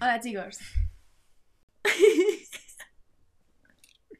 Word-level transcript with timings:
Hola 0.00 0.20
chicos. 0.20 0.58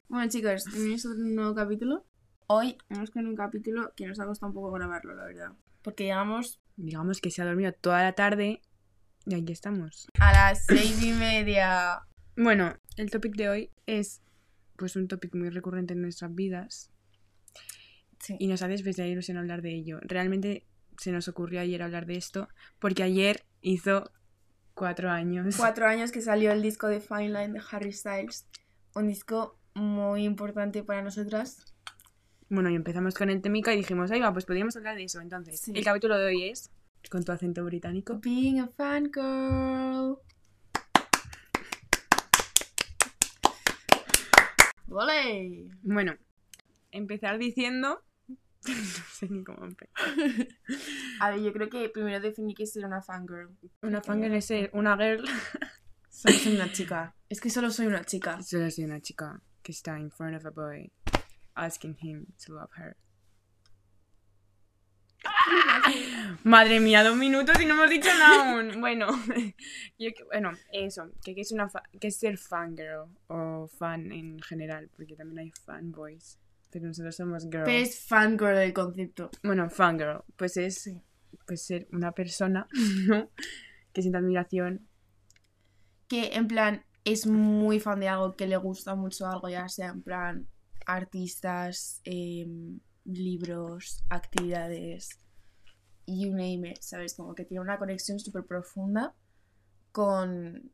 bueno 0.07 0.29
chicos, 0.29 0.65
bienvenidos 0.71 1.05
a 1.05 1.09
un 1.09 1.35
nuevo 1.35 1.55
capítulo. 1.55 2.05
Hoy 2.47 2.77
vamos 2.89 3.11
con 3.11 3.25
un 3.27 3.35
capítulo 3.35 3.93
que 3.95 4.05
nos 4.07 4.19
ha 4.19 4.25
costado 4.25 4.49
un 4.49 4.55
poco 4.55 4.71
grabarlo, 4.71 5.15
la 5.15 5.25
verdad. 5.25 5.51
Porque 5.81 6.03
llegamos 6.05 6.59
Digamos 6.77 7.21
que 7.21 7.29
se 7.31 7.41
ha 7.41 7.45
dormido 7.45 7.73
toda 7.73 8.01
la 8.01 8.13
tarde 8.13 8.61
y 9.25 9.35
aquí 9.35 9.51
estamos. 9.51 10.07
a 10.19 10.31
las 10.31 10.65
seis 10.65 11.01
y 11.03 11.11
media. 11.11 12.01
Bueno, 12.35 12.75
el 12.97 13.11
topic 13.11 13.35
de 13.35 13.49
hoy 13.49 13.71
es 13.85 14.21
pues 14.77 14.95
un 14.95 15.07
topic 15.07 15.35
muy 15.35 15.49
recurrente 15.49 15.93
en 15.93 16.01
nuestras 16.01 16.33
vidas 16.33 16.91
Sí. 18.19 18.35
y 18.39 18.47
nos 18.47 18.61
hace 18.61 18.75
especial 18.75 19.07
ilusión 19.07 19.37
hablar 19.37 19.61
de 19.63 19.73
ello. 19.75 19.99
Realmente 20.01 20.65
se 20.97 21.11
nos 21.11 21.27
ocurrió 21.27 21.59
ayer 21.59 21.81
hablar 21.81 22.05
de 22.05 22.17
esto 22.17 22.49
porque 22.79 23.01
ayer 23.03 23.45
hizo 23.61 24.11
cuatro 24.73 25.09
años. 25.09 25.55
Cuatro 25.57 25.87
años 25.87 26.11
que 26.11 26.21
salió 26.21 26.51
el 26.51 26.61
disco 26.61 26.87
de 26.87 26.99
Fine 26.99 27.29
Line 27.29 27.53
de 27.53 27.61
Harry 27.71 27.91
Styles. 27.93 28.47
Un 28.95 29.07
disco 29.07 29.57
muy 29.73 30.23
importante 30.25 30.83
para 30.83 31.01
nosotras. 31.01 31.65
Bueno, 32.49 32.69
y 32.69 32.75
empezamos 32.75 33.13
con 33.15 33.29
el 33.29 33.41
temica 33.41 33.73
y 33.73 33.77
dijimos, 33.77 34.11
ahí 34.11 34.19
va, 34.19 34.33
pues 34.33 34.45
podríamos 34.45 34.75
hablar 34.75 34.95
de 34.97 35.03
eso. 35.05 35.21
Entonces, 35.21 35.59
Sí. 35.61 35.71
el 35.73 35.83
capítulo 35.85 36.17
de 36.17 36.25
hoy 36.25 36.49
es, 36.49 36.69
con 37.09 37.23
tu 37.23 37.31
acento 37.31 37.63
británico, 37.63 38.19
Being 38.21 38.59
a 38.59 38.67
fangirl. 38.67 40.17
¡Voley! 44.87 45.69
bueno, 45.83 46.15
empezar 46.91 47.37
diciendo... 47.37 48.01
no 48.67 49.03
sé 49.13 49.27
ni 49.29 49.43
cómo 49.43 49.65
empezar. 49.65 50.47
A 51.19 51.31
ver, 51.31 51.41
yo 51.41 51.51
creo 51.53 51.69
que 51.69 51.89
primero 51.89 52.19
definí 52.19 52.53
que 52.53 52.63
es 52.63 52.73
ser 52.73 52.85
una 52.85 53.01
fangirl. 53.01 53.49
Una 53.81 54.01
fangirl 54.01 54.33
es 54.35 54.45
ser 54.45 54.69
una 54.73 54.95
girl. 54.97 55.25
Solo 56.09 56.37
soy 56.37 56.55
una 56.55 56.71
chica. 56.71 57.15
Es 57.29 57.39
que 57.41 57.49
solo 57.49 57.71
soy 57.71 57.87
una 57.87 58.03
chica. 58.03 58.41
Solo 58.43 58.69
soy 58.69 58.83
una 58.83 58.99
chica 59.01 59.41
que 59.63 59.71
está 59.71 59.97
in 59.99 60.11
front 60.11 60.35
of 60.35 60.45
a 60.45 60.49
boy 60.51 60.91
asking 61.55 61.97
him 62.01 62.25
to 62.45 62.53
love 62.53 62.69
her. 62.77 62.95
Madre 66.43 66.79
mía, 66.79 67.03
dos 67.03 67.15
minutos 67.15 67.59
y 67.61 67.65
no 67.65 67.73
hemos 67.75 67.89
dicho 67.89 68.09
nada 68.17 68.51
aún. 68.51 68.79
Bueno, 68.81 69.07
yo 69.97 70.09
bueno, 70.27 70.51
eso, 70.73 71.11
que, 71.23 71.35
que 71.35 71.41
es 71.41 71.51
una 71.51 71.69
fa- 71.69 71.83
que 71.99 72.07
es 72.07 72.17
ser 72.17 72.37
fangirl 72.37 73.07
o 73.27 73.67
fan 73.67 74.11
en 74.11 74.39
general, 74.41 74.89
porque 74.95 75.15
también 75.15 75.39
hay 75.39 75.51
fanboys, 75.65 76.39
pero 76.71 76.87
nosotros 76.87 77.15
somos 77.15 77.43
girls. 77.43 77.65
Pero 77.65 77.77
es 77.77 77.99
fangirl 77.99 78.57
el 78.57 78.73
concepto. 78.73 79.29
Bueno, 79.43 79.69
fangirl, 79.69 80.23
pues 80.35 80.57
es 80.57 80.89
pues 81.45 81.65
ser 81.65 81.87
una 81.91 82.11
persona, 82.11 82.67
¿no? 83.07 83.29
Que 83.93 84.01
siente 84.01 84.17
admiración. 84.17 84.87
Que 86.07 86.33
en 86.33 86.47
plan 86.47 86.85
es 87.03 87.27
muy 87.27 87.79
fan 87.79 87.99
de 87.99 88.07
algo, 88.07 88.35
que 88.35 88.47
le 88.47 88.57
gusta 88.57 88.95
mucho 88.95 89.27
algo, 89.27 89.49
ya 89.49 89.67
sea 89.67 89.89
en 89.89 90.01
plan 90.01 90.47
artistas, 90.85 92.01
em, 92.03 92.79
libros, 93.05 94.03
actividades, 94.09 95.19
you 96.07 96.31
name 96.31 96.69
it, 96.69 96.81
¿sabes? 96.81 97.15
Como 97.15 97.33
que 97.35 97.45
tiene 97.45 97.61
una 97.61 97.77
conexión 97.77 98.19
súper 98.19 98.45
profunda 98.45 99.15
con 99.91 100.71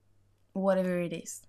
whatever 0.54 1.04
it 1.04 1.14
is. 1.24 1.42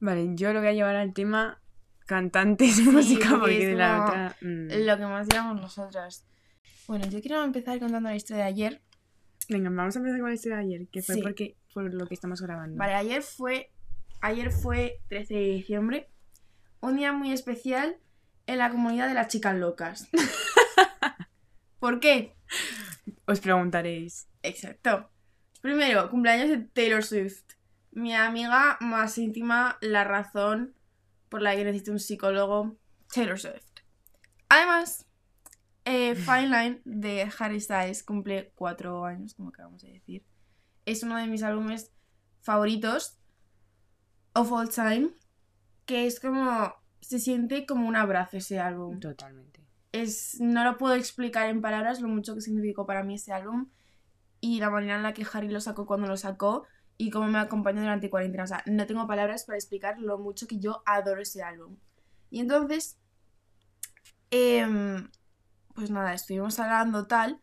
Vale, 0.00 0.32
yo 0.34 0.52
lo 0.52 0.60
voy 0.60 0.68
a 0.68 0.72
llevar 0.72 0.96
al 0.96 1.14
tema 1.14 1.62
cantantes 2.06 2.76
de 2.84 2.90
música 2.90 3.38
porque 3.38 3.66
de 3.68 3.74
la 3.74 4.04
otra... 4.04 4.36
mm. 4.40 4.68
Lo 4.86 4.96
que 4.96 5.06
más 5.06 5.28
llevamos 5.28 5.60
nosotras. 5.60 6.26
Bueno, 6.86 7.06
yo 7.08 7.20
quiero 7.20 7.42
empezar 7.42 7.78
contando 7.78 8.08
la 8.08 8.16
historia 8.16 8.44
de 8.44 8.48
ayer. 8.48 8.82
Venga, 9.48 9.70
vamos 9.70 9.96
a 9.96 9.98
empezar 9.98 10.20
con 10.20 10.28
la 10.28 10.34
historia 10.34 10.58
de 10.58 10.64
ayer, 10.64 10.88
que 10.88 11.02
fue 11.02 11.14
Sí. 11.16 11.22
porque 11.22 11.56
por 11.72 11.92
lo 11.92 12.06
que 12.06 12.14
estamos 12.14 12.40
grabando. 12.40 12.76
Vale, 12.78 12.94
ayer 12.94 13.22
fue, 13.22 13.70
ayer 14.20 14.50
fue 14.50 15.00
13 15.08 15.34
de 15.34 15.40
diciembre, 15.40 16.08
un 16.80 16.96
día 16.96 17.12
muy 17.12 17.32
especial 17.32 17.96
en 18.46 18.58
la 18.58 18.70
comunidad 18.70 19.08
de 19.08 19.14
las 19.14 19.28
chicas 19.28 19.56
locas. 19.56 20.08
¿Por 21.78 22.00
qué? 22.00 22.34
Os 23.26 23.40
preguntaréis. 23.40 24.28
Exacto. 24.42 25.10
Primero, 25.60 26.10
cumpleaños 26.10 26.48
de 26.50 26.58
Taylor 26.58 27.02
Swift. 27.02 27.42
Mi 27.92 28.14
amiga 28.14 28.76
más 28.80 29.18
íntima, 29.18 29.78
la 29.80 30.04
razón 30.04 30.74
por 31.28 31.42
la 31.42 31.54
que 31.54 31.64
necesito 31.64 31.92
un 31.92 31.98
psicólogo, 31.98 32.76
Taylor 33.12 33.38
Swift. 33.38 33.64
Además, 34.48 35.06
eh, 35.84 36.14
Fine 36.14 36.48
Line 36.48 36.82
de 36.84 37.30
Harry 37.38 37.60
Styles 37.60 38.02
cumple 38.02 38.52
cuatro 38.54 39.04
años, 39.04 39.34
como 39.34 39.50
acabamos 39.50 39.82
de 39.82 39.92
decir. 39.92 40.24
Es 40.86 41.02
uno 41.02 41.16
de 41.16 41.26
mis 41.26 41.42
álbumes 41.42 41.92
favoritos 42.40 43.18
of 44.34 44.52
all 44.52 44.68
time, 44.68 45.10
que 45.86 46.06
es 46.06 46.20
como 46.20 46.74
se 47.00 47.18
siente 47.18 47.66
como 47.66 47.86
un 47.86 47.96
abrazo 47.96 48.38
ese 48.38 48.58
álbum 48.58 48.98
Totalmente. 48.98 49.60
es, 49.92 50.40
no 50.40 50.64
lo 50.64 50.78
puedo 50.78 50.94
explicar 50.94 51.48
en 51.50 51.60
palabras 51.60 52.00
lo 52.00 52.08
mucho 52.08 52.34
que 52.34 52.40
significó 52.40 52.86
para 52.86 53.04
mí 53.04 53.16
ese 53.16 53.32
álbum 53.32 53.68
y 54.40 54.58
la 54.58 54.70
manera 54.70 54.96
en 54.96 55.02
la 55.02 55.12
que 55.12 55.26
Harry 55.30 55.48
lo 55.48 55.60
sacó 55.60 55.86
cuando 55.86 56.06
lo 56.06 56.16
sacó 56.16 56.66
y 56.96 57.10
cómo 57.10 57.28
me 57.28 57.38
acompañó 57.38 57.80
durante 57.80 58.10
cuarentena. 58.10 58.44
O 58.44 58.46
sea, 58.46 58.62
no 58.66 58.86
tengo 58.86 59.06
palabras 59.06 59.44
para 59.44 59.58
explicar 59.58 59.98
lo 59.98 60.18
mucho 60.18 60.46
que 60.46 60.58
yo 60.58 60.82
adoro 60.86 61.20
ese 61.20 61.42
álbum. 61.42 61.76
Y 62.30 62.40
entonces, 62.40 62.98
em, 64.30 65.08
pues 65.74 65.90
nada, 65.90 66.14
estuvimos 66.14 66.58
hablando 66.58 67.06
tal 67.06 67.40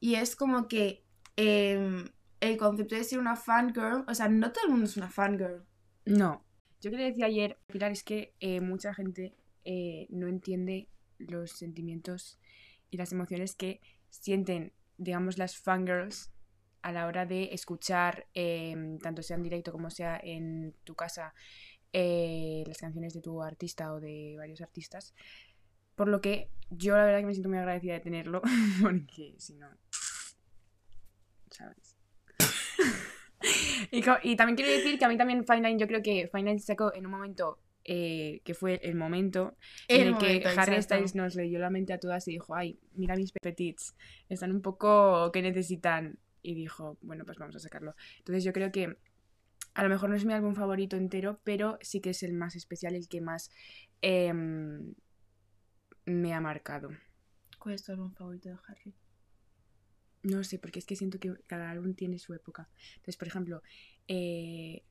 y 0.00 0.14
es 0.14 0.36
como 0.36 0.68
que 0.68 1.04
em, 1.36 2.08
el 2.40 2.56
concepto 2.56 2.94
de 2.94 3.04
ser 3.04 3.18
una 3.18 3.36
fangirl, 3.36 4.04
o 4.08 4.14
sea, 4.14 4.28
no 4.28 4.52
todo 4.52 4.64
el 4.64 4.70
mundo 4.70 4.86
es 4.86 4.96
una 4.96 5.10
fangirl. 5.10 5.64
No. 6.04 6.44
Yo 6.80 6.90
que 6.90 6.96
le 6.96 7.04
decía 7.04 7.26
ayer, 7.26 7.58
Pilar, 7.66 7.92
es 7.92 8.02
que 8.02 8.34
eh, 8.40 8.60
mucha 8.60 8.94
gente 8.94 9.36
eh, 9.64 10.06
no 10.10 10.26
entiende 10.26 10.88
los 11.18 11.52
sentimientos 11.52 12.38
y 12.90 12.96
las 12.96 13.12
emociones 13.12 13.54
que 13.54 13.80
sienten, 14.08 14.72
digamos, 14.96 15.38
las 15.38 15.56
fangirls 15.56 16.30
a 16.82 16.92
la 16.92 17.06
hora 17.06 17.26
de 17.26 17.52
escuchar, 17.52 18.26
eh, 18.34 18.98
tanto 19.02 19.22
sea 19.22 19.36
en 19.36 19.42
directo 19.42 19.72
como 19.72 19.90
sea 19.90 20.20
en 20.22 20.74
tu 20.84 20.94
casa, 20.94 21.34
eh, 21.92 22.64
las 22.66 22.78
canciones 22.78 23.14
de 23.14 23.20
tu 23.20 23.42
artista 23.42 23.92
o 23.92 24.00
de 24.00 24.36
varios 24.38 24.60
artistas. 24.60 25.14
Por 25.96 26.08
lo 26.08 26.20
que 26.20 26.48
yo 26.70 26.96
la 26.96 27.04
verdad 27.04 27.20
que 27.20 27.26
me 27.26 27.34
siento 27.34 27.48
muy 27.48 27.58
agradecida 27.58 27.94
de 27.94 28.00
tenerlo, 28.00 28.42
porque 28.82 29.34
si 29.38 29.54
no, 29.54 29.68
¿sabes? 31.50 31.96
y, 33.90 34.36
también 34.36 34.56
quiero 34.56 34.70
decir 34.70 34.98
que 34.98 35.04
a 35.04 35.08
mí 35.08 35.16
también 35.16 35.44
Fine 35.44 35.68
Line, 35.68 35.80
yo 35.80 35.86
creo 35.86 36.02
que 36.02 36.28
Fine 36.28 36.44
Line 36.44 36.58
se 36.58 36.66
sacó 36.66 36.94
en 36.94 37.06
un 37.06 37.12
momento 37.12 37.58
eh, 37.84 38.42
que 38.44 38.54
fue 38.54 38.78
el 38.82 38.94
momento 38.94 39.56
en 39.88 40.08
el, 40.08 40.18
que 40.18 40.26
Harry 40.26 40.74
exacto. 40.74 40.82
Styles 40.82 41.14
nos 41.14 41.34
leyó 41.34 41.58
la 41.58 41.70
mente 41.70 41.92
a 41.92 41.98
todas 41.98 42.28
y 42.28 42.32
dijo, 42.32 42.54
ay, 42.54 42.78
mira 42.94 43.16
mis 43.16 43.32
petits, 43.32 43.94
están 44.28 44.52
un 44.52 44.60
poco 44.60 45.32
que 45.32 45.42
necesitan. 45.42 46.18
Y 46.42 46.54
dijo, 46.54 46.98
bueno, 47.02 47.24
pues 47.24 47.38
vamos 47.38 47.56
a 47.56 47.60
sacarlo. 47.60 47.94
Entonces 48.18 48.44
yo 48.44 48.52
creo 48.52 48.72
que 48.72 48.96
a 49.74 49.82
lo 49.82 49.88
mejor 49.88 50.10
no 50.10 50.16
es 50.16 50.24
mi 50.24 50.32
álbum 50.32 50.54
favorito 50.54 50.96
entero, 50.96 51.40
pero 51.44 51.78
sí 51.80 52.00
que 52.00 52.10
es 52.10 52.22
el 52.22 52.32
más 52.32 52.56
especial, 52.56 52.94
el 52.94 53.08
que 53.08 53.20
más 53.20 53.50
em, 54.02 54.94
me 56.06 56.34
ha 56.34 56.40
marcado. 56.40 56.90
¿Cuál 57.58 57.74
es 57.74 57.84
tu 57.84 57.92
álbum 57.92 58.12
favorito 58.12 58.48
de 58.48 58.56
Harry? 58.66 58.94
No 60.22 60.44
sé, 60.44 60.58
porque 60.58 60.78
es 60.78 60.86
que 60.86 60.96
siento 60.96 61.18
que 61.18 61.34
cada 61.46 61.70
álbum 61.70 61.94
tiene 61.94 62.18
su 62.18 62.34
época. 62.34 62.68
Entonces, 62.96 63.16
por 63.16 63.28
ejemplo, 63.28 63.62
eh, 64.08 64.82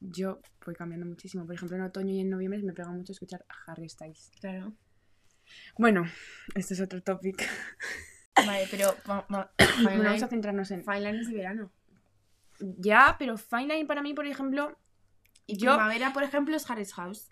yo 0.00 0.40
voy 0.64 0.74
cambiando 0.74 1.06
muchísimo. 1.06 1.44
Por 1.46 1.54
ejemplo, 1.54 1.76
en 1.76 1.82
otoño 1.82 2.14
y 2.14 2.20
en 2.20 2.30
noviembre 2.30 2.62
me 2.62 2.72
pega 2.72 2.90
mucho 2.90 3.12
escuchar 3.12 3.44
a 3.48 3.72
Harry 3.72 3.88
Styles. 3.88 4.30
Claro. 4.40 4.74
Bueno, 5.78 6.04
este 6.54 6.74
es 6.74 6.80
otro 6.80 7.02
topic. 7.02 7.42
Vale, 8.46 8.66
pero 8.70 8.92
Fine 9.76 10.02
vamos 10.02 10.22
a 10.22 10.28
centrarnos 10.28 10.70
en... 10.70 10.84
Fine 10.84 11.00
Line 11.00 11.20
es 11.20 11.28
de 11.28 11.34
verano. 11.34 11.70
Ya, 12.60 13.16
pero 13.18 13.36
Fine 13.36 13.74
Line 13.74 13.86
para 13.86 14.02
mí, 14.02 14.14
por 14.14 14.26
ejemplo, 14.26 14.76
Y 15.46 15.56
Yo- 15.58 15.72
primavera, 15.74 16.12
por 16.12 16.22
ejemplo, 16.22 16.56
es 16.56 16.68
Harry's 16.70 16.94
House. 16.94 17.30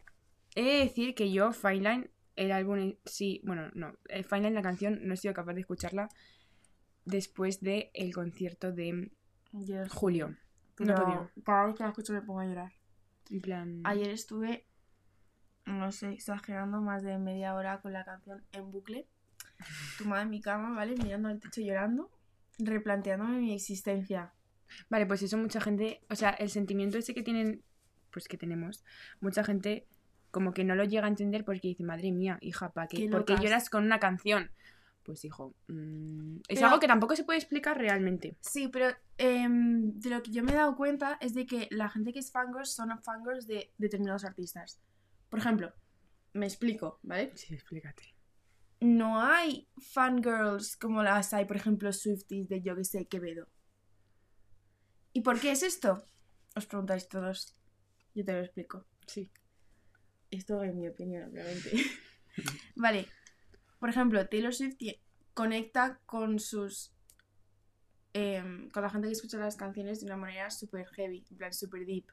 he 0.54 0.62
de 0.62 0.78
decir 0.84 1.14
que 1.14 1.32
yo 1.32 1.52
Fine 1.52 1.76
Line, 1.80 2.10
el 2.36 2.52
álbum 2.52 2.94
sí, 3.04 3.40
bueno, 3.44 3.70
no, 3.74 3.94
el 4.08 4.24
Fine 4.24 4.42
Line, 4.42 4.54
la 4.54 4.62
canción, 4.62 5.00
no 5.02 5.14
he 5.14 5.16
sido 5.16 5.34
capaz 5.34 5.54
de 5.54 5.60
escucharla 5.60 6.08
después 7.04 7.60
del 7.60 7.90
el 7.94 8.12
concierto 8.14 8.72
de 8.72 9.10
julio. 9.90 10.28
No 10.78 10.86
pero 10.86 11.04
podido. 11.04 11.30
cada 11.44 11.66
vez 11.66 11.76
que 11.76 11.82
la 11.84 11.88
escucho 11.90 12.12
me 12.12 12.22
pongo 12.22 12.40
a 12.40 12.46
llorar. 12.46 12.72
En 13.30 13.40
plan... 13.40 13.80
Ayer 13.84 14.10
estuve, 14.10 14.66
no 15.66 15.92
sé, 15.92 16.12
exagerando 16.12 16.80
más 16.80 17.02
de 17.02 17.16
media 17.18 17.54
hora 17.54 17.80
con 17.80 17.92
la 17.92 18.04
canción 18.04 18.44
en 18.52 18.70
bucle. 18.70 19.06
Tumbada 19.98 20.22
en 20.22 20.30
mi 20.30 20.40
cama, 20.40 20.74
¿vale? 20.74 20.94
Mirando 20.96 21.28
al 21.28 21.40
techo 21.40 21.60
llorando, 21.60 22.10
replanteándome 22.58 23.38
mi 23.40 23.54
existencia. 23.54 24.32
Vale, 24.90 25.06
pues 25.06 25.22
eso 25.22 25.36
mucha 25.38 25.60
gente, 25.60 26.00
o 26.10 26.16
sea, 26.16 26.30
el 26.30 26.50
sentimiento 26.50 26.98
ese 26.98 27.14
que 27.14 27.22
tienen, 27.22 27.62
pues 28.10 28.28
que 28.28 28.36
tenemos, 28.36 28.84
mucha 29.20 29.44
gente 29.44 29.86
como 30.30 30.52
que 30.52 30.64
no 30.64 30.74
lo 30.74 30.84
llega 30.84 31.04
a 31.06 31.08
entender 31.08 31.44
porque 31.44 31.68
dice, 31.68 31.84
madre 31.84 32.10
mía, 32.10 32.38
hija, 32.40 32.72
¿para 32.72 32.88
qué? 32.88 32.96
Qué 32.96 33.08
¿Por 33.08 33.24
qué 33.24 33.36
lloras 33.36 33.70
con 33.70 33.84
una 33.84 34.00
canción? 34.00 34.50
Pues 35.04 35.24
hijo, 35.24 35.54
mm, 35.68 36.36
es 36.48 36.56
Pero- 36.56 36.66
algo 36.66 36.80
que 36.80 36.86
tampoco 36.88 37.14
se 37.14 37.24
puede 37.24 37.38
explicar 37.38 37.78
realmente. 37.78 38.36
Sí, 38.40 38.68
pero 38.68 38.88
em, 39.18 39.92
de 40.00 40.10
lo 40.10 40.22
que 40.22 40.32
yo 40.32 40.42
me 40.42 40.52
he 40.52 40.54
dado 40.54 40.74
cuenta 40.76 41.18
es 41.20 41.34
de 41.34 41.46
que 41.46 41.68
la 41.70 41.88
gente 41.88 42.12
que 42.12 42.18
es 42.20 42.32
fangirls 42.32 42.74
son 42.74 42.90
fangirls 43.02 43.46
de 43.46 43.70
determinados 43.78 44.24
artistas. 44.24 44.80
Por 45.28 45.38
ejemplo, 45.38 45.72
me 46.32 46.46
explico, 46.46 46.98
¿vale? 47.02 47.32
Sí, 47.36 47.54
explícate. 47.54 48.13
No 48.84 49.18
hay 49.18 49.66
fangirls 49.78 50.76
como 50.76 51.02
las 51.02 51.32
hay, 51.32 51.46
por 51.46 51.56
ejemplo, 51.56 51.90
Swifties 51.90 52.50
de 52.50 52.60
yo 52.60 52.76
que 52.76 52.84
sé, 52.84 53.06
Quevedo. 53.06 53.48
¿Y 55.14 55.22
por 55.22 55.40
qué 55.40 55.52
es 55.52 55.62
esto? 55.62 56.06
Os 56.54 56.66
preguntáis 56.66 57.08
todos. 57.08 57.56
Yo 58.14 58.26
te 58.26 58.34
lo 58.34 58.40
explico. 58.40 58.84
Sí. 59.06 59.30
Esto 60.30 60.62
es 60.62 60.74
mi 60.74 60.86
opinión, 60.86 61.30
obviamente. 61.30 61.70
vale. 62.76 63.08
Por 63.78 63.88
ejemplo, 63.88 64.28
Taylor 64.28 64.54
Swift 64.54 64.76
conecta 65.32 65.98
con 66.04 66.38
sus. 66.38 66.92
em, 68.12 68.68
con 68.68 68.82
la 68.82 68.90
gente 68.90 69.08
que 69.08 69.12
escucha 69.12 69.38
las 69.38 69.56
canciones 69.56 70.00
de 70.00 70.06
una 70.06 70.18
manera 70.18 70.50
súper 70.50 70.86
heavy, 70.88 71.24
en 71.30 71.36
plan 71.38 71.54
súper 71.54 71.86
deep. 71.86 72.04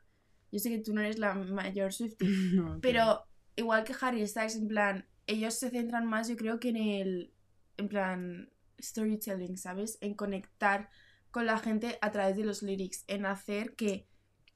Yo 0.53 0.59
sé 0.59 0.69
que 0.69 0.79
tú 0.79 0.93
no 0.93 1.01
eres 1.01 1.19
la 1.19 1.33
mayor 1.33 1.91
Swiftie, 1.91 2.29
No, 2.55 2.79
pero 2.81 3.25
igual 3.57 3.83
que 3.83 3.93
Harry 3.99 4.25
Styles, 4.25 4.55
en 4.55 4.69
plan, 4.69 5.05
ellos 5.31 5.55
se 5.55 5.69
centran 5.69 6.05
más, 6.05 6.27
yo 6.27 6.35
creo 6.35 6.59
que 6.59 6.69
en 6.69 6.77
el. 6.77 7.33
en 7.77 7.87
plan. 7.87 8.49
storytelling, 8.79 9.57
¿sabes? 9.57 9.97
En 10.01 10.15
conectar 10.15 10.89
con 11.29 11.45
la 11.45 11.57
gente 11.57 11.97
a 12.01 12.11
través 12.11 12.35
de 12.35 12.43
los 12.43 12.61
lyrics, 12.61 13.05
en 13.07 13.25
hacer 13.25 13.75
que 13.75 14.07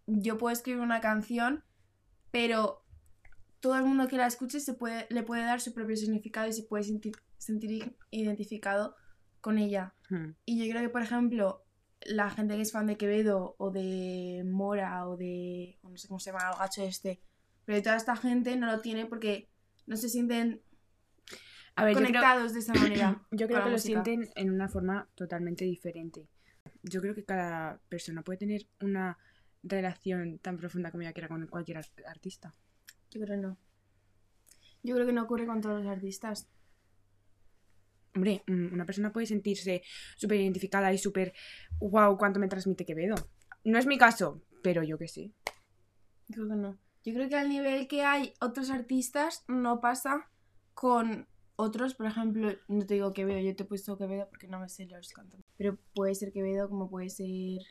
yo 0.08 0.38
puedo 0.38 0.52
escribir 0.52 0.82
una 0.82 1.00
canción, 1.00 1.64
pero 2.32 2.84
todo 3.60 3.78
el 3.78 3.86
mundo 3.86 4.08
que 4.08 4.18
la 4.18 4.28
escuche 4.28 4.60
se 4.60 4.74
puede, 4.74 5.08
le 5.10 5.24
puede 5.24 5.44
dar 5.44 5.62
su 5.62 5.74
propio 5.74 5.96
significado 5.96 6.48
y 6.48 6.54
se 6.54 6.64
puede 6.64 6.84
sentir, 6.84 7.16
sentir 7.38 7.96
identificado 8.12 8.96
con 9.42 9.58
ella. 9.58 9.96
Hmm. 10.10 10.32
Y 10.46 10.64
yo 10.64 10.72
creo 10.72 10.84
que, 10.84 10.90
por 10.90 11.02
ejemplo, 11.02 11.64
la 12.02 12.30
gente 12.30 12.56
que 12.56 12.62
es 12.62 12.72
fan 12.72 12.88
de 12.88 12.98
Quevedo 12.98 13.56
o 13.58 13.72
de 13.72 14.44
Mora 14.46 15.08
o 15.08 15.18
de. 15.18 15.80
no 15.84 15.98
sé 15.98 16.08
cómo 16.08 16.20
se 16.20 16.32
llama 16.32 16.50
el 16.52 16.60
gacho 16.60 16.84
este. 16.84 17.22
Pero 17.64 17.82
toda 17.82 17.96
esta 17.96 18.16
gente 18.16 18.56
no 18.58 18.68
lo 18.68 18.82
tiene 18.82 19.06
porque 19.06 19.50
no 19.86 19.98
se 19.98 20.10
sienten 20.10 20.62
A 21.76 21.84
ver, 21.86 21.94
yo 21.94 22.00
creo, 22.00 22.08
conectados 22.08 22.54
de 22.54 22.60
esa 22.60 22.74
manera. 22.82 23.26
yo 23.32 23.48
creo 23.48 23.60
que 23.64 23.66
lo 23.70 23.72
música. 23.72 24.04
sienten 24.04 24.30
en 24.36 24.50
una 24.52 24.68
forma 24.70 25.10
totalmente 25.16 25.66
diferente. 25.66 26.28
Yo 26.84 27.02
creo 27.02 27.16
que 27.16 27.24
cada 27.26 27.80
persona 27.90 28.22
puede 28.24 28.38
tener 28.40 28.68
una 28.82 29.18
relación 29.64 30.40
tan 30.40 30.58
profunda 30.58 30.92
como 30.92 31.02
ella 31.02 31.14
quiera 31.14 31.28
con 31.28 31.46
cualquier 31.48 31.78
art- 31.78 32.02
artista. 32.08 32.54
Yo 33.12 33.22
creo 33.22 33.36
que 33.36 33.42
no. 33.42 33.58
Yo 34.84 34.94
creo 34.96 35.08
que 35.08 35.14
no 35.14 35.24
ocurre 35.24 35.48
con 35.48 35.62
todos 35.62 35.84
los 35.84 35.92
artistas. 35.92 36.48
Hombre, 38.14 38.44
mm, 38.48 38.74
una 38.74 38.86
persona 38.86 39.12
puede 39.12 39.26
sentirse 39.26 39.82
súper 40.16 40.40
identificada 40.40 40.94
y 40.94 40.98
súper, 40.98 41.34
wow, 41.80 42.18
cuánto 42.18 42.40
me 42.40 42.48
transmite 42.48 42.86
Quevedo. 42.86 43.16
No 43.64 43.78
es 43.80 43.86
mi 43.88 43.98
caso, 43.98 44.44
pero 44.64 44.84
yo 44.84 44.98
que 44.98 45.08
sé. 45.08 45.34
Yo 46.28 46.36
creo 46.36 46.50
que 46.50 46.56
no. 46.56 46.80
Yo 47.06 47.14
creo 47.14 47.30
que 47.30 47.36
al 47.36 47.50
nivel 47.50 47.88
que 47.88 48.04
hay 48.04 48.34
otros 48.42 48.72
artistas 48.72 49.46
no 49.48 49.80
pasa 49.80 50.28
con 50.74 51.28
otros, 51.56 51.94
por 51.94 52.08
ejemplo, 52.08 52.52
no 52.68 52.86
te 52.88 52.96
digo 52.96 53.14
Quevedo, 53.14 53.40
yo 53.40 53.56
te 53.56 53.62
he 53.62 53.66
puesto 53.68 53.96
Quevedo 53.96 54.28
porque 54.28 54.48
no 54.48 54.60
me 54.60 54.68
sé 54.70 54.88
los 54.88 55.14
cantantes. 55.14 55.46
Pero 55.56 55.78
puede 55.94 56.16
ser 56.16 56.34
Quevedo 56.34 56.68
como 56.68 56.90
puede 56.90 57.10
ser 57.10 57.62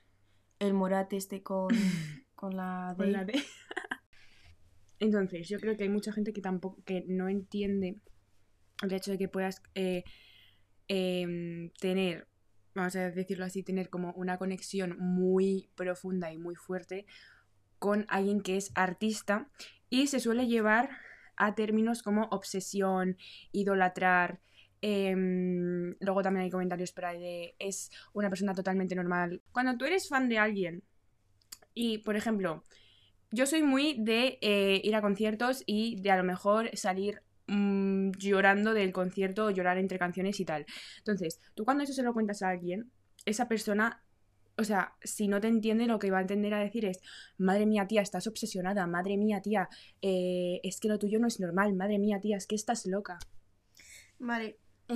el 0.60 0.72
Morate 0.72 1.16
este 1.16 1.42
con, 1.42 1.68
con 2.36 2.56
la 2.56 2.94
Con 2.96 3.06
D. 3.06 3.12
la 3.12 3.24
D. 3.24 3.34
Entonces, 5.00 5.48
yo 5.48 5.58
creo 5.58 5.76
que 5.76 5.82
hay 5.82 5.88
mucha 5.88 6.12
gente 6.12 6.32
que 6.32 6.40
tampoco, 6.40 6.80
que 6.84 7.04
no 7.08 7.28
entiende 7.28 7.98
el 8.82 8.92
hecho 8.92 9.10
de 9.10 9.18
que 9.18 9.28
puedas 9.28 9.62
eh, 9.74 10.04
em, 10.86 11.70
tener, 11.80 12.28
vamos 12.72 12.94
a 12.94 13.10
decirlo 13.10 13.44
así, 13.44 13.64
tener 13.64 13.90
como 13.90 14.12
una 14.12 14.38
conexión 14.38 14.96
muy 14.96 15.68
profunda 15.74 16.32
y 16.32 16.38
muy 16.38 16.54
fuerte 16.54 17.04
con 17.84 18.06
alguien 18.08 18.40
que 18.40 18.56
es 18.56 18.72
artista 18.74 19.50
y 19.90 20.06
se 20.06 20.18
suele 20.18 20.46
llevar 20.46 20.88
a 21.36 21.54
términos 21.54 22.02
como 22.02 22.22
obsesión, 22.30 23.18
idolatrar. 23.52 24.40
em, 24.80 25.94
luego 26.00 26.22
también 26.22 26.44
hay 26.44 26.50
comentarios 26.50 26.92
por 26.92 27.04
ahí 27.04 27.18
de 27.20 27.54
es 27.58 27.90
una 28.14 28.30
persona 28.30 28.54
totalmente 28.54 28.94
normal. 28.94 29.42
Cuando 29.52 29.76
tú 29.76 29.84
eres 29.84 30.08
fan 30.08 30.30
de 30.30 30.38
alguien 30.38 30.82
y, 31.74 31.98
por 31.98 32.16
ejemplo, 32.16 32.64
yo 33.30 33.44
soy 33.44 33.62
muy 33.62 33.96
de 33.98 34.38
eh, 34.40 34.80
ir 34.82 34.94
a 34.96 35.02
conciertos 35.02 35.62
y 35.66 36.00
de 36.00 36.10
a 36.10 36.16
lo 36.16 36.24
mejor 36.24 36.70
salir 36.74 37.20
mm, 37.48 38.12
llorando 38.12 38.72
del 38.72 38.92
concierto 38.92 39.50
llorar 39.50 39.76
entre 39.76 39.98
canciones 39.98 40.40
y 40.40 40.46
tal. 40.46 40.64
Entonces, 40.98 41.38
tú 41.54 41.66
cuando 41.66 41.84
eso 41.84 41.92
se 41.92 42.02
lo 42.02 42.14
cuentas 42.14 42.40
a 42.42 42.48
alguien, 42.48 42.90
esa 43.26 43.46
persona, 43.46 44.03
o 44.56 44.64
sea, 44.64 44.94
si 45.02 45.28
no 45.28 45.40
te 45.40 45.48
entiende, 45.48 45.86
lo 45.86 45.98
que 45.98 46.10
va 46.10 46.18
a 46.18 46.22
entender 46.22 46.54
a 46.54 46.58
decir 46.60 46.84
es, 46.84 47.00
madre 47.38 47.66
mía, 47.66 47.86
tía, 47.86 48.02
estás 48.02 48.26
obsesionada, 48.26 48.86
madre 48.86 49.16
mía, 49.16 49.40
tía, 49.42 49.68
eh, 50.02 50.60
es 50.62 50.80
que 50.80 50.88
lo 50.88 50.98
tuyo 50.98 51.18
no 51.18 51.26
es 51.26 51.40
normal, 51.40 51.74
madre 51.74 51.98
mía, 51.98 52.20
tía, 52.20 52.36
es 52.36 52.46
que 52.46 52.54
estás 52.54 52.86
loca. 52.86 53.18
Vale. 54.18 54.58
Eh, 54.88 54.94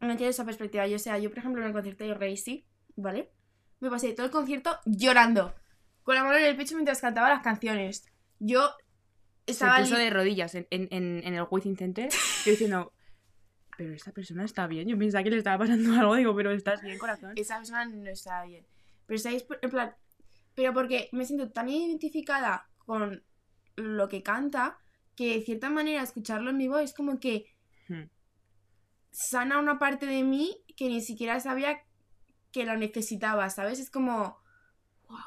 no 0.00 0.10
entiendo 0.10 0.30
esa 0.30 0.44
perspectiva. 0.44 0.86
Yo, 0.86 0.96
o 0.96 0.98
sea, 1.00 1.18
yo, 1.18 1.30
por 1.30 1.38
ejemplo, 1.38 1.60
en 1.62 1.68
el 1.68 1.72
concierto 1.72 2.04
de 2.04 2.14
Racy, 2.14 2.64
¿vale? 2.96 3.30
Me 3.80 3.90
pasé 3.90 4.12
todo 4.12 4.26
el 4.26 4.32
concierto 4.32 4.78
llorando. 4.84 5.54
Con 6.02 6.14
la 6.14 6.24
mano 6.24 6.36
en 6.36 6.44
el 6.44 6.56
pecho 6.56 6.74
mientras 6.74 7.00
cantaba 7.00 7.28
las 7.28 7.42
canciones. 7.42 8.04
Yo 8.38 8.70
estaba 9.46 9.76
se 9.78 9.82
puso 9.84 9.96
de 9.96 10.10
rodillas 10.10 10.54
en, 10.54 10.66
en- 10.70 10.88
en- 10.90 11.22
en 11.24 11.34
el 11.34 11.46
Within 11.50 11.76
Center, 11.76 12.08
yo 12.44 12.50
diciendo, 12.50 12.92
pero 13.76 13.94
esta 13.94 14.12
persona 14.12 14.44
está 14.44 14.66
bien, 14.66 14.88
yo 14.88 14.98
pensaba 14.98 15.24
que 15.24 15.30
le 15.30 15.38
estaba 15.38 15.58
pasando 15.58 15.92
algo, 16.00 16.14
digo, 16.16 16.34
pero 16.34 16.50
estás 16.52 16.82
bien, 16.82 16.98
corazón. 16.98 17.32
esa 17.36 17.58
persona 17.58 17.84
no 17.86 18.10
estaba 18.10 18.44
bien. 18.44 18.66
Pero 19.06 19.16
estáis, 19.16 19.44
en 19.62 19.70
plan, 19.70 19.94
pero 20.54 20.72
porque 20.72 21.08
me 21.12 21.24
siento 21.24 21.50
tan 21.50 21.68
identificada 21.68 22.68
con 22.78 23.22
lo 23.76 24.08
que 24.08 24.22
canta 24.22 24.78
que 25.16 25.34
de 25.38 25.42
cierta 25.42 25.70
manera 25.70 26.02
escucharlo 26.02 26.50
en 26.50 26.58
vivo 26.58 26.78
es 26.78 26.94
como 26.94 27.18
que 27.20 27.46
Hmm. 27.88 28.04
sana 29.10 29.58
una 29.58 29.78
parte 29.78 30.06
de 30.06 30.22
mí 30.22 30.62
que 30.76 30.88
ni 30.88 31.00
siquiera 31.02 31.40
sabía 31.40 31.82
que 32.52 32.64
la 32.64 32.76
necesitaba, 32.76 33.50
¿sabes? 33.50 33.80
Es 33.80 33.90
como, 33.90 34.38
wow, 35.08 35.18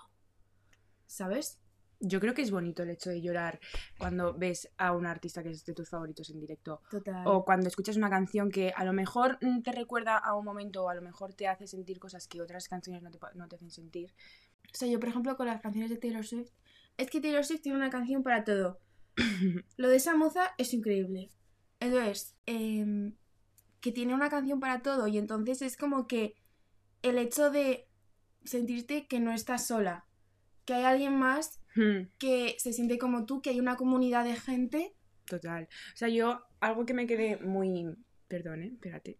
¿sabes? 1.05 1.59
Yo 1.99 2.19
creo 2.19 2.33
que 2.33 2.41
es 2.41 2.51
bonito 2.51 2.83
el 2.83 2.89
hecho 2.89 3.09
de 3.09 3.21
llorar 3.21 3.59
cuando 3.97 4.33
ves 4.33 4.69
a 4.77 4.91
un 4.91 5.05
artista 5.05 5.43
que 5.43 5.49
es 5.49 5.65
de 5.65 5.73
tus 5.73 5.89
favoritos 5.89 6.29
en 6.29 6.39
directo. 6.39 6.81
Total. 6.89 7.25
O 7.25 7.45
cuando 7.45 7.67
escuchas 7.67 7.97
una 7.97 8.09
canción 8.09 8.51
que 8.51 8.73
a 8.75 8.83
lo 8.83 8.93
mejor 8.93 9.37
mm, 9.41 9.61
te 9.61 9.71
recuerda 9.71 10.17
a 10.17 10.35
un 10.35 10.45
momento 10.45 10.83
o 10.83 10.89
a 10.89 10.95
lo 10.95 11.01
mejor 11.01 11.33
te 11.33 11.47
hace 11.47 11.67
sentir 11.67 11.99
cosas 11.99 12.27
que 12.27 12.41
otras 12.41 12.67
canciones 12.67 13.01
no 13.01 13.11
te, 13.11 13.19
no 13.35 13.47
te 13.47 13.55
hacen 13.55 13.71
sentir. 13.71 14.13
O 14.73 14.77
sea, 14.77 14.87
yo, 14.87 14.99
por 14.99 15.09
ejemplo, 15.09 15.37
con 15.37 15.47
las 15.47 15.61
canciones 15.61 15.89
de 15.89 15.97
Taylor 15.97 16.25
Swift, 16.25 16.51
es 16.97 17.09
que 17.09 17.21
Taylor 17.21 17.45
Swift 17.45 17.61
tiene 17.61 17.77
una 17.77 17.89
canción 17.89 18.23
para 18.23 18.43
todo. 18.43 18.79
Lo 19.77 19.89
de 19.89 19.95
esa 19.95 20.15
moza 20.15 20.51
es 20.57 20.73
increíble. 20.73 21.29
Entonces, 21.79 22.35
em, 22.45 23.15
que 23.79 23.91
tiene 23.91 24.13
una 24.13 24.29
canción 24.29 24.59
para 24.59 24.81
todo 24.81 25.07
y 25.07 25.17
entonces 25.17 25.61
es 25.61 25.77
como 25.77 26.07
que 26.07 26.35
el 27.03 27.17
hecho 27.17 27.51
de 27.51 27.87
sentirte 28.43 29.07
que 29.07 29.19
no 29.19 29.31
estás 29.31 29.67
sola, 29.67 30.07
que 30.65 30.73
hay 30.73 30.83
alguien 30.83 31.17
más 31.17 31.59
Hmm, 31.75 32.07
que 32.17 32.55
se 32.59 32.71
siente 32.73 32.97
como 32.97 33.25
tú, 33.25 33.41
que 33.41 33.49
hay 33.49 33.59
una 33.59 33.75
comunidad 33.75 34.23
de 34.23 34.35
gente. 34.35 34.93
Total. 35.25 35.67
O 35.93 35.97
sea, 35.97 36.07
yo, 36.09 36.41
algo 36.59 36.85
que 36.85 36.93
me 36.93 37.07
quedé 37.07 37.37
muy. 37.37 37.85
Perdón, 38.27 38.63
¿eh? 38.63 38.69
Espérate. 38.73 39.17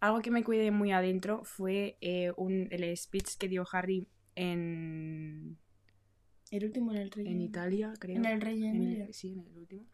Algo 0.00 0.20
que 0.20 0.30
me 0.30 0.44
quedé 0.44 0.70
muy 0.70 0.92
adentro 0.92 1.42
fue 1.44 1.96
eh, 2.00 2.32
un, 2.36 2.68
el 2.70 2.96
speech 2.96 3.36
que 3.36 3.48
dio 3.48 3.66
Harry 3.72 4.06
en, 4.36 5.58
El 6.50 6.64
último 6.64 6.92
en 6.92 6.98
el 6.98 7.10
rey. 7.10 7.26
en 7.26 7.40
Italia, 7.40 7.92
creo. 7.98 8.16
En 8.16 8.24
el 8.24 8.40
rey 8.40 8.64
En 8.64 8.82
el- 9.02 9.14
sí, 9.14 9.32
en 9.32 9.40
el 9.46 9.58
último. 9.58 9.84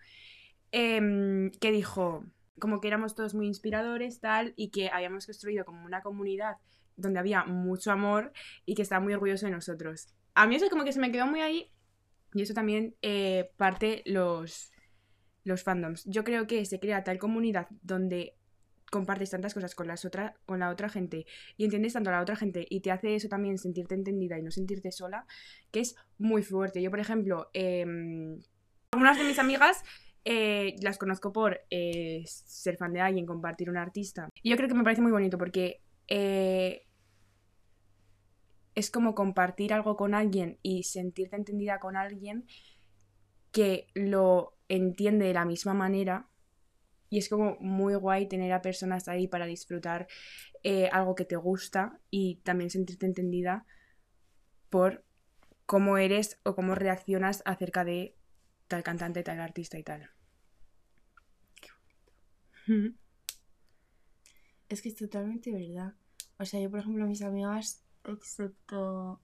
Em, 0.73 1.51
que 1.53 1.71
dijo 1.71 2.25
como 2.59 2.81
que 2.81 2.89
éramos 2.89 3.15
todos 3.15 3.35
muy 3.35 3.47
inspiradores, 3.47 4.21
tal, 4.21 4.55
y 4.57 4.71
que 4.71 4.89
habíamos 4.89 5.27
construido 5.27 5.65
como 5.65 5.85
una 5.85 6.03
comunidad 6.03 6.57
donde 6.97 7.19
había 7.19 7.45
mucho 7.45 7.91
amor 7.91 8.33
y 8.65 8.75
que 8.75 8.83
estaba 8.83 9.01
muy 9.03 9.13
orgulloso 9.15 9.47
de 9.47 9.53
nosotros. 9.53 10.15
A 10.35 10.47
mí 10.47 10.55
eso 10.57 10.69
como 10.71 10.85
que 10.85 10.93
se 10.93 11.01
me 11.01 11.11
quedó 11.11 11.27
muy 11.27 11.41
ahí 11.41 11.71
y 12.35 12.43
eso 12.43 12.53
también 12.53 12.97
eh, 13.01 13.51
parte 13.57 14.03
los, 14.05 14.73
los 15.45 15.63
fandoms. 15.63 16.05
Yo 16.05 16.25
creo 16.25 16.47
que 16.47 16.65
se 16.67 16.81
crea 16.81 17.05
tal 17.05 17.19
comunidad 17.19 17.69
donde 17.83 18.35
compartes 18.91 19.31
tantas 19.31 19.55
cosas 19.55 19.75
con, 19.75 19.87
las 19.87 20.05
otra, 20.05 20.35
con 20.47 20.61
la 20.61 20.71
otra 20.71 20.89
gente 20.89 21.27
y 21.57 21.65
entiendes 21.65 21.95
tanto 21.95 22.11
a 22.11 22.15
la 22.15 22.21
otra 22.21 22.37
gente 22.37 22.67
y 22.69 22.81
te 22.81 22.91
hace 22.91 23.15
eso 23.15 23.29
también 23.29 23.59
sentirte 23.59 23.95
entendida 23.95 24.39
y 24.39 24.43
no 24.43 24.51
sentirte 24.51 24.93
sola, 24.93 25.27
que 25.71 25.81
es 25.81 25.97
muy 26.19 26.43
fuerte. 26.43 26.83
Yo, 26.83 26.91
por 26.91 27.01
ejemplo, 27.01 27.51
em, 27.55 28.41
algunas 28.93 29.19
de 29.19 29.25
mis 29.25 29.39
amigas 29.39 29.83
eh, 30.25 30.77
las 30.81 30.99
conozco 30.99 31.33
por 31.33 31.61
eh, 31.71 32.23
ser 32.27 32.77
fan 32.77 32.93
de 32.93 33.01
alguien, 33.01 33.27
compartir 33.27 33.69
un 33.69 33.77
artista. 33.77 34.29
Y 34.43 34.51
yo 34.51 34.57
creo 34.57 34.69
que 34.69 34.75
me 34.75 34.85
parece 34.85 35.03
muy 35.03 35.13
bonito 35.13 35.39
porque 35.39 35.81
es 38.75 38.91
como 38.91 39.15
compartir 39.15 39.73
algo 39.73 39.97
con 39.97 40.15
alguien 40.15 40.59
y 40.63 40.85
sentirte 40.85 41.37
entendida 41.37 41.79
con 41.81 41.97
alguien 41.97 42.47
que 43.53 43.87
lo 43.95 44.57
entiende 44.69 45.27
de 45.27 45.35
la 45.35 45.45
misma 45.45 45.75
manera 45.75 46.29
Y 47.11 47.19
es 47.19 47.29
como 47.29 47.57
muy 47.61 47.95
guay 47.95 48.29
tener 48.29 48.53
a 48.53 48.63
personas 48.63 49.09
ahí 49.09 49.29
para 49.29 49.47
disfrutar 49.47 50.09
eh, 50.63 50.89
algo 50.93 51.15
que 51.15 51.25
te 51.25 51.37
gusta 51.37 52.01
y 52.11 52.37
también 52.45 52.71
sentirte 52.71 53.07
entendida 53.07 53.67
por 54.71 55.05
cómo 55.67 55.99
eres 55.99 56.39
o 56.45 56.55
cómo 56.55 56.75
reaccionas 56.75 57.43
acerca 57.47 57.85
de 57.85 58.17
tal 58.69 58.83
cantante, 58.83 59.23
tal 59.23 59.41
artista 59.41 59.79
y 59.79 59.85
tal. 59.85 60.11
Es 64.69 64.83
que 64.83 64.89
es 64.91 64.97
totalmente 64.97 65.53
verdad. 65.53 65.95
O 66.39 66.45
sea, 66.45 66.61
yo, 66.61 66.71
por 66.71 66.81
ejemplo, 66.81 67.07
mis 67.07 67.23
amigas, 67.23 67.84
excepto. 68.05 69.21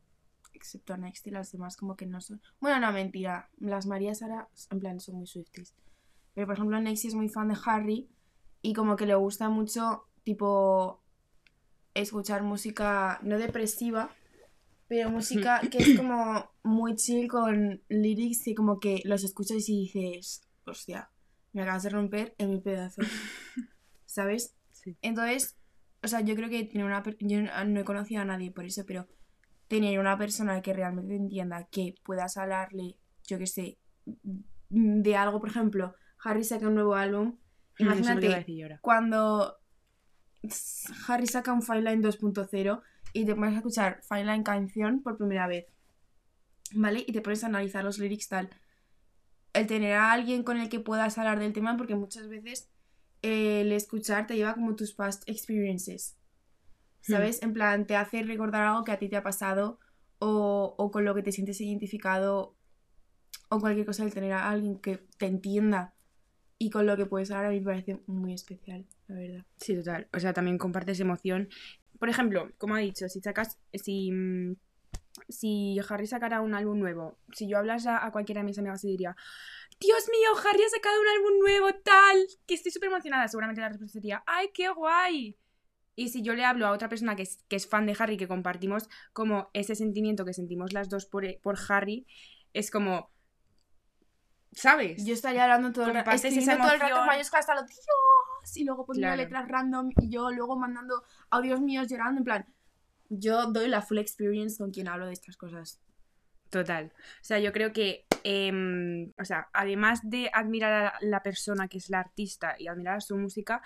Excepto 0.53 0.93
a 0.93 0.97
Next 0.97 1.27
y 1.27 1.31
las 1.31 1.53
demás, 1.53 1.77
como 1.77 1.97
que 1.97 2.07
no 2.07 2.21
son. 2.21 2.43
Bueno, 2.61 2.81
no, 2.81 2.93
mentira. 2.93 3.49
Las 3.59 3.87
Marías 3.87 4.23
ahora, 4.23 4.49
en 4.71 4.81
plan, 4.81 5.01
son 5.01 5.17
muy 5.17 5.27
Swifties. 5.27 5.75
Pero, 6.35 6.47
por 6.47 6.57
ejemplo, 6.57 6.81
Nexi 6.81 7.09
es 7.09 7.15
muy 7.15 7.29
fan 7.29 7.49
de 7.49 7.57
Harry 7.65 8.09
y 8.63 8.73
como 8.75 8.97
que 8.97 9.07
le 9.07 9.15
gusta 9.15 9.49
mucho, 9.49 10.05
tipo, 10.23 11.03
escuchar 11.95 12.43
música 12.43 13.19
no 13.23 13.39
depresiva, 13.39 14.11
pero 14.89 15.11
música 15.11 15.61
que 15.71 15.79
es 15.79 15.97
como 15.97 16.51
muy 16.63 16.97
chill 16.97 17.29
con 17.29 17.83
lyrics 17.89 18.47
y 18.49 18.55
como 18.55 18.81
que 18.81 19.03
los 19.05 19.25
escuchas 19.25 19.69
y 19.69 19.83
dices, 19.83 20.43
hostia, 20.65 21.11
me 21.53 21.63
acabas 21.63 21.85
de 21.85 21.91
romper 21.91 22.35
en 22.39 22.51
mi 22.51 22.61
pedazo. 22.61 23.03
¿Sabes? 24.07 24.55
Sí. 24.73 24.97
Entonces, 25.03 25.57
o 26.03 26.09
sea, 26.09 26.21
yo 26.21 26.35
creo 26.35 26.49
que 26.49 26.65
tiene 26.65 26.87
una 26.87 27.03
yo 27.21 27.43
no 27.43 27.81
he 27.81 27.85
conocido 27.85 28.23
a 28.23 28.25
nadie 28.25 28.51
por 28.51 28.65
eso, 28.65 28.85
pero 28.87 29.07
tener 29.69 29.99
una 29.99 30.17
persona 30.19 30.61
que 30.63 30.73
realmente 30.73 31.15
entienda 31.15 31.69
que 31.71 31.95
puedas 32.05 32.37
hablarle, 32.37 32.97
yo 33.27 33.39
que 33.39 33.47
sé, 33.47 33.79
de 34.71 35.17
algo, 35.17 35.41
por 35.41 35.51
ejemplo, 35.51 35.95
Harry 36.25 36.45
saca 36.45 36.69
un 36.69 36.75
nuevo 36.75 36.95
álbum. 36.95 37.39
Imagínate 37.79 38.79
cuando 38.81 39.59
Harry 41.07 41.27
saca 41.27 41.53
un 41.53 41.63
Fine 41.63 41.83
Line 41.83 42.03
2.0 42.03 42.83
y 43.13 43.25
te 43.25 43.35
pones 43.35 43.55
a 43.55 43.57
escuchar 43.59 44.01
Fine 44.09 44.25
Line 44.25 44.43
canción 44.43 45.03
por 45.03 45.17
primera 45.17 45.47
vez, 45.47 45.67
¿vale? 46.75 47.05
Y 47.07 47.13
te 47.13 47.21
pones 47.21 47.45
a 47.45 47.49
analizar 47.49 47.85
los 47.85 47.99
lyrics 47.99 48.29
tal. 48.29 48.51
El 49.53 49.67
tener 49.67 49.95
a 49.95 50.13
alguien 50.13 50.45
con 50.45 50.59
el 50.59 50.69
que 50.69 50.81
puedas 50.81 51.19
hablar 51.19 51.39
del 51.39 51.53
tema, 51.53 51.77
porque 51.77 51.95
muchas 51.95 52.29
veces 52.29 52.71
el 53.23 53.73
escuchar 53.73 54.27
te 54.27 54.37
lleva 54.37 54.55
como 54.55 54.77
tus 54.77 54.93
past 54.93 55.23
experiences, 55.29 56.17
¿sabes? 57.01 57.43
En 57.43 57.53
plan, 57.53 57.87
te 57.87 57.97
hace 57.97 58.23
recordar 58.23 58.63
algo 58.63 58.85
que 58.85 58.93
a 58.93 58.99
ti 58.99 59.09
te 59.09 59.17
ha 59.17 59.23
pasado 59.23 59.79
o, 60.19 60.75
o 60.77 60.91
con 60.91 61.05
lo 61.05 61.15
que 61.15 61.23
te 61.23 61.33
sientes 61.33 61.61
identificado 61.61 62.55
o 63.49 63.61
cualquier 63.61 63.87
cosa, 63.87 64.05
el 64.05 64.15
tener 64.15 64.33
a 64.33 64.49
alguien 64.49 64.79
que 64.79 64.99
te 65.19 65.27
entienda 65.27 65.95
y 66.59 66.71
con 66.71 66.87
lo 66.87 66.97
que 66.97 67.07
puedes 67.07 67.31
hablar 67.31 67.47
a 67.47 67.51
mí 67.51 67.61
me 67.61 67.67
parece 67.67 68.01
muy 68.07 68.35
especial, 68.35 68.87
la 69.09 69.17
verdad. 69.17 69.47
Sí, 69.57 69.75
total. 69.77 70.09
O 70.13 70.21
sea, 70.21 70.33
también 70.33 70.59
compartes 70.59 71.01
emoción. 71.01 71.49
Por 71.99 72.09
ejemplo, 72.09 72.51
como 72.59 72.75
ha 72.75 72.79
dicho, 72.79 73.09
si 73.09 73.21
sacas. 73.21 73.59
Si, 73.73 74.13
si 75.29 75.79
Harry 75.89 76.07
sacara 76.07 76.43
un 76.43 76.55
álbum 76.55 76.79
nuevo, 76.79 77.19
si 77.33 77.49
yo 77.49 77.59
hablase 77.59 77.89
a, 77.89 78.05
a 78.05 78.13
cualquiera 78.13 78.43
de 78.43 78.45
mis 78.45 78.59
amigas 78.59 78.85
y 78.85 78.89
diría, 78.89 79.17
Dios 79.81 80.09
mío, 80.11 80.31
Harry 80.39 80.63
ha 80.63 80.69
sacado 80.69 81.01
un 81.01 81.09
álbum 81.09 81.39
nuevo, 81.41 81.75
tal, 81.83 82.27
que 82.47 82.55
estoy 82.55 82.71
súper 82.71 82.91
emocionada, 82.91 83.27
seguramente 83.29 83.61
la 83.61 83.71
respuesta 83.71 83.95
sería, 83.95 84.23
¡ay, 84.27 84.51
qué 84.53 84.69
guay! 84.69 85.37
Y 85.97 86.09
si 86.11 86.23
yo 86.23 86.35
le 86.35 86.45
hablo 86.45 86.67
a 86.67 86.71
otra 86.71 86.89
persona 86.89 87.17
que 87.17 87.23
es, 87.23 87.43
que 87.49 87.57
es 87.57 87.67
fan 87.67 87.87
de 87.87 87.97
Harry, 87.99 88.17
que 88.17 88.29
compartimos 88.29 88.89
como 89.13 89.51
ese 89.53 89.75
sentimiento 89.75 90.25
que 90.25 90.35
sentimos 90.35 90.73
las 90.73 90.89
dos 90.89 91.07
por, 91.07 91.25
por 91.41 91.59
Harry, 91.69 92.07
es 92.53 92.71
como. 92.71 93.11
¿Sabes? 94.53 95.05
Yo 95.05 95.15
estaría 95.15 95.45
hablando 95.45 95.73
todo 95.73 95.87
el 95.87 95.95
rato, 95.95 96.11
escribiendo 96.11 96.57
todo 96.57 96.73
el 96.73 96.81
rato 96.81 97.01
en 97.01 97.07
mayúsculas 97.07 97.49
hasta 97.49 97.55
los 97.55 97.69
Dios 97.69 98.57
y 98.57 98.65
luego 98.65 98.85
poniendo 98.85 99.15
Claro. 99.15 99.23
letras 99.23 99.49
random 99.49 99.91
y 100.01 100.11
yo 100.11 100.31
luego 100.31 100.57
mandando 100.59 101.05
audios 101.31 101.61
míos 101.61 101.87
llorando 101.89 102.19
en 102.19 102.25
plan 102.25 102.55
yo 103.11 103.47
doy 103.47 103.69
la 103.69 103.83
full 103.83 103.99
experience 103.99 104.57
con 104.57 104.71
quien 104.71 104.89
hablo 104.89 105.07
de 105.07 105.13
estas 105.13 105.37
cosas. 105.37 105.81
Total. 106.49 106.93
O 106.97 107.25
sea, 107.25 107.39
yo 107.39 107.53
creo 107.53 107.73
que, 107.73 108.07
em, 108.25 109.13
o 109.19 109.25
sea, 109.25 109.49
además 109.53 110.01
de 110.03 110.31
admirar 110.33 110.73
a 110.73 110.95
la 111.01 111.23
persona 111.23 111.69
que 111.69 111.79
es 111.79 111.91
la 111.91 112.01
artista 112.01 112.57
y 112.59 112.69
admirar 112.69 112.97
a 112.97 113.01
su 113.01 113.17
música, 113.17 113.63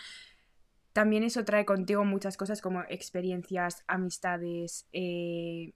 también 0.93 1.25
eso 1.25 1.45
trae 1.45 1.65
contigo 1.65 2.05
muchas 2.05 2.37
cosas 2.37 2.61
como 2.61 2.83
experiencias, 2.89 3.83
amistades, 3.87 4.87
eh, 4.93 5.75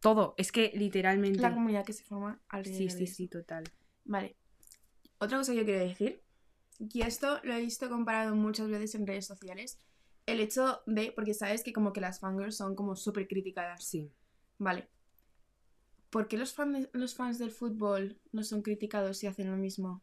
todo. 0.00 0.34
Es 0.36 0.52
que 0.52 0.72
literalmente... 0.74 1.40
La 1.40 1.52
comunidad 1.52 1.84
que 1.84 1.92
se 1.92 2.04
forma 2.04 2.40
alrededor 2.48 2.90
Sí, 2.90 3.06
sí, 3.06 3.06
sí, 3.06 3.28
total. 3.28 3.64
Vale. 4.04 4.36
Otra 5.18 5.38
cosa 5.38 5.52
que 5.52 5.58
yo 5.58 5.64
quiero 5.64 5.80
decir, 5.80 6.22
y 6.78 7.02
esto 7.02 7.40
lo 7.42 7.54
he 7.54 7.60
visto 7.60 7.88
comparado 7.88 8.34
muchas 8.34 8.68
veces 8.70 8.94
en 8.94 9.06
redes 9.06 9.26
sociales, 9.26 9.78
el 10.26 10.40
hecho 10.40 10.80
de, 10.86 11.12
porque 11.12 11.34
sabes 11.34 11.62
que 11.62 11.72
como 11.72 11.92
que 11.92 12.00
las 12.00 12.20
fangirls 12.20 12.56
son 12.56 12.74
como 12.74 12.96
súper 12.96 13.28
criticadas. 13.28 13.84
Sí. 13.84 14.12
Vale. 14.58 14.88
¿Por 16.10 16.28
qué 16.28 16.36
los, 16.36 16.52
fan- 16.54 16.88
los 16.92 17.14
fans 17.14 17.38
del 17.38 17.50
fútbol 17.50 18.18
no 18.32 18.42
son 18.44 18.62
criticados 18.62 19.22
y 19.22 19.26
hacen 19.28 19.50
lo 19.50 19.56
mismo? 19.56 20.02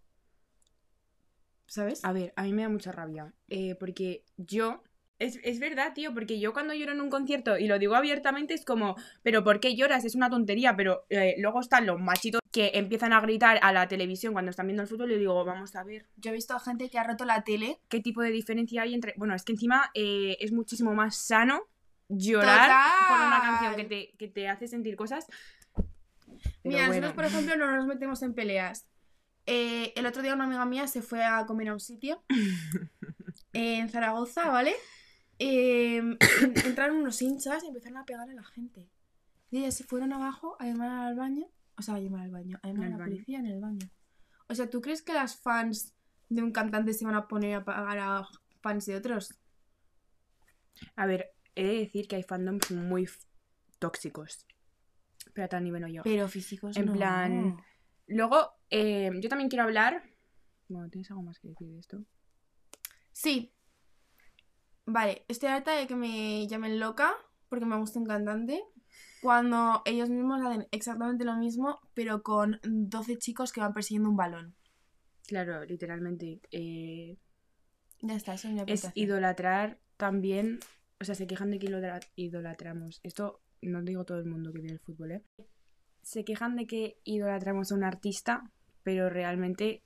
¿Sabes? 1.67 2.03
A 2.05 2.13
ver, 2.13 2.33
a 2.35 2.43
mí 2.43 2.53
me 2.53 2.61
da 2.61 2.69
mucha 2.69 2.91
rabia. 2.91 3.33
eh, 3.49 3.75
porque 3.79 4.23
yo. 4.37 4.83
Es, 5.19 5.39
es 5.43 5.59
verdad, 5.59 5.93
tío, 5.95 6.13
porque 6.13 6.39
yo 6.39 6.53
cuando 6.53 6.75
lloro 6.75 6.91
en 6.91 7.01
un 7.01 7.09
concierto 7.09 7.57
y 7.57 7.65
lo 7.67 7.79
digo 7.79 7.95
abiertamente 7.95 8.53
es 8.53 8.63
como, 8.63 8.95
pero 9.23 9.43
¿por 9.43 9.59
qué 9.59 9.75
lloras? 9.75 10.05
Es 10.05 10.13
una 10.13 10.29
tontería, 10.29 10.75
pero 10.75 11.07
eh, 11.09 11.33
luego 11.39 11.59
están 11.59 11.87
los 11.87 11.99
machitos 11.99 12.39
que 12.51 12.69
empiezan 12.75 13.13
a 13.13 13.21
gritar 13.21 13.57
a 13.63 13.73
la 13.73 13.87
televisión 13.87 14.33
cuando 14.33 14.51
están 14.51 14.67
viendo 14.67 14.83
el 14.83 14.87
fútbol 14.87 15.09
y 15.09 15.13
yo 15.15 15.19
digo, 15.19 15.43
vamos 15.43 15.75
a 15.75 15.83
ver 15.83 16.05
Yo 16.17 16.29
he 16.29 16.35
visto 16.35 16.53
a 16.53 16.59
gente 16.59 16.91
que 16.91 16.99
ha 16.99 17.03
roto 17.03 17.25
la 17.25 17.43
tele. 17.43 17.79
qué 17.89 17.99
tipo 17.99 18.21
de 18.21 18.29
diferencia 18.29 18.83
hay 18.83 18.93
entre... 18.93 19.15
Bueno, 19.17 19.33
es 19.33 19.43
que 19.43 19.53
encima 19.53 19.89
eh, 19.95 20.37
es 20.39 20.51
muchísimo 20.51 20.93
más 20.93 21.17
sano 21.17 21.63
llorar 22.09 22.69
por 23.09 23.17
una 23.17 23.41
canción 23.41 23.75
que 23.75 23.83
te, 23.85 24.15
que 24.19 24.27
te 24.27 24.47
hace 24.49 24.67
sentir 24.67 24.95
cosas. 24.95 25.25
Mira, 26.63 26.87
bueno. 26.87 26.87
nosotros, 26.87 27.13
por 27.13 27.25
ejemplo, 27.25 27.55
no 27.57 27.75
nos 27.75 27.85
metemos 27.87 28.21
en 28.23 28.33
peleas. 28.33 28.87
Eh, 29.45 29.93
el 29.95 30.05
otro 30.05 30.21
día 30.21 30.33
una 30.33 30.43
amiga 30.45 30.65
mía 30.65 30.87
se 30.87 31.01
fue 31.01 31.23
a 31.23 31.45
comer 31.45 31.69
a 31.69 31.73
un 31.73 31.79
sitio 31.79 32.23
en 33.53 33.89
Zaragoza, 33.89 34.49
¿vale? 34.49 34.73
Eh, 35.39 35.97
en- 35.97 36.17
entraron 36.65 36.97
unos 36.97 37.21
hinchas 37.21 37.63
y 37.63 37.67
empezaron 37.67 37.97
a 37.97 38.05
pegar 38.05 38.29
a 38.29 38.33
la 38.33 38.43
gente. 38.43 38.89
Y 39.51 39.59
ellas 39.59 39.75
se 39.75 39.83
fueron 39.85 40.11
abajo 40.13 40.57
a 40.59 40.65
llamar 40.65 40.91
al 41.07 41.15
baño. 41.15 41.47
O 41.77 41.81
sea, 41.81 41.95
a 41.95 41.99
llamar 41.99 42.21
al 42.21 42.31
baño, 42.31 42.59
a 42.61 42.67
llamar 42.67 42.87
a 42.87 42.89
la 42.89 42.97
baño. 42.97 43.11
policía 43.11 43.39
en 43.39 43.45
el 43.45 43.59
baño. 43.61 43.89
O 44.49 44.55
sea, 44.55 44.69
¿tú 44.69 44.81
crees 44.81 45.01
que 45.01 45.13
las 45.13 45.37
fans 45.37 45.93
de 46.29 46.41
un 46.41 46.51
cantante 46.51 46.93
se 46.93 47.05
van 47.05 47.15
a 47.15 47.27
poner 47.27 47.55
a 47.55 47.63
pagar 47.63 47.99
a 47.99 48.27
fans 48.61 48.85
de 48.85 48.95
otros? 48.95 49.33
A 50.95 51.05
ver, 51.05 51.31
he 51.55 51.65
de 51.65 51.73
decir 51.79 52.07
que 52.07 52.15
hay 52.17 52.23
fandoms 52.23 52.71
muy 52.71 53.07
tóxicos. 53.79 54.45
Pero 55.37 55.45
a 55.45 55.49
tal 55.49 55.63
nivel 55.63 55.81
no 55.83 55.87
yo. 55.87 56.01
Pero 56.01 56.27
físicos 56.27 56.75
En 56.77 56.87
no. 56.87 56.93
plan- 56.93 57.57
Luego, 58.07 58.53
eh, 58.71 59.11
yo 59.21 59.29
también 59.29 59.49
quiero 59.49 59.65
hablar... 59.65 60.01
Bueno, 60.67 60.89
¿tienes 60.89 61.11
algo 61.11 61.21
más 61.21 61.37
que 61.37 61.49
decir 61.49 61.67
de 61.67 61.77
esto? 61.77 62.03
Sí. 63.11 63.53
Vale, 64.87 65.25
estoy 65.27 65.49
harta 65.49 65.75
de 65.77 65.85
que 65.85 65.95
me 65.95 66.47
llamen 66.47 66.79
loca 66.79 67.13
porque 67.49 67.65
me 67.65 67.77
gusta 67.77 67.99
un 67.99 68.07
cantante. 68.07 68.63
Cuando 69.21 69.83
ellos 69.85 70.09
mismos 70.09 70.41
hacen 70.43 70.67
exactamente 70.71 71.23
lo 71.23 71.35
mismo, 71.35 71.79
pero 71.93 72.23
con 72.23 72.59
12 72.63 73.19
chicos 73.19 73.51
que 73.51 73.59
van 73.61 73.73
persiguiendo 73.75 74.09
un 74.09 74.17
balón. 74.17 74.55
Claro, 75.27 75.63
literalmente. 75.65 76.41
eh, 76.49 77.15
Ya 78.01 78.15
está, 78.15 78.33
eso 78.33 78.47
es 78.47 78.53
mi 78.55 78.61
es 78.65 78.89
idolatrar 78.95 79.79
también. 79.97 80.59
O 80.99 81.03
sea, 81.05 81.13
se 81.13 81.27
quejan 81.27 81.51
de 81.51 81.59
que 81.59 81.67
idolatra- 81.67 82.09
idolatramos. 82.15 83.01
Esto 83.03 83.41
no 83.61 83.81
digo 83.81 84.05
todo 84.05 84.19
el 84.19 84.25
mundo 84.25 84.51
que 84.53 84.61
ve 84.61 84.69
el 84.69 84.79
fútbol, 84.79 85.11
¿eh? 85.11 85.23
Se 86.01 86.23
quejan 86.23 86.55
de 86.55 86.67
que 86.67 86.97
idolatramos 87.03 87.71
a 87.71 87.75
un 87.75 87.83
artista, 87.83 88.51
pero 88.83 89.09
realmente, 89.09 89.83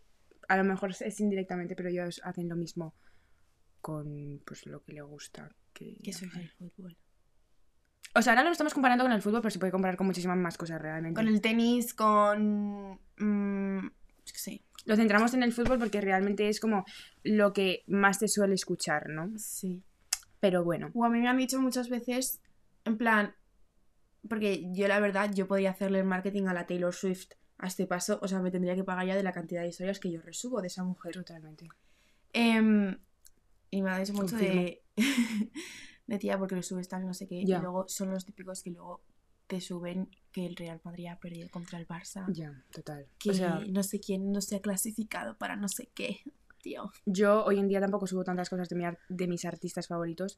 a 0.47 0.57
lo 0.57 0.63
mejor 0.63 0.91
es 0.99 1.19
indirectamente, 1.19 1.75
pero 1.75 1.89
ellos 1.89 2.21
hacen 2.23 2.47
lo 2.47 2.55
mismo 2.55 2.93
con 3.81 4.41
pues 4.45 4.65
lo 4.67 4.83
que 4.83 4.93
le 4.93 5.01
gusta. 5.01 5.49
Que, 5.73 5.97
Que 6.03 6.11
eso 6.11 6.25
es 6.25 6.35
el 6.35 6.49
fútbol. 6.51 6.97
O 8.13 8.21
sea, 8.21 8.33
ahora 8.33 8.43
lo 8.43 8.51
estamos 8.51 8.73
comparando 8.73 9.03
con 9.05 9.13
el 9.13 9.21
fútbol, 9.21 9.41
pero 9.41 9.51
se 9.51 9.59
puede 9.59 9.71
comparar 9.71 9.95
con 9.95 10.05
muchísimas 10.05 10.37
más 10.37 10.57
cosas 10.57 10.81
realmente. 10.81 11.15
Con 11.15 11.27
el 11.27 11.41
tenis, 11.41 11.93
con... 11.93 12.99
mm, 13.17 13.89
sé. 14.25 14.63
Lo 14.85 14.95
centramos 14.95 15.33
en 15.33 15.43
el 15.43 15.53
fútbol 15.53 15.79
porque 15.79 16.01
realmente 16.01 16.49
es 16.49 16.59
como 16.59 16.85
lo 17.23 17.53
que 17.53 17.83
más 17.87 18.19
se 18.19 18.27
suele 18.27 18.55
escuchar, 18.55 19.09
¿no? 19.09 19.31
Sí. 19.37 19.83
Pero 20.39 20.63
bueno. 20.63 20.89
O 20.93 21.05
a 21.05 21.09
mí 21.09 21.19
me 21.19 21.27
han 21.27 21.37
dicho 21.37 21.61
muchas 21.61 21.89
veces, 21.89 22.41
en 22.83 22.97
plan, 22.97 23.35
porque 24.27 24.71
yo 24.73 24.87
la 24.87 24.99
verdad, 24.99 25.31
yo 25.33 25.47
podría 25.47 25.71
hacerle 25.71 25.99
el 25.99 26.05
marketing 26.05 26.43
a 26.47 26.53
la 26.53 26.67
Taylor 26.67 26.93
Swift 26.93 27.31
a 27.57 27.67
este 27.67 27.85
paso, 27.85 28.19
o 28.21 28.27
sea, 28.27 28.39
me 28.39 28.51
tendría 28.51 28.75
que 28.75 28.83
pagar 28.83 29.05
ya 29.05 29.15
de 29.15 29.23
la 29.23 29.31
cantidad 29.31 29.61
de 29.61 29.67
historias 29.67 29.99
que 29.99 30.11
yo 30.11 30.21
resubo 30.21 30.61
de 30.61 30.67
esa 30.67 30.83
mujer. 30.83 31.13
Totalmente. 31.13 31.67
Em, 32.33 32.97
y 33.69 33.81
me 33.81 33.91
ha 33.91 33.99
dicho 33.99 34.13
mucho 34.13 34.35
Confirmo. 34.35 34.61
de, 34.61 34.83
de 36.07 36.17
tía 36.19 36.37
porque 36.37 36.55
lo 36.55 36.63
subes 36.63 36.87
tal, 36.87 37.05
no 37.05 37.13
sé 37.13 37.27
qué. 37.27 37.45
Ya. 37.45 37.57
Y 37.57 37.61
luego 37.61 37.87
son 37.87 38.11
los 38.11 38.25
típicos 38.25 38.63
que 38.63 38.71
luego 38.71 39.01
te 39.47 39.61
suben 39.61 40.09
que 40.31 40.45
el 40.45 40.55
Real 40.55 40.79
Madrid 40.83 41.07
ha 41.07 41.19
perdido 41.19 41.49
contra 41.49 41.77
el 41.77 41.87
Barça. 41.87 42.25
Ya, 42.33 42.63
total. 42.71 43.07
Que 43.19 43.31
O 43.31 43.33
sea, 43.33 43.59
no 43.69 43.83
sé 43.83 43.99
quién 43.99 44.31
no 44.31 44.41
se 44.41 44.55
ha 44.55 44.61
clasificado 44.61 45.37
para 45.37 45.55
no 45.55 45.67
sé 45.67 45.89
qué. 45.93 46.21
tío. 46.63 46.91
Yo 47.05 47.43
hoy 47.43 47.59
en 47.59 47.67
día 47.67 47.81
tampoco 47.81 48.07
subo 48.07 48.23
tantas 48.23 48.49
cosas 48.49 48.69
de, 48.69 48.75
mi 48.75 48.85
de 49.09 49.27
mis 49.27 49.45
artistas 49.45 49.87
favoritos 49.87 50.37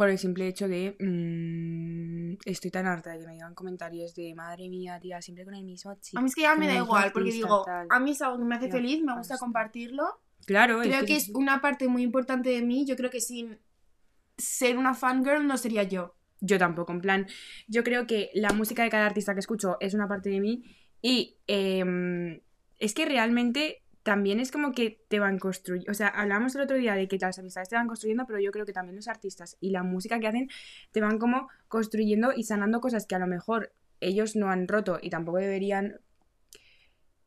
por 0.00 0.08
el 0.08 0.16
simple 0.16 0.48
hecho 0.48 0.66
de 0.66 0.96
mm, 0.98 2.38
estoy 2.46 2.70
tan 2.70 2.86
harta 2.86 3.10
de 3.10 3.18
que 3.18 3.26
me 3.26 3.34
digan 3.34 3.54
comentarios 3.54 4.14
de 4.14 4.34
madre 4.34 4.70
mía, 4.70 4.98
tía, 4.98 5.20
siempre 5.20 5.44
con 5.44 5.52
el 5.52 5.62
mismo 5.62 5.94
chico. 6.00 6.18
A 6.18 6.22
mí 6.22 6.28
es 6.28 6.34
que 6.34 6.40
ya 6.40 6.56
me 6.56 6.68
da 6.68 6.76
igual, 6.76 7.12
porque 7.12 7.28
artista, 7.28 7.46
digo, 7.46 7.62
tal. 7.66 7.86
a 7.90 8.00
mí 8.00 8.12
es 8.12 8.22
algo 8.22 8.38
que 8.38 8.44
me 8.44 8.54
hace 8.54 8.70
feliz, 8.70 9.02
me 9.04 9.14
gusta 9.14 9.36
compartirlo. 9.36 10.22
Claro, 10.46 10.80
Creo 10.80 11.04
que 11.04 11.16
es 11.16 11.28
una 11.34 11.60
parte 11.60 11.86
muy 11.86 12.02
importante 12.02 12.48
de 12.48 12.62
mí. 12.62 12.86
Yo 12.86 12.96
creo 12.96 13.10
que 13.10 13.20
sin 13.20 13.58
ser 14.38 14.78
una 14.78 14.94
fangirl 14.94 15.46
no 15.46 15.58
sería 15.58 15.82
yo. 15.82 16.14
Yo 16.40 16.56
tampoco, 16.56 16.92
en 16.92 17.02
plan, 17.02 17.26
yo 17.68 17.84
creo 17.84 18.06
que 18.06 18.30
la 18.32 18.54
música 18.54 18.82
de 18.82 18.88
cada 18.88 19.04
artista 19.04 19.34
que 19.34 19.40
escucho 19.40 19.76
es 19.80 19.92
una 19.92 20.08
parte 20.08 20.30
de 20.30 20.40
mí 20.40 20.64
y 21.02 21.36
em, 21.46 22.40
es 22.78 22.94
que 22.94 23.04
realmente 23.04 23.82
también 24.02 24.40
es 24.40 24.50
como 24.50 24.72
que 24.72 25.02
te 25.08 25.18
van 25.20 25.38
construyendo, 25.38 25.90
o 25.90 25.94
sea, 25.94 26.08
hablamos 26.08 26.54
el 26.54 26.62
otro 26.62 26.76
día 26.76 26.94
de 26.94 27.06
que 27.08 27.18
las 27.18 27.38
amistades 27.38 27.68
te 27.68 27.76
van 27.76 27.86
construyendo, 27.86 28.24
pero 28.26 28.38
yo 28.40 28.50
creo 28.50 28.64
que 28.64 28.72
también 28.72 28.96
los 28.96 29.08
artistas 29.08 29.56
y 29.60 29.70
la 29.70 29.82
música 29.82 30.18
que 30.20 30.26
hacen 30.26 30.48
te 30.92 31.00
van 31.00 31.18
como 31.18 31.48
construyendo 31.68 32.32
y 32.34 32.44
sanando 32.44 32.80
cosas 32.80 33.06
que 33.06 33.14
a 33.14 33.18
lo 33.18 33.26
mejor 33.26 33.72
ellos 34.00 34.36
no 34.36 34.48
han 34.50 34.66
roto 34.68 34.98
y 35.02 35.10
tampoco 35.10 35.38
deberían 35.38 36.00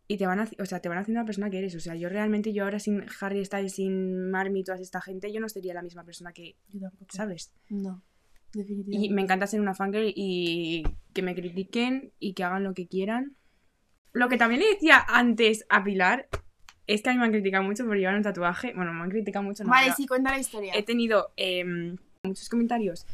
y 0.08 0.18
te 0.18 0.25
van, 0.27 0.39
haci- 0.39 0.60
o 0.62 0.65
sea, 0.65 0.80
te 0.80 0.89
van 0.89 0.98
haciendo 0.98 1.22
la 1.22 1.25
persona 1.25 1.50
que 1.50 1.60
eres. 1.60 1.75
O 1.75 1.80
sea, 1.80 1.96
yo 1.96 2.10
realmente, 2.10 2.51
yo 2.53 2.63
ahora 2.65 2.80
sin 2.80 3.06
Harry 3.22 3.44
Styles, 3.46 3.74
sin 3.75 4.30
Marmy 4.32 4.60
y 4.60 4.63
toda 4.63 4.77
esta 4.77 5.00
gente, 5.01 5.32
yo 5.32 5.39
no 5.39 5.48
sería 5.50 5.74
la 5.74 5.82
misma 5.82 6.03
persona 6.03 6.34
que, 6.34 6.56
Yo 6.70 6.82
tampoco. 6.82 7.06
¿sabes? 7.13 7.53
No, 7.70 8.01
Y 8.53 8.60
definitivamente. 8.60 9.13
me 9.15 9.22
encanta 9.22 9.48
ser 9.48 9.62
una 9.62 9.74
fangirl 9.74 10.12
y 10.13 10.84
que 11.13 11.22
me 11.22 11.34
critiquen 11.36 12.12
y 12.20 12.34
que 12.34 12.44
hagan 12.44 12.63
lo 12.63 12.74
que 12.74 12.88
quieran. 12.88 13.36
Lo 14.12 14.27
que 14.30 14.38
también 14.38 14.62
le 14.62 14.68
decía 14.74 15.03
antes 15.08 15.65
a 15.70 15.84
Pilar 15.84 16.27
es 16.88 17.02
que 17.02 17.10
a 17.10 17.13
mí 17.13 17.20
me 17.20 17.25
han 17.25 17.32
criticado 17.32 17.63
mucho 17.63 17.86
por 17.86 17.98
llevar 17.98 18.16
un 18.16 18.24
tatuaje. 18.24 18.74
Bueno, 18.75 18.94
me 18.94 19.02
han 19.04 19.10
criticado 19.10 19.44
mucho. 19.44 19.63
no, 19.63 19.70
Vale, 19.70 19.94
sí, 19.94 20.06
cuenta 20.08 20.32
la 20.32 20.40
historia. 20.40 20.74
He 20.75 20.84
tenido 20.84 21.34
em, 21.38 21.96
muchos 22.24 22.50
comentarios 22.50 23.06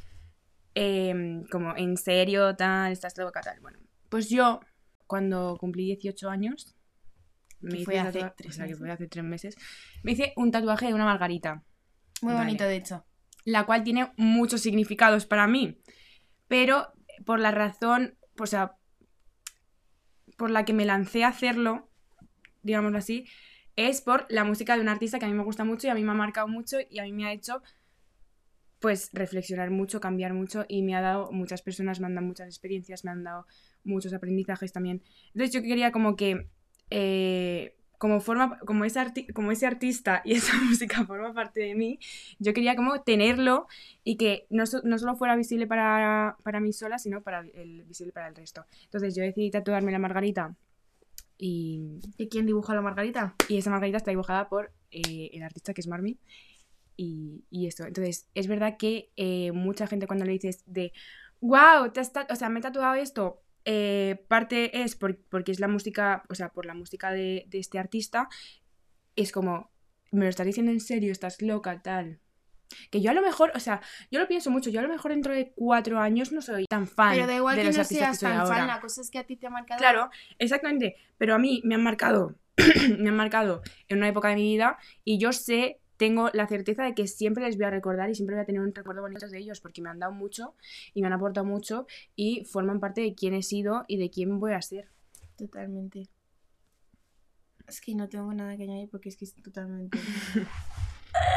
em, 0.75 1.43
como, 1.45 1.75
¿en 1.75 1.97
serio? 1.97 2.55
Tal, 2.55 2.91
estás 2.91 3.17
loca, 3.17 3.41
tal. 3.41 3.59
Bueno, 3.59 3.79
pues 4.09 4.29
yo, 4.29 4.59
cuando 5.07 5.57
cumplí 5.59 5.85
18 5.85 6.29
años, 6.29 6.75
me 7.61 7.71
Que 7.71 7.75
hice 7.77 7.85
fue 7.85 7.99
un 8.01 8.07
hace 8.07 8.19
tatua- 8.21 8.33
tres 8.37 8.51
o 8.51 8.53
sea, 8.55 8.63
que 8.65 8.69
meses. 8.69 8.79
fue 8.79 8.91
hace 8.91 9.07
tres 9.07 9.25
meses, 9.25 9.55
me 10.03 10.11
hice 10.13 10.33
un 10.37 10.51
tatuaje 10.51 10.87
de 10.87 10.93
una 10.93 11.05
margarita 11.05 11.63
Muy 12.21 12.33
Vale. 12.33 12.45
bonito, 12.45 12.63
de 12.63 12.75
hecho. 12.77 13.05
la 13.45 13.65
cual 13.65 13.83
tiene 13.83 14.11
muchos 14.17 14.61
significados 14.61 15.25
para 15.25 15.45
mí, 15.47 15.77
pero 16.47 16.93
por 17.25 17.39
la 17.39 17.51
razón, 17.51 18.17
o 18.39 18.45
sea, 18.45 18.75
por 20.37 20.51
la 20.51 20.63
que 20.65 20.73
me 20.73 20.85
lancé 20.85 21.23
a 21.23 21.29
hacerlo, 21.29 21.89
digámoslo 22.63 22.97
así, 22.97 23.25
es 23.87 24.01
por 24.01 24.25
la 24.29 24.43
música 24.43 24.75
de 24.75 24.81
un 24.81 24.89
artista 24.89 25.19
que 25.19 25.25
a 25.25 25.29
mí 25.29 25.33
me 25.33 25.43
gusta 25.43 25.63
mucho 25.63 25.87
y 25.87 25.89
a 25.89 25.95
mí 25.95 26.03
me 26.03 26.11
ha 26.11 26.15
marcado 26.15 26.47
mucho 26.47 26.77
y 26.89 26.99
a 26.99 27.03
mí 27.03 27.11
me 27.13 27.25
ha 27.25 27.31
hecho 27.31 27.61
pues 28.79 29.09
reflexionar 29.13 29.71
mucho, 29.71 29.99
cambiar 29.99 30.33
mucho 30.33 30.65
y 30.67 30.81
me 30.81 30.95
ha 30.95 31.01
dado 31.01 31.31
muchas 31.31 31.61
personas, 31.61 31.99
me 31.99 32.07
han 32.07 32.15
dado 32.15 32.27
muchas 32.27 32.47
experiencias, 32.47 33.03
me 33.03 33.11
han 33.11 33.23
dado 33.23 33.45
muchos 33.83 34.13
aprendizajes 34.13 34.71
también. 34.71 35.01
Entonces 35.27 35.53
yo 35.53 35.61
quería 35.61 35.91
como 35.91 36.15
que 36.15 36.47
eh, 36.89 37.75
como 37.99 38.21
forma 38.21 38.57
como 38.59 38.85
ese, 38.85 39.27
como 39.33 39.51
ese 39.51 39.67
artista 39.67 40.21
y 40.25 40.31
esa 40.35 40.57
música 40.57 41.05
forma 41.05 41.33
parte 41.33 41.59
de 41.59 41.75
mí, 41.75 41.99
yo 42.39 42.53
quería 42.53 42.75
como 42.75 43.01
tenerlo 43.01 43.67
y 44.03 44.15
que 44.15 44.47
no, 44.49 44.63
no 44.83 44.97
solo 44.97 45.15
fuera 45.15 45.35
visible 45.35 45.67
para, 45.67 46.37
para 46.43 46.59
mí 46.59 46.73
sola, 46.73 46.97
sino 46.97 47.21
para 47.21 47.41
el, 47.41 47.83
visible 47.83 48.13
para 48.13 48.29
el 48.29 48.35
resto. 48.35 48.65
Entonces 48.85 49.15
yo 49.15 49.23
decidí 49.23 49.51
tatuarme 49.51 49.91
la 49.91 49.99
margarita 49.99 50.55
y, 51.39 51.99
¿Y 52.17 52.27
quién 52.29 52.45
dibuja 52.45 52.75
la 52.75 52.81
margarita? 52.81 53.33
y 53.47 53.57
esa 53.57 53.71
margarita 53.71 53.97
está 53.97 54.11
dibujada 54.11 54.49
por 54.49 54.71
eh, 54.91 55.31
el 55.33 55.41
artista 55.41 55.73
que 55.73 55.81
es 55.81 55.87
Marmy. 55.87 56.19
Y, 56.97 57.45
y 57.49 57.67
esto. 57.67 57.85
Entonces, 57.85 58.27
es 58.35 58.47
verdad 58.47 58.75
que 58.77 59.11
eh, 59.15 59.51
mucha 59.53 59.87
gente 59.87 60.05
cuando 60.05 60.25
le 60.25 60.33
dices 60.33 60.63
de, 60.67 60.91
wow, 61.39 61.91
te 61.93 62.01
has 62.01 62.11
o 62.29 62.35
sea, 62.35 62.49
me 62.49 62.59
he 62.59 62.61
tatuado 62.61 62.95
esto, 62.95 63.41
eh, 63.63 64.25
parte 64.27 64.83
es 64.83 64.95
por- 64.97 65.17
porque 65.29 65.53
es 65.53 65.61
la 65.61 65.69
música, 65.69 66.23
o 66.29 66.35
sea, 66.35 66.49
por 66.49 66.65
la 66.65 66.73
música 66.73 67.11
de, 67.11 67.45
de 67.47 67.59
este 67.59 67.79
artista, 67.79 68.27
es 69.15 69.31
como, 69.31 69.71
me 70.11 70.25
lo 70.25 70.29
estás 70.29 70.45
diciendo 70.45 70.71
en 70.73 70.81
serio, 70.81 71.11
estás 71.13 71.41
loca, 71.41 71.81
tal. 71.81 72.19
Que 72.91 73.01
yo 73.01 73.11
a 73.11 73.13
lo 73.13 73.21
mejor, 73.21 73.51
o 73.55 73.59
sea, 73.59 73.81
yo 74.11 74.19
lo 74.19 74.27
pienso 74.27 74.51
mucho, 74.51 74.69
yo 74.69 74.79
a 74.79 74.83
lo 74.83 74.89
mejor 74.89 75.11
dentro 75.11 75.33
de 75.33 75.51
cuatro 75.55 75.99
años 75.99 76.31
no 76.31 76.41
soy 76.41 76.65
tan 76.65 76.87
fan 76.87 77.13
Pero 77.13 77.27
da 77.27 77.35
igual 77.35 77.55
de 77.55 77.61
que 77.63 77.67
los 77.69 77.77
no 77.77 77.83
seas 77.83 78.19
tan 78.19 78.47
fan, 78.47 78.67
la 78.67 78.79
cosa 78.79 79.01
es 79.01 79.09
que 79.09 79.19
a 79.19 79.25
ti 79.25 79.35
te 79.35 79.47
ha 79.47 79.49
marcado. 79.49 79.79
Claro, 79.79 80.09
exactamente. 80.37 80.95
Pero 81.17 81.35
a 81.35 81.39
mí 81.39 81.61
me 81.63 81.75
han 81.75 81.83
marcado, 81.83 82.35
me 82.99 83.09
han 83.09 83.15
marcado 83.15 83.61
en 83.87 83.97
una 83.97 84.07
época 84.07 84.29
de 84.29 84.35
mi 84.35 84.43
vida 84.43 84.77
y 85.03 85.17
yo 85.19 85.33
sé, 85.33 85.79
tengo 85.97 86.29
la 86.33 86.47
certeza 86.47 86.83
de 86.83 86.95
que 86.95 87.07
siempre 87.07 87.43
les 87.43 87.57
voy 87.57 87.65
a 87.65 87.71
recordar 87.71 88.09
y 88.09 88.15
siempre 88.15 88.35
voy 88.35 88.43
a 88.43 88.45
tener 88.45 88.61
un 88.61 88.73
recuerdo 88.73 89.01
bonito 89.01 89.27
de 89.27 89.37
ellos 89.37 89.59
porque 89.59 89.81
me 89.81 89.89
han 89.89 89.99
dado 89.99 90.13
mucho 90.13 90.55
y 90.93 91.01
me 91.01 91.07
han 91.07 91.13
aportado 91.13 91.45
mucho 91.45 91.87
y 92.15 92.45
forman 92.45 92.79
parte 92.79 93.01
de 93.01 93.13
quién 93.15 93.33
he 93.33 93.43
sido 93.43 93.83
y 93.87 93.97
de 93.97 94.09
quién 94.09 94.39
voy 94.39 94.53
a 94.53 94.61
ser. 94.61 94.87
Totalmente. 95.37 96.07
Es 97.67 97.81
que 97.81 97.93
no 97.95 98.07
tengo 98.07 98.33
nada 98.33 98.55
que 98.55 98.63
añadir 98.63 98.89
porque 98.89 99.09
es 99.09 99.17
que 99.17 99.25
es 99.25 99.35
totalmente. 99.35 99.99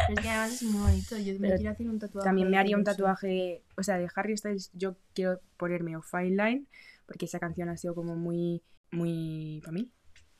Es 0.08 0.20
que 0.20 0.28
además 0.28 0.52
es 0.52 0.62
muy 0.62 0.80
bonito. 0.80 1.18
Yo 1.18 1.32
me 1.34 1.48
Pero 1.48 1.56
quiero 1.56 1.70
hacer 1.72 1.88
un 1.88 1.98
tatuaje. 1.98 2.24
También 2.24 2.50
me 2.50 2.58
haría 2.58 2.76
un 2.76 2.84
tatuaje, 2.84 3.62
o 3.76 3.82
sea, 3.82 3.98
de 3.98 4.08
Harry 4.14 4.36
Styles 4.36 4.70
yo 4.74 4.96
quiero 5.14 5.40
ponerme 5.56 5.96
o 5.96 6.02
Fine 6.02 6.30
Line 6.30 6.66
porque 7.06 7.26
esa 7.26 7.38
canción 7.38 7.68
ha 7.68 7.76
sido 7.76 7.94
como 7.94 8.16
muy, 8.16 8.62
muy 8.90 9.60
para 9.62 9.72
mí. 9.72 9.90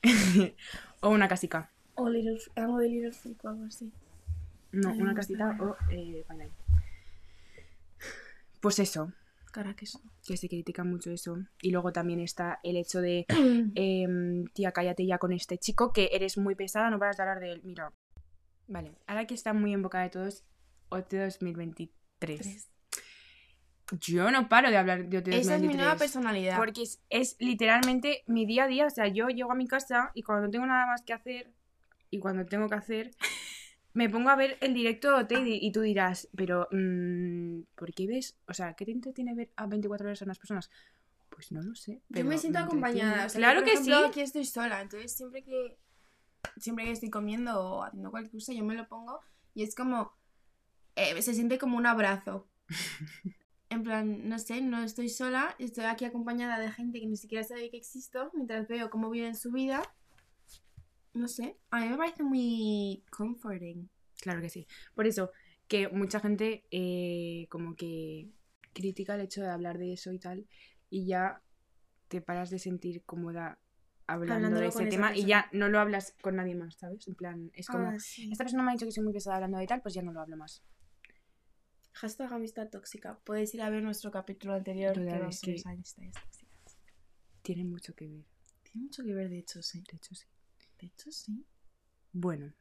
o 1.01 1.11
una 1.11 1.29
casica. 1.29 1.71
O 1.95 2.09
Little, 2.09 2.39
algo 2.57 2.79
de 2.79 2.89
Little 2.89 3.13
Freak 3.13 3.45
o 3.45 3.49
algo 3.49 3.65
así. 3.65 3.93
No, 4.73 4.91
Ay, 4.91 5.01
una 5.01 5.15
casita 5.15 5.57
o 5.61 5.77
eh, 5.91 6.25
Fine 6.27 6.45
Line. 6.45 6.53
Pues 8.61 8.79
eso, 8.79 9.13
Cara 9.51 9.75
que 9.75 9.85
eso. 9.85 10.01
que 10.27 10.37
se 10.39 10.49
critica 10.49 10.83
mucho 10.83 11.11
eso. 11.11 11.37
Y 11.61 11.73
luego 11.73 11.93
también 11.93 12.21
está 12.21 12.59
el 12.63 12.77
hecho 12.77 13.03
de, 13.03 13.27
em, 13.75 14.47
tía, 14.55 14.73
cállate 14.73 15.05
ya 15.05 15.19
con 15.19 15.33
este 15.33 15.59
chico, 15.59 15.93
que 15.93 16.09
eres 16.13 16.39
muy 16.39 16.55
pesada, 16.55 16.89
no 16.89 16.99
paras 16.99 17.19
de 17.19 17.23
hablar 17.23 17.41
de 17.41 17.53
él. 17.53 17.61
Mira. 17.65 17.93
Vale, 18.73 18.91
ahora 19.07 19.27
que 19.27 19.35
está 19.35 19.53
muy 19.53 19.75
en 19.75 19.83
boca 19.83 20.01
de 20.01 20.09
todos, 20.09 20.45
OT 20.89 21.13
2023. 21.13 21.91
Tres. 22.19 22.71
Yo 24.01 24.31
no 24.31 24.49
paro 24.49 24.71
de 24.71 24.79
hablar 24.79 25.09
de 25.09 25.19
OT 25.19 25.27
2023. 25.27 25.47
Esa 25.47 25.57
es 25.57 25.63
mi 25.63 25.75
nueva 25.75 25.97
personalidad. 25.97 26.57
Porque 26.57 26.83
es, 26.83 27.03
es 27.11 27.37
literalmente 27.39 28.23
mi 28.27 28.47
día 28.47 28.65
a 28.65 28.69
día. 28.69 28.87
O 28.87 28.91
sea, 28.91 29.09
yo 29.09 29.29
llego 29.29 29.53
a 29.53 29.55
mi 29.55 29.69
casa 29.69 30.11
y 30.15 30.23
cuando 30.23 30.47
no 30.47 30.51
tengo 30.51 30.65
nada 30.65 30.87
más 30.87 31.03
que 31.03 31.13
hacer 31.13 31.53
y 32.09 32.19
cuando 32.19 32.47
tengo 32.47 32.67
que 32.67 32.77
hacer, 32.77 33.11
me 33.93 34.09
pongo 34.09 34.31
a 34.31 34.37
ver 34.37 34.57
el 34.63 34.73
directo 34.73 35.09
de 35.09 35.23
OT 35.23 35.33
y, 35.47 35.67
y 35.67 35.71
tú 35.71 35.83
dirás, 35.83 36.31
pero 36.35 36.67
mm, 36.71 37.65
¿por 37.75 37.93
qué 37.93 38.07
ves? 38.07 38.39
O 38.49 38.55
sea, 38.55 38.73
¿qué 38.73 38.87
te 38.87 38.93
entretiene 38.93 39.35
ver 39.35 39.53
a 39.57 39.67
24 39.67 40.07
horas 40.07 40.23
a 40.23 40.25
unas 40.25 40.39
personas? 40.39 40.71
Pues 41.29 41.53
no 41.53 41.61
lo 41.61 41.75
sé. 41.75 42.01
Yo 42.09 42.25
me 42.25 42.39
siento 42.39 42.61
acompañada. 42.61 43.27
o 43.27 43.29
sea, 43.29 43.39
claro 43.39 43.61
yo, 43.61 43.65
por 43.65 43.67
que 43.67 43.73
ejemplo, 43.73 43.99
sí. 43.99 44.05
Aquí 44.09 44.21
estoy 44.23 44.45
sola, 44.47 44.81
entonces 44.81 45.15
siempre 45.15 45.43
que 45.43 45.77
siempre 46.57 46.85
que 46.85 46.93
estoy 46.93 47.11
comiendo 47.11 47.61
o 47.61 47.83
haciendo 47.83 48.11
cualquier 48.11 48.33
cosa, 48.33 48.53
yo 48.53 48.65
me 48.65 48.75
lo 48.75 48.89
pongo 48.89 49.21
y 49.55 49.63
es 49.63 49.75
como 49.75 50.13
eh, 50.97 51.21
se 51.23 51.35
siente 51.35 51.59
como 51.59 51.77
un 51.77 51.87
abrazo. 51.87 52.49
En 53.71 53.83
plan, 53.85 54.29
no 54.29 54.39
sé, 54.39 54.61
no 54.61 54.83
estoy 54.83 55.09
sola, 55.09 55.57
estoy 55.59 55.85
aquí 55.85 56.05
acompañada 56.05 56.59
de 56.59 56.71
gente 56.71 57.01
que 57.01 57.07
ni 57.07 57.17
siquiera 57.17 57.43
sabe 57.43 57.71
que 57.71 57.79
existo, 57.79 58.31
mientras 58.35 58.69
veo 58.69 58.91
cómo 58.91 59.09
viven 59.09 59.35
su 59.35 59.51
vida. 59.51 59.83
No 61.15 61.27
sé, 61.27 61.57
a 61.71 61.81
mí 61.81 61.89
me 61.89 61.97
parece 61.97 62.23
muy 62.23 63.03
comforting. 63.09 63.89
Claro 64.21 64.43
que 64.43 64.51
sí. 64.51 64.67
Por 64.95 65.07
eso, 65.07 65.31
que 65.69 65.89
mucha 65.89 66.21
gente 66.21 66.67
eh, 66.71 67.47
como 67.49 67.75
que 67.75 68.29
critica 68.75 69.15
el 69.15 69.23
hecho 69.23 69.41
de 69.41 69.49
hablar 69.49 69.79
de 69.79 69.95
eso 69.95 70.13
y 70.13 70.19
tal, 70.19 70.47
y 70.91 71.07
ya 71.07 71.41
te 72.09 72.21
paras 72.21 72.51
de 72.51 72.59
sentir 72.59 73.03
cómoda 73.07 73.59
hablando 74.07 74.35
Hablándolo 74.35 74.61
de 74.63 74.69
ese 74.69 74.87
tema 74.87 75.17
y 75.17 75.25
ya 75.27 75.49
no 75.53 75.69
lo 75.69 75.79
hablas 75.79 76.15
con 76.21 76.37
nadie 76.37 76.55
más, 76.55 76.75
¿sabes? 76.77 77.07
En 77.09 77.15
plan, 77.15 77.51
es 77.55 77.67
como, 77.69 77.89
Ah, 77.89 77.99
sí. 77.99 78.29
esta 78.31 78.45
persona 78.45 78.63
me 78.63 78.71
ha 78.71 78.75
dicho 78.75 78.87
que 78.87 78.93
soy 78.93 79.05
muy 79.05 79.13
pesada 79.13 79.37
hablando 79.37 79.59
de 79.59 79.67
tal, 79.67 79.81
pues 79.83 79.95
ya 79.95 80.03
no 80.03 80.13
lo 80.13 80.21
hablo 80.21 80.37
más. 80.37 80.63
Hashtag 81.95 82.33
amistad 82.33 82.69
tóxica. 82.69 83.19
Puedes 83.25 83.53
ir 83.55 83.63
a 83.63 83.71
ver 83.71 83.83
nuestro 83.83 84.11
capítulo 84.11 84.55
anterior 84.55 84.95
que 84.95 85.01
es 85.29 85.41
que- 85.41 85.63
amistades 85.67 86.13
tóxicas. 86.15 86.79
Tiene 87.43 87.65
mucho 87.65 87.95
que 87.95 88.07
ver, 88.09 88.25
Tiene 88.63 88.85
mucho 88.87 89.05
que 89.05 89.13
ver, 89.15 89.29
de 89.29 89.39
hecho, 89.39 89.63
sí. 89.63 89.83
de 89.91 89.97
hecho 89.97 90.15
sí. 90.15 90.27
De 90.81 90.87
hecho, 90.87 91.11
sí. 91.13 91.45
Bueno, 92.13 92.53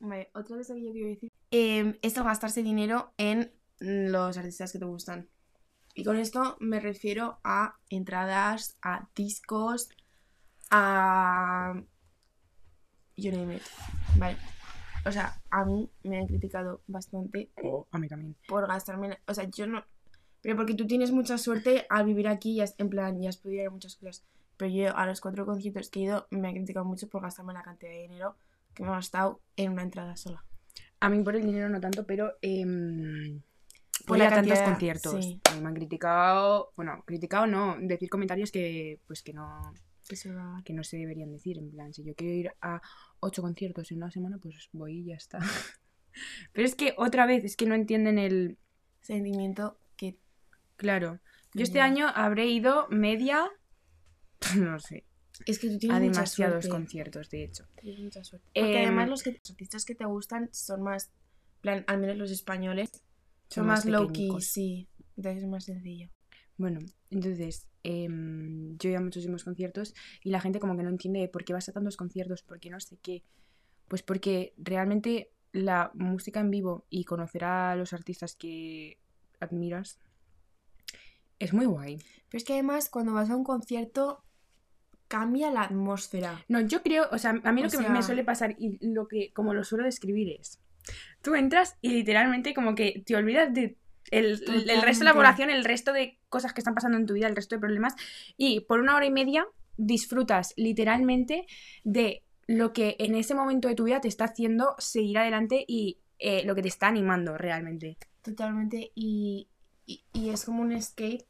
Vale, 0.00 0.30
otra 0.34 0.56
cosa 0.56 0.74
que 0.74 0.82
yo 0.84 0.92
quiero 0.92 1.08
decir. 1.08 1.30
Eh, 1.52 1.96
esto 2.02 2.24
gastarse 2.24 2.62
dinero 2.64 3.14
en 3.18 3.52
los 3.78 4.36
artistas 4.36 4.72
que 4.72 4.78
te 4.80 4.84
gustan. 4.84 5.28
Y 5.94 6.02
con 6.04 6.16
esto 6.16 6.56
me 6.60 6.80
refiero 6.80 7.38
a 7.44 7.78
entradas, 7.88 8.76
a 8.82 9.08
discos, 9.14 9.90
a... 10.72 11.74
You 13.16 13.30
name 13.30 13.56
it. 13.56 13.62
Vale. 14.16 14.36
O 15.04 15.12
sea, 15.12 15.40
a 15.50 15.64
mí 15.64 15.90
me 16.02 16.18
han 16.18 16.26
criticado 16.26 16.82
bastante 16.86 17.50
a 17.90 17.98
mí 17.98 18.08
también. 18.08 18.36
por 18.48 18.66
gastarme... 18.66 19.18
O 19.26 19.34
sea, 19.34 19.44
yo 19.50 19.66
no... 19.66 19.84
Pero 20.40 20.56
porque 20.56 20.74
tú 20.74 20.86
tienes 20.86 21.12
mucha 21.12 21.38
suerte 21.38 21.86
al 21.88 22.04
vivir 22.06 22.26
aquí 22.26 22.52
y 22.52 22.60
has, 22.62 22.74
en 22.78 22.88
plan, 22.88 23.20
ya 23.20 23.28
has 23.28 23.36
podido 23.36 23.62
ir 23.62 23.68
a 23.68 23.70
muchas 23.70 23.94
cosas. 23.96 24.24
Pero 24.56 24.72
yo 24.72 24.96
a 24.96 25.06
los 25.06 25.20
cuatro 25.20 25.46
conciertos 25.46 25.88
que 25.90 26.00
he 26.00 26.02
ido 26.04 26.26
me 26.30 26.48
han 26.48 26.54
criticado 26.54 26.84
mucho 26.84 27.08
por 27.08 27.22
gastarme 27.22 27.52
la 27.52 27.62
cantidad 27.62 27.92
de 27.92 27.98
dinero 28.02 28.36
que 28.74 28.82
me 28.82 28.88
he 28.88 28.92
gastado 28.92 29.40
en 29.56 29.72
una 29.72 29.82
entrada 29.82 30.16
sola. 30.16 30.44
A 31.00 31.08
mí 31.08 31.22
por 31.22 31.36
el 31.36 31.42
dinero 31.44 31.68
no 31.68 31.80
tanto, 31.80 32.06
pero 32.06 32.32
em, 32.42 33.40
Por 34.06 34.16
voy 34.16 34.18
la 34.18 34.26
a 34.28 34.30
tantos 34.30 34.58
cantidad, 34.58 34.64
conciertos. 35.00 35.24
sí. 35.24 35.40
Y 35.56 35.60
Me 35.60 35.68
han 35.68 35.74
criticado, 35.74 36.72
bueno, 36.76 37.02
criticado 37.06 37.46
no, 37.46 37.76
decir 37.80 38.08
comentarios 38.08 38.50
que 38.50 39.00
pues 39.06 39.22
que 39.22 39.32
no, 39.32 39.72
Que 40.64 40.72
no 40.74 40.84
se 40.84 40.96
deberían 40.98 41.32
decir. 41.32 41.58
En 41.58 41.70
plan, 41.70 41.92
si 41.94 42.04
yo 42.04 42.14
quiero 42.14 42.34
ir 42.34 42.50
a 42.60 42.80
ocho 43.20 43.42
conciertos 43.42 43.90
en 43.90 43.98
una 43.98 44.10
semana, 44.10 44.38
pues 44.38 44.68
voy 44.72 44.98
y 45.00 45.04
ya 45.06 45.14
está. 45.16 45.38
Pero 46.52 46.66
es 46.66 46.74
que 46.74 46.94
otra 46.98 47.26
vez, 47.26 47.44
es 47.44 47.56
que 47.56 47.66
no 47.66 47.74
entienden 47.74 48.18
el. 48.18 48.58
Sentimiento 49.00 49.78
que 49.96 50.18
Claro. 50.76 51.20
Yo 51.54 51.62
este 51.64 51.78
Ya. 51.78 51.84
año 51.84 52.06
habré 52.14 52.46
ido 52.46 52.86
media. 52.90 53.50
No 54.58 54.78
sé. 54.80 55.04
es 55.46 55.58
que 55.58 55.68
tú 55.70 55.78
tienes 55.78 55.96
A 55.96 56.00
demasiados 56.00 56.68
conciertos, 56.68 57.30
de 57.30 57.44
hecho. 57.44 57.64
Tienes 57.80 58.00
mucha 58.00 58.22
suerte. 58.24 58.46
Porque 58.54 58.78
Em, 58.82 58.86
además 58.88 59.08
los, 59.08 59.22
que, 59.22 59.32
los 59.32 59.50
artistas 59.50 59.84
que 59.84 59.94
te 59.94 60.04
gustan 60.04 60.48
son 60.52 60.82
más, 60.82 61.10
plan, 61.60 61.84
al 61.86 61.98
menos 61.98 62.16
los 62.16 62.30
españoles, 62.30 62.90
son, 63.48 63.62
Son 63.62 63.66
más, 63.66 63.84
más 63.84 63.92
low 63.92 64.06
key, 64.08 64.12
pequeñicos. 64.28 64.44
sí. 64.46 64.88
Entonces 65.16 65.42
es 65.44 65.48
más 65.48 65.64
sencillo. 65.64 66.10
Bueno, 66.62 66.78
entonces, 67.10 67.66
em, 67.82 68.78
yo 68.78 68.88
he 68.88 68.92
ido 68.92 69.00
a 69.00 69.02
muchísimos 69.02 69.42
conciertos 69.42 69.94
y 70.22 70.30
la 70.30 70.40
gente 70.40 70.60
como 70.60 70.76
que 70.76 70.84
no 70.84 70.90
entiende 70.90 71.26
por 71.26 71.44
qué 71.44 71.52
vas 71.52 71.68
a 71.68 71.72
tantos 71.72 71.96
conciertos, 71.96 72.44
por 72.44 72.60
qué 72.60 72.70
no 72.70 72.78
sé 72.78 72.98
qué. 73.02 73.24
Pues 73.88 74.04
porque 74.04 74.54
realmente 74.58 75.32
la 75.50 75.90
música 75.94 76.38
en 76.38 76.52
vivo 76.52 76.86
y 76.88 77.02
conocer 77.02 77.42
a 77.42 77.74
los 77.74 77.92
artistas 77.92 78.36
que 78.36 78.96
admiras 79.40 79.98
es 81.40 81.52
muy 81.52 81.66
guay. 81.66 81.96
Pero 82.28 82.38
es 82.38 82.44
que 82.44 82.52
además 82.52 82.88
cuando 82.88 83.14
vas 83.14 83.28
a 83.28 83.34
un 83.34 83.42
concierto 83.42 84.22
cambia 85.08 85.50
la 85.50 85.62
atmósfera. 85.62 86.44
No, 86.46 86.60
yo 86.60 86.80
creo, 86.84 87.08
o 87.10 87.18
sea, 87.18 87.30
a 87.42 87.52
mí 87.52 87.60
O 87.62 87.64
lo 87.64 87.70
que 87.70 87.76
sea- 87.76 87.90
me 87.90 88.04
suele 88.04 88.22
pasar 88.22 88.54
y 88.56 88.78
lo 88.86 89.08
que, 89.08 89.32
como 89.32 89.52
lo 89.52 89.64
suelo 89.64 89.84
describir 89.84 90.28
es, 90.40 90.60
tú 91.22 91.34
entras 91.34 91.76
y 91.80 91.88
literalmente 91.90 92.54
como 92.54 92.76
que 92.76 93.02
te 93.04 93.16
olvidas 93.16 93.52
de 93.52 93.76
el, 94.10 94.42
el 94.68 94.82
resto 94.82 95.00
de 95.00 95.04
la 95.04 95.10
elaboración, 95.10 95.50
el 95.50 95.64
resto 95.64 95.92
de 95.92 96.18
cosas 96.28 96.52
que 96.52 96.60
están 96.60 96.74
pasando 96.74 96.98
en 96.98 97.06
tu 97.06 97.14
vida, 97.14 97.28
el 97.28 97.36
resto 97.36 97.54
de 97.54 97.60
problemas, 97.60 97.94
y 98.36 98.60
por 98.60 98.80
una 98.80 98.96
hora 98.96 99.06
y 99.06 99.10
media 99.10 99.46
disfrutas 99.76 100.52
literalmente 100.56 101.46
de 101.84 102.22
lo 102.46 102.72
que 102.72 102.96
en 102.98 103.14
ese 103.14 103.34
momento 103.34 103.68
de 103.68 103.74
tu 103.74 103.84
vida 103.84 104.00
te 104.00 104.08
está 104.08 104.24
haciendo 104.24 104.74
seguir 104.78 105.18
adelante 105.18 105.64
y 105.66 105.98
eh, 106.18 106.44
lo 106.44 106.54
que 106.54 106.62
te 106.62 106.68
está 106.68 106.88
animando 106.88 107.38
realmente. 107.38 107.96
Totalmente. 108.22 108.92
Y, 108.94 109.48
y, 109.86 110.04
y 110.12 110.30
es 110.30 110.44
como 110.44 110.62
un 110.62 110.72
escape. 110.72 111.24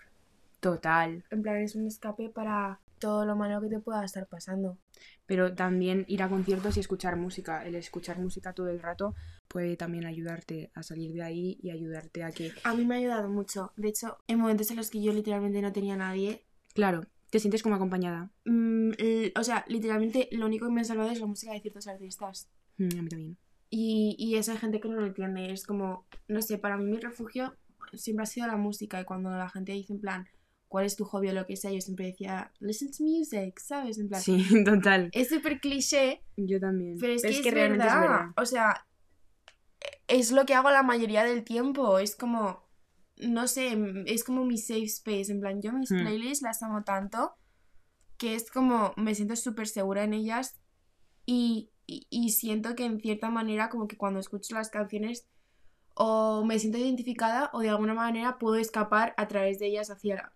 Total. 0.61 1.25
En 1.31 1.43
plan, 1.43 1.57
es 1.57 1.75
un 1.75 1.87
escape 1.87 2.29
para 2.29 2.81
todo 2.99 3.25
lo 3.25 3.37
malo 3.37 3.61
que 3.61 3.69
te 3.69 3.81
pueda 3.81 4.05
estar 4.05 4.27
pasando. 4.27 4.79
Pero 5.27 5.55
también 5.55 6.05
ir 6.09 6.23
a 6.23 6.29
conciertos 6.29 6.77
y 6.77 6.81
escuchar 6.81 7.17
música. 7.17 7.65
El 7.65 7.75
escuchar 7.75 8.19
música 8.19 8.53
todo 8.53 8.69
el 8.69 8.81
rato 8.81 9.15
puede 9.49 9.77
también 9.77 10.05
ayudarte 10.05 10.71
a 10.75 10.83
salir 10.83 11.13
de 11.13 11.23
ahí 11.23 11.59
y 11.63 11.71
ayudarte 11.71 12.25
a 12.25 12.33
que 12.33 12.53
A 12.65 12.75
mí 12.75 12.85
me 12.85 12.97
ha 12.97 12.99
ayudado 12.99 13.29
mucho. 13.29 13.73
De 13.77 13.89
hecho, 13.89 14.19
en 14.27 14.39
momentos 14.41 14.71
en 14.71 14.77
los 14.77 14.91
que 14.91 15.03
yo 15.03 15.13
literalmente 15.13 15.63
no 15.63 15.73
tenía 15.73 15.95
a 15.95 15.99
nadie, 15.99 16.45
Claro, 16.75 17.05
te 17.31 17.39
sientes 17.39 17.63
como 17.63 17.75
acompañada. 17.77 18.31
mm, 18.45 18.91
o 19.39 19.45
sea, 19.45 19.65
literalmente 19.69 20.29
lo 20.33 20.47
único 20.47 20.67
que 20.67 20.73
me 20.73 20.81
ha 20.81 20.85
salvado 20.85 21.11
es 21.11 21.21
la 21.21 21.27
música 21.27 21.53
de 21.53 21.61
ciertos 21.61 21.87
artistas. 21.87 22.49
Mm, 22.79 22.99
a 22.99 23.03
mí 23.03 23.09
también. 23.09 23.37
Y, 23.71 24.17
y 24.19 24.37
esa 24.37 24.57
gente 24.59 24.81
que 24.81 24.89
no 24.89 24.97
lo 25.01 25.07
entiende. 25.07 25.51
Es 25.53 25.65
como, 25.67 26.07
no 26.29 26.43
sé, 26.43 26.59
para 26.59 26.77
mí 26.77 26.85
mi 26.85 26.99
refugio 26.99 27.55
siempre 27.95 28.25
ha 28.25 28.27
sido 28.27 28.47
la 28.47 28.57
música. 28.57 29.01
Y 29.01 29.05
cuando 29.05 29.31
la 29.31 29.49
gente 29.49 29.73
dice 29.73 29.93
en 29.95 30.01
plan, 30.01 30.29
¿cuál 30.73 30.87
es 30.87 30.97
tu 30.97 31.05
hobby 31.05 31.29
o 31.29 31.33
lo 31.35 31.45
que 31.45 31.55
sea? 31.57 31.71
Yo 31.71 31.83
siempre 31.83 32.07
decía, 32.07 32.51
listen 32.61 32.91
to 32.91 33.05
music, 33.05 33.59
¿sabes? 33.61 33.99
En 33.99 34.09
plan, 34.09 34.23
Sí, 34.23 34.43
total. 34.65 35.11
es 35.13 35.29
súper 35.29 35.61
cliché, 35.61 36.25
Yo 36.39 36.59
también. 36.59 36.97
pero 36.99 37.13
es 37.13 37.21
que, 37.23 37.29
es, 37.41 37.45
realmente 37.53 37.85
verdad. 37.85 38.03
es 38.05 38.11
verdad. 38.11 38.27
O 38.39 38.47
sea, 38.47 38.87
es 40.09 40.33
lo 40.33 40.47
que 40.47 40.55
hago 40.55 40.71
la 40.71 40.83
mayoría 40.83 41.25
del 41.25 41.45
tiempo. 41.45 41.99
Es 41.99 42.17
como, 42.17 42.67
no 43.19 43.47
sé, 43.49 43.77
es 44.07 44.25
como 44.25 44.47
mi 44.47 44.57
safe 44.57 44.85
space. 44.85 45.31
En 45.31 45.41
plan, 45.41 45.61
yo 45.61 45.73
mis 45.75 45.91
Hmm. 45.93 45.99
playlists 46.01 46.43
las 46.43 46.63
amo 46.63 46.83
tanto 46.85 47.35
que 48.17 48.35
es 48.35 48.51
como, 48.51 48.95
me 48.97 49.15
siento 49.15 49.35
súper 49.37 49.67
segura 49.67 50.05
en 50.05 50.15
ellas 50.15 50.55
y, 51.27 51.71
y, 51.87 52.07
y 52.09 52.31
siento 52.31 52.75
que 52.77 52.85
en 52.85 53.01
cierta 53.01 53.29
manera 53.31 53.69
como 53.69 53.89
que 53.89 53.97
cuando 53.97 54.21
escucho 54.21 54.55
las 54.55 54.71
canciones 54.71 55.27
o 55.97 56.45
me 56.45 56.59
siento 56.61 56.79
identificada 56.79 57.51
o 57.53 57.61
de 57.61 57.69
alguna 57.71 57.95
manera 57.95 58.39
puedo 58.39 58.57
escapar 58.57 59.13
a 59.17 59.27
través 59.27 59.59
de 59.59 59.67
ellas 59.67 59.91
hacia 59.91 60.33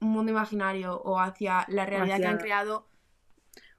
un 0.00 0.10
mundo 0.10 0.32
imaginario 0.32 1.00
o 1.02 1.18
hacia 1.20 1.64
la 1.68 1.86
realidad 1.86 2.20
que 2.20 2.26
han 2.26 2.38
creado 2.38 2.88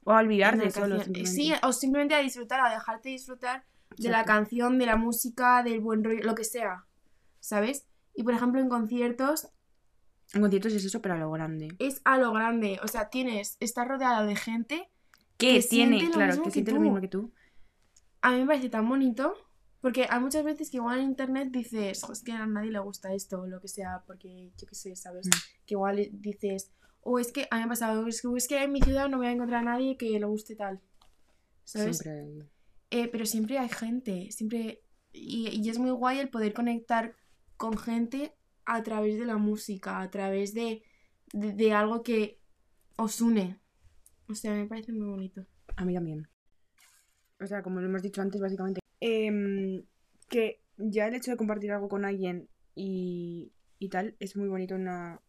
O 0.04 0.12
a 0.12 0.20
olvidarte 0.20 0.70
solo. 0.72 1.00
simplemente. 1.00 1.26
Sí, 1.26 1.54
o 1.64 1.74
simplemente 1.74 2.16
a 2.16 2.20
disfrutar, 2.20 2.60
a 2.62 2.70
dejarte 2.70 3.10
disfrutar 3.10 3.66
de 3.98 4.10
la 4.10 4.26
canción, 4.26 4.78
de 4.80 4.86
la 4.86 4.96
música, 4.96 5.64
del 5.64 5.80
buen 5.80 6.04
rollo, 6.04 6.24
lo 6.24 6.36
que 6.36 6.44
sea, 6.44 6.86
¿sabes? 7.40 7.88
Y 8.14 8.24
por 8.24 8.34
ejemplo 8.34 8.62
en 8.62 8.70
conciertos 8.70 9.50
En 10.34 10.42
conciertos 10.42 10.74
es 10.74 10.84
eso, 10.84 11.02
pero 11.02 11.14
a 11.16 11.18
lo 11.18 11.32
grande. 11.32 11.80
es 11.80 12.02
a 12.06 12.18
lo 12.18 12.32
grande, 12.32 12.80
o 12.84 12.88
sea, 12.88 13.10
tienes, 13.10 13.58
estás 13.60 13.86
rodeado 13.88 14.26
de 14.26 14.36
gente, 14.38 14.90
Que 15.38 15.62
Que 15.62 15.62
tiene, 15.64 15.98
siente 15.98 16.10
lo 16.10 16.12
claro, 16.12 16.22
mismo 16.22 16.44
que 16.44 16.52
que 16.52 16.52
siente 16.52 16.72
lo 16.72 16.80
mismo 16.80 17.02
que 17.02 17.08
tú. 17.10 17.34
a 18.22 18.32
mí 18.32 18.40
me 18.42 18.48
parece 18.48 18.70
tan 18.70 18.88
bonito, 18.88 19.36
porque 19.82 20.06
hay 20.10 20.20
muchas 20.20 20.44
veces 20.44 20.70
que 20.70 20.78
igual 20.78 21.00
en 21.00 21.06
internet 21.06 21.50
dices, 21.52 22.02
"Jo, 22.04 22.14
es 22.14 22.24
que 22.24 22.32
a 22.32 22.46
nadie 22.46 22.72
le 22.72 22.80
gusta 22.80 23.14
esto 23.14 23.42
o 23.42 23.48
lo 23.48 23.60
que 23.60 23.68
sea, 23.68 24.04
porque 24.06 24.52
yo 24.58 24.68
qué 24.68 24.76
sé, 24.76 24.96
¿sabes? 24.96 25.28
Mm. 25.28 25.32
Que 25.66 25.74
igual 25.74 26.10
dices, 26.12 26.72
o 27.02 27.20
es 27.20 27.32
que 27.32 27.48
a 27.50 27.56
mí 27.56 27.62
me 27.62 27.66
ha 27.66 27.70
pasado, 27.70 28.08
es 28.08 28.22
que, 28.22 28.28
es 28.36 28.48
que 28.48 28.64
en 28.64 28.72
mi 28.72 28.82
ciudad 28.82 29.10
no 29.10 29.18
voy 29.18 29.28
a 29.28 29.32
encontrar 29.32 29.62
a 29.62 29.72
nadie 29.72 29.98
que 29.98 30.20
le 30.20 30.26
guste 30.26 30.56
tal, 30.56 30.80
¿sabes? 31.64 31.98
Siempre. 31.98 32.48
Eh, 32.92 33.08
pero 33.08 33.26
siempre 33.26 33.58
hay 33.58 33.70
gente, 33.70 34.32
siempre... 34.32 34.84
Y, 35.14 35.50
y 35.50 35.70
es 35.70 35.78
muy 35.78 35.92
guay 35.92 36.20
el 36.20 36.30
poder 36.30 36.54
conectar 36.54 37.16
con 37.58 37.78
gente 37.78 38.34
a 38.66 38.82
través 38.84 39.18
de 39.18 39.26
la 39.26 39.38
música, 39.38 40.02
a 40.02 40.10
través 40.10 40.54
de, 40.54 40.84
de, 41.34 41.54
de 41.54 41.74
algo 41.74 42.04
que 42.04 42.40
os 42.96 43.20
une. 43.22 43.60
O 44.30 44.36
sea, 44.36 44.54
me 44.54 44.68
parece 44.68 44.94
muy 44.94 45.08
bonito. 45.08 45.46
A 45.76 45.86
mí 45.86 45.94
también. 45.94 46.28
O 47.40 47.48
sea, 47.48 47.62
como 47.64 47.82
lo 47.82 47.88
hemos 47.88 48.02
dicho 48.02 48.22
antes, 48.22 48.40
básicamente. 48.40 48.81
Em, 49.02 49.84
que 50.30 50.62
ya 50.78 51.08
el 51.08 51.16
hecho 51.16 51.32
de 51.32 51.38
compartir 51.38 51.72
algo 51.74 51.90
con 51.90 52.06
alguien 52.06 52.48
y, 52.74 53.52
y 53.80 53.90
tal 53.90 54.16
es 54.20 54.38
muy 54.38 54.48
bonito 54.48 54.76
una. 54.76 55.20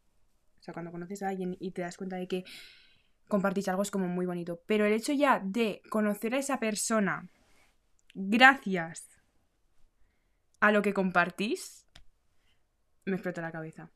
O 0.61 0.63
sea, 0.63 0.73
cuando 0.73 0.93
conoces 0.93 1.25
a 1.25 1.29
alguien 1.29 1.57
y 1.59 1.73
te 1.73 1.83
das 1.83 1.97
cuenta 1.97 2.17
de 2.17 2.29
que 2.29 2.45
compartís 3.27 3.67
algo 3.69 3.83
es 3.83 3.91
como 3.91 4.07
muy 4.07 4.27
bonito. 4.27 4.63
Pero 4.67 4.85
el 4.85 4.93
hecho 4.93 5.13
ya 5.13 5.41
de 5.41 5.83
conocer 5.91 6.35
a 6.35 6.39
esa 6.39 6.61
persona 6.61 7.29
gracias 8.15 9.09
a 10.61 10.71
lo 10.71 10.83
que 10.83 10.95
compartís, 10.95 11.87
me 13.05 13.15
explota 13.15 13.43
la 13.43 13.51
cabeza. 13.51 13.91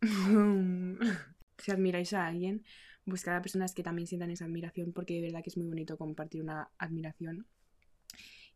si 1.58 1.70
admiráis 1.70 2.12
a 2.14 2.26
alguien, 2.26 2.64
buscar 3.06 3.36
a 3.36 3.42
personas 3.42 3.74
que 3.74 3.82
también 3.82 4.06
sientan 4.06 4.30
esa 4.30 4.44
admiración, 4.44 4.92
porque 4.92 5.14
de 5.14 5.22
verdad 5.22 5.42
que 5.42 5.50
es 5.50 5.56
muy 5.56 5.68
bonito 5.68 5.96
compartir 5.96 6.42
una 6.42 6.70
admiración. 6.78 7.46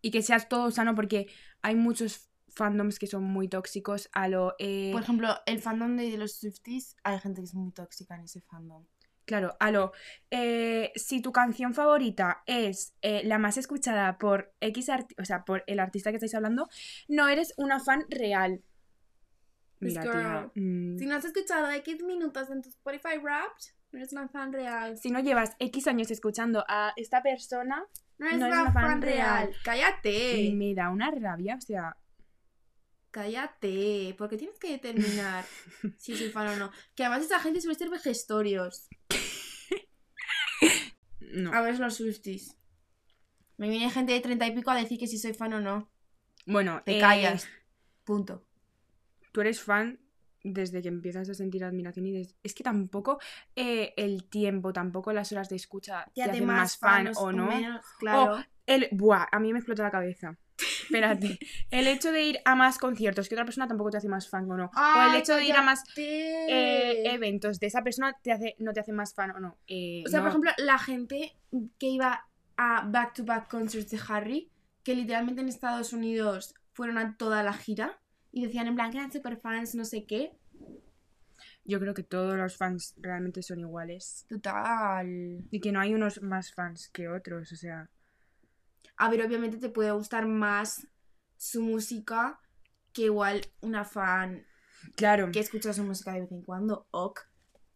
Y 0.01 0.11
que 0.11 0.23
seas 0.23 0.49
todo 0.49 0.71
sano, 0.71 0.95
porque 0.95 1.27
hay 1.63 1.75
muchos 1.75 2.29
fandoms 2.49 2.99
que 2.99 3.07
son 3.07 3.25
muy 3.25 3.49
tóxicos 3.49 4.09
a 4.13 4.29
lo... 4.29 4.55
eh, 4.59 4.91
Por 4.93 5.03
ejemplo, 5.03 5.29
el 5.47 5.61
fandom 5.61 5.97
de 5.97 6.17
los 6.19 6.35
Swifties, 6.35 6.97
hay 7.05 7.19
gente 7.21 7.41
que 7.41 7.47
es 7.47 7.55
muy 7.55 7.73
tóxica 7.73 8.15
en 8.17 8.23
ese 8.23 8.41
fandom. 8.41 8.85
Claro, 9.25 9.57
a 9.61 9.71
lo... 9.71 9.93
eh, 10.31 10.91
si 10.97 11.21
tu 11.21 11.33
canción 11.33 11.75
favorita 11.75 12.43
es 12.47 12.95
eh, 13.03 13.23
la 13.25 13.39
más 13.39 13.59
escuchada 13.59 14.19
por 14.19 14.55
X 14.61 14.89
o 15.21 15.25
sea, 15.25 15.45
por 15.45 15.63
el 15.67 15.81
artista 15.81 16.11
que 16.11 16.17
estáis 16.17 16.35
hablando, 16.35 16.69
no 17.09 17.29
eres 17.29 17.53
una 17.57 17.79
fan 17.79 18.05
real. 18.09 18.63
Pues, 19.79 19.93
Mira, 19.93 20.03
tía, 20.03 20.51
mm, 20.55 20.99
Si 20.99 21.07
no 21.07 21.15
has 21.15 21.25
escuchado 21.25 21.71
X 21.71 22.03
minutos 22.03 22.51
en 22.51 22.63
tu 22.63 22.69
Spotify 22.71 23.19
Wrapped, 23.23 23.67
no 23.93 23.99
eres 23.99 24.13
una 24.13 24.29
fan 24.29 24.53
real. 24.53 24.97
si 24.99 25.11
no 25.11 25.21
llevas 25.21 25.53
X 25.61 25.87
años 25.87 26.11
escuchando 26.11 26.65
a 26.67 26.93
esta 26.97 27.23
persona, 27.23 27.87
No 28.19 28.27
eres 28.27 28.41
una, 28.41 28.73
fan, 28.73 28.75
fan 28.75 29.03
real. 29.03 29.47
real. 29.47 29.57
Cállate. 29.63 30.53
me 30.55 30.75
da 30.75 30.91
una 30.91 31.11
rabia, 31.11 31.57
o 31.57 31.61
sea... 31.61 31.97
Cállate, 33.11 34.15
porque 34.19 34.37
tienes 34.37 34.59
que 34.59 34.73
determinar 34.73 35.45
si 35.97 36.17
soy 36.17 36.29
fan 36.29 36.49
o 36.49 36.57
no. 36.57 36.71
Que 36.95 37.05
además 37.05 37.25
esa 37.25 37.41
gente 37.41 37.61
suele 37.61 37.79
ser 37.79 37.91
vejestorios. 37.91 38.89
No. 41.31 41.53
A 41.53 41.61
ver 41.61 41.79
los 41.79 41.97
Swifties. 41.97 42.57
Me 43.59 43.69
viene 43.69 43.91
gente 43.91 44.13
de 44.13 44.21
treinta 44.21 44.47
y 44.47 44.53
pico 44.55 44.71
a 44.71 44.77
decir 44.77 44.99
que 44.99 45.07
si 45.07 45.19
soy 45.19 45.35
fan 45.35 45.53
o 45.53 45.61
no. 45.61 45.91
Bueno, 46.47 46.83
Te 46.85 46.97
eh, 46.97 47.01
callas. 47.01 47.47
Punto. 48.05 48.47
tú 49.33 49.43
eres 49.43 49.61
fan 49.61 50.01
desde 50.45 50.83
que 50.83 50.89
empiezas 50.89 51.29
a 51.29 51.35
sentir 51.35 51.65
admiración 51.65 52.07
y 52.07 52.13
des- 52.13 52.37
es 52.43 52.55
que 52.55 52.63
tampoco 52.65 53.19
eh, 53.57 53.93
el 53.97 54.25
tiempo, 54.29 54.73
tampoco 54.73 55.13
las 55.13 55.31
horas 55.33 55.49
de 55.49 55.57
escucha 55.57 56.07
te, 56.15 56.23
hacen 56.23 56.47
más 56.47 56.77
fan 56.79 57.11
o 57.17 57.33
no. 57.33 57.47
menos, 57.47 57.85
claro. 57.99 58.45
El, 58.67 58.89
buah, 58.93 59.27
a 59.33 59.39
mí 59.41 59.53
me 59.53 59.59
explota 59.59 59.83
la 59.83 59.91
cabeza. 59.91 60.37
Espérate. 60.83 61.39
El 61.71 61.87
hecho 61.87 62.11
de 62.13 62.23
ir 62.23 62.39
a 62.45 62.55
más 62.55 62.79
conciertos 62.79 63.29
que 63.29 63.35
otra 63.35 63.45
persona 63.45 63.69
tampoco 63.69 63.91
te 63.91 63.99
hace 63.99 64.09
más 64.09 64.29
fan 64.29 64.51
o 64.51 64.57
no. 64.57 64.71
o 64.75 65.11
el 65.11 65.17
hecho 65.21 65.35
de 65.37 65.45
ir 65.45 65.55
a 65.55 65.63
más 65.63 65.85
eh, 65.97 67.03
eventos 67.13 67.61
de 67.61 67.67
esa 67.69 67.83
persona 67.83 68.17
te 68.23 68.33
hace, 68.33 68.57
no 68.59 68.73
te 68.73 68.81
hace 68.81 68.93
más 68.93 69.15
fan 69.15 69.31
o 69.33 69.41
no. 69.41 69.59
Eh, 69.67 70.03
O 70.07 70.09
sea, 70.09 70.21
no. 70.21 70.25
por 70.25 70.31
ejemplo, 70.31 70.51
la 70.59 70.79
gente 70.79 71.37
que 71.79 71.87
iba 71.87 72.27
a 72.57 72.83
back-to-back 72.87 73.49
concerts 73.49 73.91
de 73.91 74.01
Harry, 74.09 74.51
que 74.83 74.95
literalmente 74.95 75.41
en 75.43 75.49
Estados 75.49 75.93
Unidos 75.93 76.55
fueron 76.73 76.99
a 76.99 77.17
toda 77.17 77.43
la 77.43 77.53
gira 77.53 78.01
y 78.33 78.45
decían 78.45 78.67
en 78.67 78.75
plan 78.75 78.91
que 78.91 78.99
eran 78.99 79.13
super 79.13 79.39
fans, 79.39 79.75
no 79.75 79.85
sé 79.85 80.05
qué. 80.05 80.33
Yo 81.65 81.79
creo 81.81 81.95
que 81.95 82.03
todos 82.03 82.35
los 82.37 82.57
fans 82.57 82.95
realmente 82.97 83.43
son 83.43 83.61
iguales. 83.61 84.27
Total. 84.29 85.45
Y 85.51 85.61
que 85.61 85.73
no 85.73 85.81
hay 85.81 85.95
unos 85.95 86.23
más 86.23 86.53
fans 86.53 86.89
que 86.89 87.09
otros, 87.09 87.53
o 87.53 87.57
sea. 87.57 87.91
A 88.97 89.11
ver, 89.11 89.23
obviamente 89.23 89.59
te 89.59 89.69
puede 89.69 89.91
gustar 89.93 90.27
más 90.27 90.87
su 91.37 91.63
música 91.63 92.41
que 92.93 93.03
igual 93.03 93.43
una 93.61 93.85
fan 93.85 94.47
Claro. 94.97 95.31
que 95.31 95.41
escucha 95.41 95.73
su 95.73 95.85
música 95.85 96.13
de 96.13 96.23
vez 96.23 96.33
en 96.33 96.43
cuando, 96.43 96.87
ok. 96.91 97.21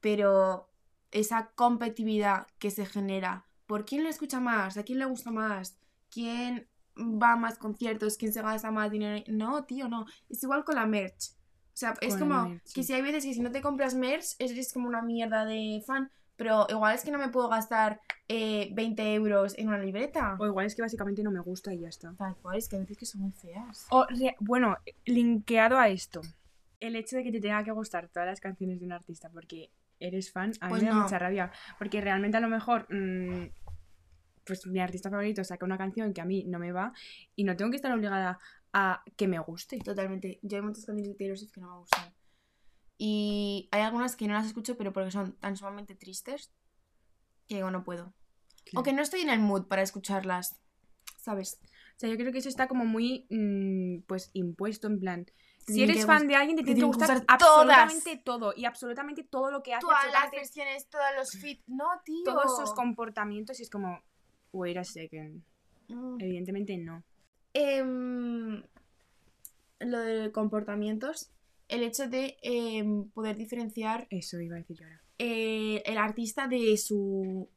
Pero 0.00 0.70
esa 1.10 1.52
competitividad 1.54 2.46
que 2.58 2.70
se 2.70 2.86
genera 2.86 3.46
por 3.66 3.84
quién 3.84 4.02
le 4.02 4.10
escucha 4.10 4.40
más, 4.40 4.76
a 4.76 4.82
quién 4.82 4.98
le 4.98 5.04
gusta 5.04 5.30
más, 5.30 5.78
quién 6.10 6.68
va 6.96 7.32
a 7.32 7.36
más 7.36 7.58
conciertos, 7.58 8.16
quién 8.16 8.32
se 8.32 8.42
gasta 8.42 8.70
más 8.70 8.90
dinero. 8.90 9.24
No, 9.28 9.64
tío, 9.64 9.88
no. 9.88 10.06
Es 10.28 10.42
igual 10.42 10.64
con 10.64 10.76
la 10.76 10.86
merch. 10.86 11.30
O 11.30 11.74
sea, 11.74 11.94
es 12.00 12.16
como 12.16 12.48
merch, 12.48 12.72
que 12.74 12.82
si 12.82 12.92
hay 12.92 13.02
veces 13.02 13.24
que 13.24 13.34
si 13.34 13.40
no 13.40 13.50
te 13.50 13.62
compras 13.62 13.94
merch, 13.94 14.34
eres 14.38 14.72
como 14.72 14.88
una 14.88 15.02
mierda 15.02 15.44
de 15.44 15.82
fan. 15.86 16.10
Pero 16.36 16.66
igual 16.68 16.94
es 16.94 17.04
que 17.04 17.10
no 17.10 17.18
me 17.18 17.28
puedo 17.28 17.48
gastar 17.48 18.00
eh, 18.26 18.70
20 18.72 19.14
euros 19.14 19.56
en 19.58 19.68
una 19.68 19.78
libreta. 19.78 20.36
O 20.40 20.46
igual 20.46 20.66
es 20.66 20.74
que 20.74 20.82
básicamente 20.82 21.22
no 21.22 21.30
me 21.30 21.40
gusta 21.40 21.72
y 21.72 21.80
ya 21.80 21.88
está. 21.88 22.14
Tal 22.16 22.36
cual, 22.36 22.56
es 22.56 22.68
que 22.68 22.76
a 22.76 22.78
veces 22.80 22.98
que 22.98 23.06
son 23.06 23.20
muy 23.22 23.32
feas. 23.32 23.86
O, 23.90 24.06
bueno, 24.40 24.76
linkeado 25.04 25.78
a 25.78 25.88
esto. 25.88 26.20
El 26.80 26.96
hecho 26.96 27.16
de 27.16 27.22
que 27.22 27.32
te 27.32 27.40
tenga 27.40 27.62
que 27.62 27.70
gustar 27.70 28.08
todas 28.08 28.26
las 28.26 28.40
canciones 28.40 28.80
de 28.80 28.86
un 28.86 28.92
artista 28.92 29.30
porque 29.30 29.70
eres 30.00 30.32
fan, 30.32 30.52
a 30.60 30.66
mí 30.66 30.70
Pues 30.70 30.82
me 30.82 30.88
da 30.88 30.94
mucha 30.96 31.18
rabia. 31.18 31.52
Porque 31.78 32.00
realmente 32.00 32.36
a 32.38 32.40
lo 32.40 32.48
mejor, 32.48 32.86
mm, 32.92 33.50
pues 34.44 34.66
mi 34.66 34.80
artista 34.80 35.10
favorito 35.10 35.44
saca 35.44 35.64
una 35.64 35.78
canción 35.78 36.12
que 36.12 36.20
a 36.20 36.24
mí 36.24 36.44
no 36.44 36.58
me 36.58 36.72
va 36.72 36.92
y 37.36 37.44
no 37.44 37.56
tengo 37.56 37.70
que 37.70 37.76
estar 37.76 37.92
obligada 37.92 38.38
a 38.72 39.02
que 39.16 39.28
me 39.28 39.38
guste. 39.38 39.78
Totalmente. 39.78 40.38
Yo 40.42 40.56
hay 40.56 40.62
muchas 40.62 40.86
canciones 40.86 41.12
de 41.12 41.14
Taylor 41.14 41.38
Swift 41.38 41.52
que 41.52 41.60
no 41.60 41.70
me 41.70 41.78
gustan. 41.78 42.14
Y 42.98 43.68
hay 43.72 43.82
algunas 43.82 44.16
que 44.16 44.26
no 44.28 44.34
las 44.34 44.46
escucho, 44.46 44.76
pero 44.76 44.92
porque 44.92 45.10
son 45.10 45.32
tan 45.38 45.56
sumamente 45.56 45.94
tristes 45.94 46.52
que 47.48 47.56
digo, 47.56 47.70
no 47.70 47.84
puedo. 47.84 48.14
O 48.74 48.82
que 48.82 48.92
no 48.92 49.02
estoy 49.02 49.22
en 49.22 49.30
el 49.30 49.40
mood 49.40 49.66
para 49.66 49.82
escucharlas. 49.82 50.60
¿Sabes? 51.18 51.60
O 51.96 51.98
sea, 51.98 52.08
yo 52.08 52.16
creo 52.16 52.32
que 52.32 52.38
eso 52.38 52.48
está 52.48 52.68
como 52.68 52.84
muy, 52.84 53.26
mm, 53.30 54.02
pues, 54.06 54.30
impuesto 54.32 54.86
en 54.86 55.00
plan... 55.00 55.26
Si 55.66 55.80
eres 55.80 56.04
fan 56.06 56.26
de 56.26 56.34
alguien, 56.34 56.56
te 56.56 56.62
te 56.62 56.74
tiene 56.74 56.80
que 56.80 56.86
gustar, 56.86 57.24
absolutamente 57.28 58.16
todo. 58.16 58.52
Y 58.56 58.64
absolutamente 58.64 59.22
todo 59.22 59.52
lo 59.52 59.62
que 59.62 59.74
hace. 59.74 59.86
Todas 59.86 60.12
las 60.12 60.30
versiones, 60.32 60.88
todos 60.88 61.04
los 61.16 61.30
fit. 61.32 61.62
No, 61.68 61.86
tío. 62.04 62.24
todos 62.24 62.56
sus 62.58 62.72
comportamientos 62.74 63.60
y 63.60 63.62
es 63.62 63.70
como, 63.70 64.02
wait 64.52 64.76
a 64.76 64.84
second. 64.84 65.42
Mm. 65.88 66.16
Evidentemente 66.20 66.76
no. 66.78 67.02
Em, 67.54 68.62
lo 69.80 69.98
de 70.00 70.30
comportamientos. 70.32 71.30
El 71.68 71.82
hecho 71.82 72.08
de 72.08 72.36
em, 72.42 73.08
poder 73.10 73.36
diferenciar 73.36 74.06
Eso 74.10 74.40
iba 74.40 74.56
a 74.56 74.58
decir 74.58 74.76
yo 74.78 74.84
ahora. 74.84 75.02
eh, 75.18 75.82
el 75.86 75.98
artista 75.98 76.46
de 76.48 76.76
su. 76.76 77.48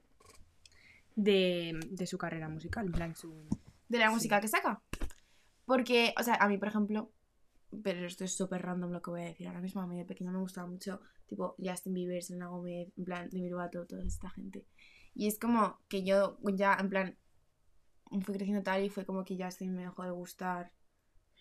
De, 1.16 1.80
de 1.92 2.08
su 2.08 2.18
carrera 2.18 2.50
musical, 2.50 2.88
en 2.88 2.92
plan 2.92 3.16
su... 3.16 3.34
de 3.88 4.00
la 4.00 4.08
Sí. 4.10 4.14
música 4.16 4.42
que 4.42 4.48
saca. 4.50 4.82
Porque, 5.66 6.14
o 6.20 6.24
sea, 6.24 6.36
a 6.36 6.48
mí, 6.50 6.58
por 6.58 6.68
ejemplo, 6.68 7.10
pero 7.84 8.06
esto 8.06 8.26
es 8.26 8.36
súper 8.36 8.62
random 8.62 8.92
lo 8.92 9.02
que 9.02 9.12
voy 9.12 9.22
a 9.22 9.26
decir 9.26 9.48
ahora 9.48 9.62
mismo, 9.62 9.82
a 9.82 9.88
mí 9.88 9.98
de 9.98 10.04
pequeña 10.06 10.32
me 10.32 10.40
gustaba 10.40 10.68
mucho, 10.68 11.00
tipo, 11.26 11.56
Justin 11.58 11.94
Bieber, 11.94 12.22
Selena 12.22 12.48
Gomez, 12.48 12.90
en 12.98 13.06
plan, 13.06 13.30
Demi 13.30 13.50
Lovato, 13.50 13.86
toda 13.86 14.04
esta 14.06 14.30
gente. 14.30 14.66
Y 15.16 15.28
es 15.28 15.40
como 15.40 15.80
que 15.88 16.04
yo 16.04 16.38
ya, 16.54 16.78
en 16.80 16.90
plan, 16.90 17.18
fui 18.22 18.36
creciendo 18.36 18.64
tal 18.64 18.84
y 18.84 18.90
fue 18.90 19.06
como 19.06 19.26
que 19.26 19.38
Justin 19.42 19.74
me 19.76 19.84
dejó 19.84 20.04
de 20.04 20.12
gustar 20.12 20.72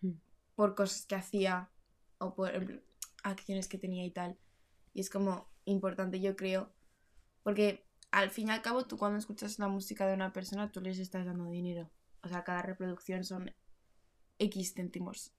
Hmm. 0.03 0.13
por 0.55 0.75
cosas 0.75 1.07
que 1.07 1.15
hacía 1.15 1.71
o 2.19 2.35
por 2.35 2.53
plan, 2.53 2.83
acciones 3.23 3.69
que 3.69 3.79
tenía 3.79 4.05
y 4.05 4.11
tal. 4.11 4.39
Y 4.93 5.01
es 5.01 5.11
como 5.11 5.49
importante, 5.65 6.21
yo 6.21 6.37
creo, 6.37 6.73
porque 7.43 7.87
al 8.11 8.31
fin 8.31 8.49
y 8.49 8.51
al 8.53 8.63
cabo 8.63 8.87
tú 8.87 8.97
cuando 8.97 9.19
escuchas 9.19 9.59
la 9.59 9.69
música 9.69 10.07
de 10.07 10.15
una 10.15 10.33
persona 10.33 10.71
tú 10.71 10.81
les 10.81 10.99
estás 10.99 11.27
dando 11.27 11.51
dinero. 11.51 11.91
O 12.23 12.29
sea, 12.29 12.45
cada 12.45 12.63
reproducción 12.63 13.25
son 13.25 13.55
X 14.39 14.75
céntimos. 14.75 15.33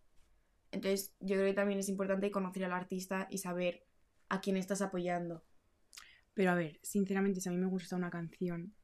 Entonces 0.71 1.13
yo 1.19 1.35
creo 1.35 1.45
que 1.47 1.53
también 1.53 1.79
es 1.79 1.89
importante 1.89 2.31
conocer 2.31 2.65
al 2.65 2.73
artista 2.73 3.27
y 3.29 3.37
saber 3.37 3.85
a 4.29 4.41
quién 4.41 4.57
estás 4.57 4.81
apoyando. 4.81 5.43
Pero 6.35 6.51
a 6.51 6.55
ver, 6.55 6.79
sinceramente, 6.83 7.41
si 7.41 7.49
a 7.49 7.51
mí 7.51 7.57
me 7.57 7.65
gusta 7.65 7.95
una 7.95 8.11
canción, 8.11 8.75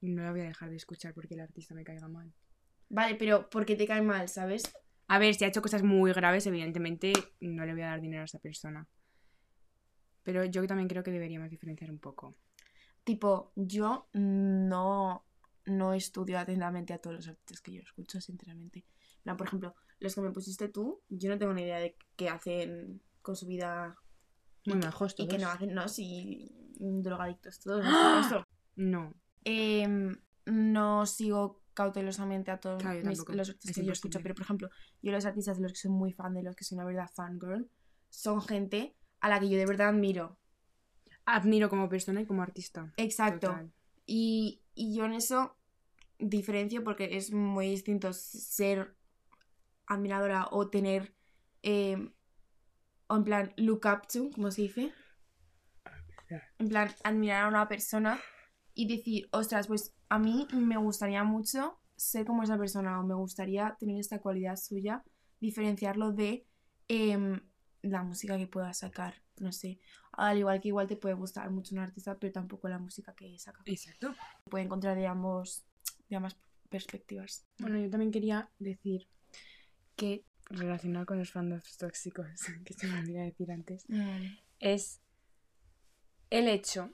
no 0.00 0.22
la 0.22 0.30
voy 0.30 0.40
a 0.40 0.44
dejar 0.44 0.70
de 0.70 0.76
escuchar 0.76 1.12
porque 1.12 1.34
el 1.34 1.40
artista 1.40 1.74
me 1.74 1.84
caiga 1.84 2.08
mal. 2.08 2.32
Vale, 2.88 3.16
pero 3.16 3.50
porque 3.50 3.76
te 3.76 3.86
cae 3.86 4.00
mal, 4.00 4.28
¿sabes? 4.28 4.62
A 5.08 5.18
ver, 5.18 5.34
si 5.34 5.44
ha 5.44 5.48
hecho 5.48 5.60
cosas 5.60 5.82
muy 5.82 6.12
graves, 6.12 6.46
evidentemente 6.46 7.12
no 7.40 7.66
le 7.66 7.72
voy 7.72 7.82
a 7.82 7.88
dar 7.88 8.00
dinero 8.00 8.22
a 8.22 8.26
esa 8.26 8.38
persona. 8.38 8.88
Pero 10.22 10.44
yo 10.44 10.66
también 10.66 10.88
creo 10.88 11.02
que 11.02 11.10
deberíamos 11.10 11.50
diferenciar 11.50 11.90
un 11.90 11.98
poco. 11.98 12.36
Tipo, 13.02 13.52
yo 13.56 14.08
no, 14.12 15.26
no 15.66 15.94
estudio 15.94 16.38
atentamente 16.38 16.92
a 16.92 16.98
todos 16.98 17.16
los 17.16 17.28
artistas 17.28 17.60
que 17.60 17.72
yo 17.72 17.82
escucho, 17.82 18.20
sinceramente. 18.20 18.86
En 19.16 19.22
plan, 19.24 19.36
por 19.36 19.48
ejemplo, 19.48 19.74
los 19.98 20.14
que 20.14 20.20
me 20.20 20.30
pusiste 20.30 20.68
tú, 20.68 21.02
yo 21.08 21.28
no 21.28 21.38
tengo 21.38 21.54
ni 21.54 21.62
idea 21.62 21.80
de 21.80 21.96
qué 22.14 22.28
hacen 22.28 23.02
con 23.20 23.34
su 23.34 23.46
vida 23.46 23.96
Muy 24.68 24.78
majos 24.78 25.14
y 25.18 25.26
que 25.28 25.38
no 25.38 25.48
hacen, 25.48 25.74
no, 25.74 25.88
si 25.88 26.50
drogadictos 26.78 27.60
todos, 27.60 27.84
no. 27.84 28.46
No, 28.76 29.14
Em, 29.44 30.16
no 30.46 31.06
sigo 31.06 31.62
cautelosamente 31.74 32.50
a 32.50 32.58
todos 32.60 32.82
Claro, 32.82 33.00
mis- 33.08 33.18
los 33.28 33.48
artistas 33.48 33.70
Es 33.70 33.76
que 33.76 33.84
yo 33.84 33.92
escucho, 33.92 34.20
pero 34.22 34.34
por 34.34 34.42
ejemplo, 34.42 34.68
yo 35.02 35.12
los 35.12 35.24
artistas 35.24 35.56
de 35.56 35.62
los 35.64 35.72
que 35.72 35.78
soy 35.78 35.90
muy 35.90 36.12
fan, 36.12 36.34
de 36.34 36.42
los 36.42 36.54
que 36.56 36.64
soy 36.64 36.76
una 36.76 36.84
verdad 36.84 37.08
fangirl, 37.14 37.68
son 38.10 38.40
gente 38.42 38.96
a 39.20 39.28
la 39.28 39.40
que 39.40 39.48
yo 39.48 39.56
de 39.58 39.66
verdad 39.66 39.88
admiro. 39.88 40.38
admiro 41.24 41.68
como 41.68 41.88
persona 41.88 42.20
y 42.22 42.26
como 42.26 42.42
artista. 42.42 42.92
Exacto. 42.96 43.58
Y, 44.06 44.62
y 44.74 44.94
yo 44.96 45.04
en 45.04 45.12
eso 45.14 45.56
diferencio 46.18 46.82
porque 46.82 47.16
es 47.16 47.32
muy 47.32 47.68
distinto 47.68 48.12
ser 48.12 48.96
admiradora 49.86 50.48
o 50.50 50.68
tener, 50.68 51.14
em, 51.62 52.12
o 53.08 53.16
en 53.16 53.24
plan, 53.24 53.52
look 53.56 53.82
up 53.86 54.06
to, 54.06 54.30
como 54.30 54.50
se 54.50 54.62
dice. 54.62 54.92
En 56.58 56.68
plan, 56.68 56.90
admirar 57.04 57.44
a 57.44 57.48
una 57.48 57.68
persona 57.68 58.20
y 58.74 58.86
decir, 58.86 59.28
ostras, 59.32 59.66
pues 59.66 59.94
a 60.08 60.18
mí 60.18 60.46
me 60.52 60.76
gustaría 60.76 61.24
mucho 61.24 61.80
ser 61.96 62.24
como 62.26 62.42
esa 62.42 62.56
persona 62.56 63.00
o 63.00 63.02
me 63.02 63.14
gustaría 63.14 63.76
tener 63.78 63.98
esta 63.98 64.20
cualidad 64.20 64.56
suya, 64.56 65.02
diferenciarlo 65.40 66.12
de 66.12 66.46
em, 66.86 67.40
la 67.82 68.02
música 68.02 68.38
que 68.38 68.46
pueda 68.46 68.72
sacar, 68.72 69.22
no 69.38 69.52
sé. 69.52 69.80
Al 70.12 70.38
igual 70.38 70.60
que 70.60 70.68
igual 70.68 70.86
te 70.86 70.96
puede 70.96 71.14
gustar 71.14 71.50
mucho 71.50 71.74
un 71.74 71.80
artista, 71.80 72.18
pero 72.18 72.32
tampoco 72.32 72.68
la 72.68 72.78
música 72.78 73.14
que 73.14 73.38
saca. 73.38 73.62
Exacto. 73.66 74.14
Puede 74.48 74.64
encontrar 74.64 74.96
de 74.96 75.06
ambos, 75.06 75.64
de 76.08 76.16
ambas 76.16 76.36
perspectivas. 76.68 77.46
Bueno, 77.58 77.78
yo 77.78 77.90
también 77.90 78.12
quería 78.12 78.50
decir 78.58 79.08
que, 79.96 80.24
relacionado 80.50 81.06
con 81.06 81.18
los 81.18 81.30
fandoms 81.30 81.76
tóxicos, 81.76 82.26
que 82.64 82.74
se 82.74 82.86
me 82.86 82.98
olvidó 83.00 83.20
decir 83.22 83.50
antes, 83.50 83.84
es 84.60 85.00
el 86.30 86.48
hecho 86.48 86.90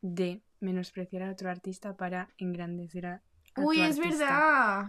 de 0.00 0.42
menospreciar 0.60 1.22
a 1.22 1.30
otro 1.30 1.50
artista 1.50 1.96
para 1.96 2.30
engrandecer 2.38 3.06
a, 3.06 3.22
a 3.54 3.60
Uy, 3.62 3.76
tu 3.76 3.82
es 3.82 3.98
artista. 3.98 4.24
verdad. 4.24 4.86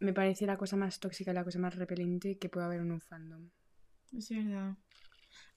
Me 0.00 0.12
parece 0.12 0.46
la 0.46 0.56
cosa 0.58 0.76
más 0.76 1.00
tóxica 1.00 1.30
y 1.30 1.34
la 1.34 1.44
cosa 1.44 1.58
más 1.58 1.74
repelente 1.76 2.36
que 2.38 2.48
puede 2.48 2.66
haber 2.66 2.80
en 2.80 2.92
un 2.92 3.00
fandom. 3.00 3.48
Es 4.16 4.28
verdad. 4.30 4.76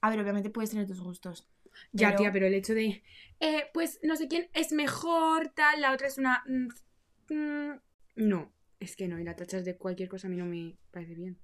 A 0.02 0.10
ver, 0.10 0.20
obviamente 0.20 0.50
puedes 0.50 0.70
tener 0.72 0.88
tus 0.88 1.02
gustos. 1.02 1.48
Ya, 1.92 2.08
Pero- 2.10 2.18
tía, 2.20 2.32
pero 2.32 2.48
el 2.48 2.54
hecho 2.54 2.74
de, 2.74 3.04
eh, 3.40 3.66
pues 3.74 4.00
no 4.04 4.16
sé 4.16 4.28
quién 4.28 4.50
es 4.54 4.72
mejor, 4.72 5.50
tal, 5.50 5.82
la 5.82 5.92
otra 5.92 6.08
es 6.08 6.18
una... 6.18 6.44
mm, 6.48 7.34
mm, 7.34 7.80
no, 8.16 8.52
es 8.80 8.96
que 8.96 9.08
no, 9.08 9.20
y 9.20 9.24
la 9.24 9.36
tachas 9.36 9.64
de 9.66 9.78
cualquier 9.78 10.10
cosa 10.10 10.28
a 10.28 10.30
mí 10.30 10.38
no 10.38 10.46
me 10.46 10.78
parece 10.92 11.14
bien. 11.16 11.38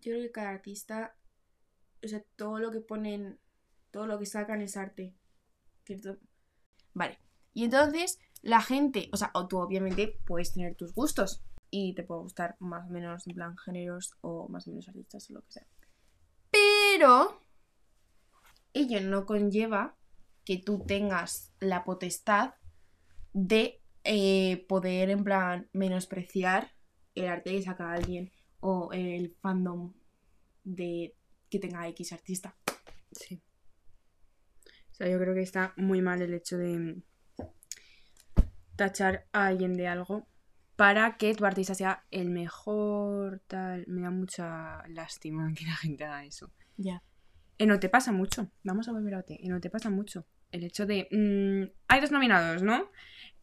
Yo 0.00 0.12
creo 0.12 0.22
que 0.22 0.32
cada 0.32 0.50
artista, 0.50 1.16
o 2.02 2.08
sea, 2.08 2.22
todo 2.36 2.58
lo 2.58 2.70
que 2.70 2.80
ponen, 2.80 3.38
todo 3.90 4.06
lo 4.06 4.18
que 4.18 4.26
sacan 4.26 4.60
es 4.60 4.76
arte. 4.76 5.14
¿Cierto? 5.84 6.18
Vale. 6.94 7.18
Y 7.52 7.64
entonces, 7.64 8.18
la 8.42 8.62
gente, 8.62 9.08
o 9.12 9.16
sea, 9.16 9.30
o 9.34 9.46
tú 9.46 9.58
obviamente 9.58 10.18
puedes 10.24 10.54
tener 10.54 10.74
tus 10.76 10.94
gustos 10.94 11.42
y 11.70 11.94
te 11.94 12.02
puede 12.02 12.22
gustar 12.22 12.56
más 12.58 12.88
o 12.88 12.92
menos 12.92 13.26
en 13.26 13.34
plan 13.34 13.56
géneros 13.56 14.14
o 14.20 14.48
más 14.48 14.66
o 14.66 14.70
menos 14.70 14.88
artistas 14.88 15.30
o 15.30 15.34
lo 15.34 15.42
que 15.42 15.52
sea. 15.52 15.66
Pero 16.50 17.40
ello 18.72 19.00
no 19.00 19.26
conlleva 19.26 19.96
que 20.44 20.58
tú 20.58 20.84
tengas 20.86 21.52
la 21.60 21.84
potestad 21.84 22.54
de 23.32 23.80
eh, 24.04 24.64
poder 24.68 25.10
en 25.10 25.22
plan 25.22 25.68
menospreciar 25.72 26.72
el 27.14 27.28
arte 27.28 27.50
que 27.50 27.62
saca 27.62 27.92
alguien 27.92 28.32
o 28.60 28.90
el 28.92 29.34
fandom 29.40 29.92
de 30.64 31.14
que 31.48 31.58
tenga 31.58 31.88
X 31.88 32.12
artista. 32.12 32.54
Sí. 33.12 33.40
O 34.92 34.94
sea, 34.94 35.08
yo 35.08 35.18
creo 35.18 35.34
que 35.34 35.42
está 35.42 35.72
muy 35.76 36.02
mal 36.02 36.20
el 36.22 36.34
hecho 36.34 36.58
de 36.58 37.02
tachar 38.76 39.26
a 39.32 39.46
alguien 39.46 39.74
de 39.74 39.88
algo 39.88 40.26
para 40.76 41.16
que 41.18 41.34
tu 41.34 41.44
artista 41.44 41.74
sea 41.74 42.04
el 42.10 42.30
mejor, 42.30 43.42
tal. 43.46 43.84
Me 43.86 44.00
da 44.02 44.10
mucha 44.10 44.86
lástima 44.88 45.52
que 45.54 45.66
la 45.66 45.76
gente 45.76 46.04
haga 46.04 46.24
eso. 46.24 46.50
Ya. 46.76 47.02
En 47.58 47.68
No 47.68 47.78
te 47.78 47.90
pasa 47.90 48.12
mucho. 48.12 48.50
Vamos 48.64 48.88
a 48.88 48.92
volver 48.92 49.14
a 49.14 49.18
OT. 49.18 49.32
En 49.44 49.50
No 49.50 49.60
te 49.60 49.68
pasa 49.68 49.90
mucho. 49.90 50.26
El 50.50 50.64
hecho 50.64 50.86
de. 50.86 51.06
mm, 51.10 51.70
hay 51.88 52.00
dos 52.00 52.10
nominados, 52.10 52.62
¿no? 52.62 52.90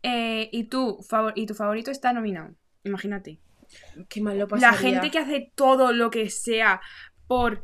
Eh, 0.04 0.50
y, 0.52 0.66
tú, 0.66 1.00
favor- 1.08 1.34
y 1.36 1.46
tu 1.46 1.54
favorito 1.54 1.92
está 1.92 2.14
nominado. 2.14 2.56
Imagínate. 2.84 3.40
Qué 4.10 4.22
mal 4.22 4.38
lo 4.38 4.48
La 4.58 4.74
gente 4.74 5.12
que 5.12 5.20
hace 5.20 5.52
todo 5.56 5.94
lo 5.94 6.10
que 6.10 6.30
sea 6.30 6.82
por 7.28 7.64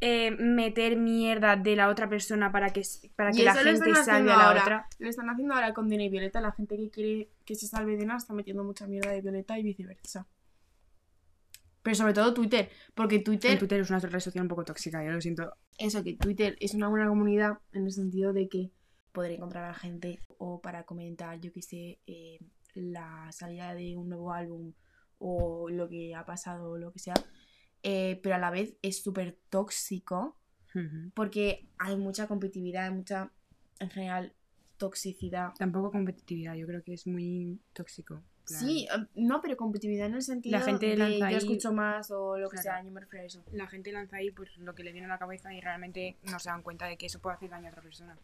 eh, 0.00 0.30
meter 0.30 0.96
mierda 0.96 1.56
de 1.56 1.76
la 1.76 1.88
otra 1.88 2.08
persona 2.08 2.50
para 2.50 2.70
que, 2.70 2.82
para 3.16 3.32
que 3.32 3.44
la 3.44 3.54
gente 3.54 3.72
están 3.72 3.94
salve 3.96 4.00
haciendo 4.00 4.32
a 4.32 4.36
la 4.36 4.48
ahora. 4.48 4.62
otra. 4.62 4.88
Lo 4.98 5.08
están 5.10 5.28
haciendo 5.28 5.54
ahora 5.54 5.74
con 5.74 5.88
Dina 5.88 6.04
y 6.04 6.08
Violeta. 6.08 6.40
La 6.40 6.52
gente 6.52 6.76
que 6.76 6.90
quiere 6.90 7.30
que 7.44 7.54
se 7.54 7.66
salve 7.66 7.96
de 7.96 8.04
una 8.04 8.16
está 8.16 8.32
metiendo 8.32 8.64
mucha 8.64 8.86
mierda 8.86 9.10
de 9.10 9.20
Violeta 9.20 9.58
y 9.58 9.62
viceversa. 9.62 10.26
Pero 11.82 11.96
sobre 11.96 12.14
todo 12.14 12.32
Twitter. 12.32 12.70
Porque 12.94 13.18
Twitter 13.18 13.58
Twitter 13.58 13.80
es 13.80 13.90
una 13.90 13.98
red 13.98 14.20
social 14.20 14.42
un 14.42 14.48
poco 14.48 14.64
tóxica, 14.64 15.04
yo 15.04 15.12
lo 15.12 15.20
siento. 15.20 15.52
eso, 15.78 16.02
que 16.02 16.14
Twitter 16.14 16.56
es 16.60 16.74
una 16.74 16.88
buena 16.88 17.06
comunidad 17.06 17.58
en 17.72 17.84
el 17.84 17.92
sentido 17.92 18.32
de 18.32 18.48
que 18.48 18.70
poder 19.12 19.32
encontrar 19.32 19.64
a 19.64 19.68
la 19.68 19.74
gente 19.74 20.20
o 20.38 20.60
para 20.60 20.84
comentar, 20.84 21.40
yo 21.40 21.52
que 21.52 21.62
sé, 21.62 21.98
eh, 22.06 22.38
la 22.74 23.30
salida 23.32 23.74
de 23.74 23.96
un 23.96 24.08
nuevo 24.08 24.32
álbum 24.32 24.72
o 25.20 25.68
lo 25.70 25.88
que 25.88 26.14
ha 26.16 26.24
pasado 26.26 26.72
o 26.72 26.76
lo 26.78 26.90
que 26.92 26.98
sea. 26.98 27.14
Eh, 27.82 28.18
pero 28.22 28.34
a 28.34 28.38
la 28.38 28.50
vez 28.50 28.76
es 28.82 29.02
súper 29.02 29.38
tóxico 29.48 30.36
porque 31.14 31.68
hay 31.78 31.96
mucha 31.96 32.26
competitividad, 32.28 32.84
hay 32.86 32.90
mucha, 32.94 33.32
en 33.80 33.90
general, 33.90 34.34
toxicidad. 34.76 35.52
Tampoco 35.58 35.90
competitividad, 35.90 36.54
yo 36.54 36.66
creo 36.66 36.82
que 36.82 36.94
es 36.94 37.06
muy 37.06 37.60
tóxico. 37.72 38.22
plan, 38.46 38.60
Sí, 38.60 38.86
eh, 38.92 39.06
no, 39.14 39.40
pero 39.42 39.56
competitividad 39.56 40.06
en 40.06 40.14
el 40.14 40.22
sentido 40.22 40.58
La 40.58 40.64
gente 40.64 40.86
de 40.86 40.96
lanza 40.96 41.18
yo 41.18 41.26
ahí- 41.26 41.36
escucho 41.36 41.72
más 41.72 42.10
o 42.10 42.38
lo 42.38 42.48
que 42.48 42.56
Claro. 42.58 42.62
sea, 42.62 42.84
yo 42.84 42.90
me 42.92 43.00
refiero 43.00 43.22
a 43.24 43.26
eso. 43.26 43.44
La 43.52 43.66
gente 43.66 43.92
lanza 43.92 44.16
ahí 44.16 44.30
pues, 44.30 44.56
lo 44.58 44.74
que 44.74 44.82
le 44.84 44.92
viene 44.92 45.06
a 45.06 45.10
la 45.10 45.18
cabeza 45.18 45.52
y 45.54 45.60
realmente 45.60 46.16
no 46.30 46.38
se 46.38 46.48
dan 46.50 46.62
cuenta 46.62 46.86
de 46.86 46.96
que 46.96 47.06
eso 47.06 47.20
puede 47.20 47.36
hacer 47.36 47.50
daño 47.50 47.66
a 47.66 47.70
otra 47.70 47.82
persona. 47.82 48.16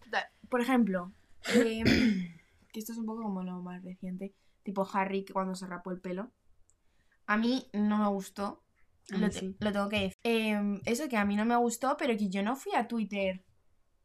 Por 0.49 0.61
ejemplo, 0.61 1.13
em, 1.55 1.85
que 2.73 2.79
esto 2.81 2.93
es 2.93 2.99
un 2.99 3.07
poco 3.07 3.23
como 3.23 3.43
lo 3.43 3.61
más 3.63 3.83
reciente, 3.83 4.35
tipo 4.63 4.89
Harry 4.93 5.25
que 5.25 5.33
cuando 5.33 5.55
se 5.55 5.67
rapó 5.67 5.91
el 5.91 6.01
pelo. 6.01 6.31
A 7.27 7.37
mí 7.37 7.67
no 7.73 7.99
me 7.99 8.09
gustó, 8.09 8.63
lo, 9.09 9.19
mí 9.19 9.31
te- 9.31 9.39
sí. 9.41 9.57
lo 9.61 9.73
tengo 9.73 9.89
que 9.89 9.97
decir. 10.01 10.17
Em, 10.23 10.81
eso 10.85 11.09
que 11.09 11.17
a 11.17 11.25
mí 11.25 11.37
no 11.37 11.45
me 11.45 11.57
gustó, 11.57 11.97
pero 11.99 12.17
que 12.17 12.29
yo 12.29 12.43
no 12.43 12.57
fui 12.57 12.73
a 12.75 12.87
Twitter 12.89 13.45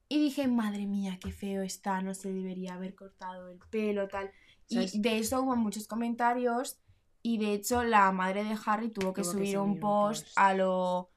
y 0.09 0.19
dije, 0.19 0.47
madre 0.47 0.85
mía, 0.87 1.17
qué 1.21 1.31
feo 1.31 1.61
está, 1.61 2.01
no 2.01 2.13
se 2.13 2.31
debería 2.33 2.73
haber 2.73 2.95
cortado 2.95 3.49
el 3.49 3.59
pelo, 3.69 4.07
tal. 4.07 4.29
¿Sabes? 4.67 4.95
Y 4.95 5.01
de 5.01 5.17
eso 5.19 5.41
hubo 5.41 5.55
muchos 5.55 5.87
comentarios 5.87 6.79
y 7.21 7.37
de 7.37 7.53
hecho 7.53 7.83
la 7.83 8.11
madre 8.11 8.43
de 8.43 8.57
Harry 8.65 8.89
tuvo 8.89 9.13
que 9.13 9.21
Tuvo 9.21 9.31
que 9.33 9.37
subir 9.37 9.57
un 9.59 9.79
post 9.79 10.27
a 10.35 10.53
lo... 10.53 11.11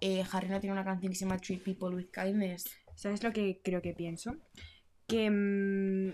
eh, 0.00 0.24
Harry 0.32 0.48
no 0.48 0.58
tiene 0.60 0.72
una 0.72 0.84
canción 0.84 1.12
que 1.12 1.18
se 1.18 1.24
llama 1.24 1.38
Treat 1.38 1.62
People 1.62 1.94
with 1.94 2.08
Kindness. 2.10 2.64
¿Sabes 2.96 3.22
lo 3.22 3.32
que 3.32 3.60
creo 3.62 3.80
que 3.82 3.92
pienso? 3.94 4.36
Que 5.06 5.30
mm, 5.30 6.12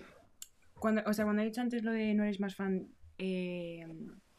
cuando, 0.79 1.01
o 1.05 1.13
sea, 1.13 1.25
cuando 1.25 1.41
he 1.41 1.45
dicho 1.45 1.61
antes 1.61 1.83
lo 1.83 1.91
de 1.91 2.13
no 2.13 2.23
eres 2.23 2.39
más 2.39 2.55
fan 2.55 2.87
eh, 3.17 3.85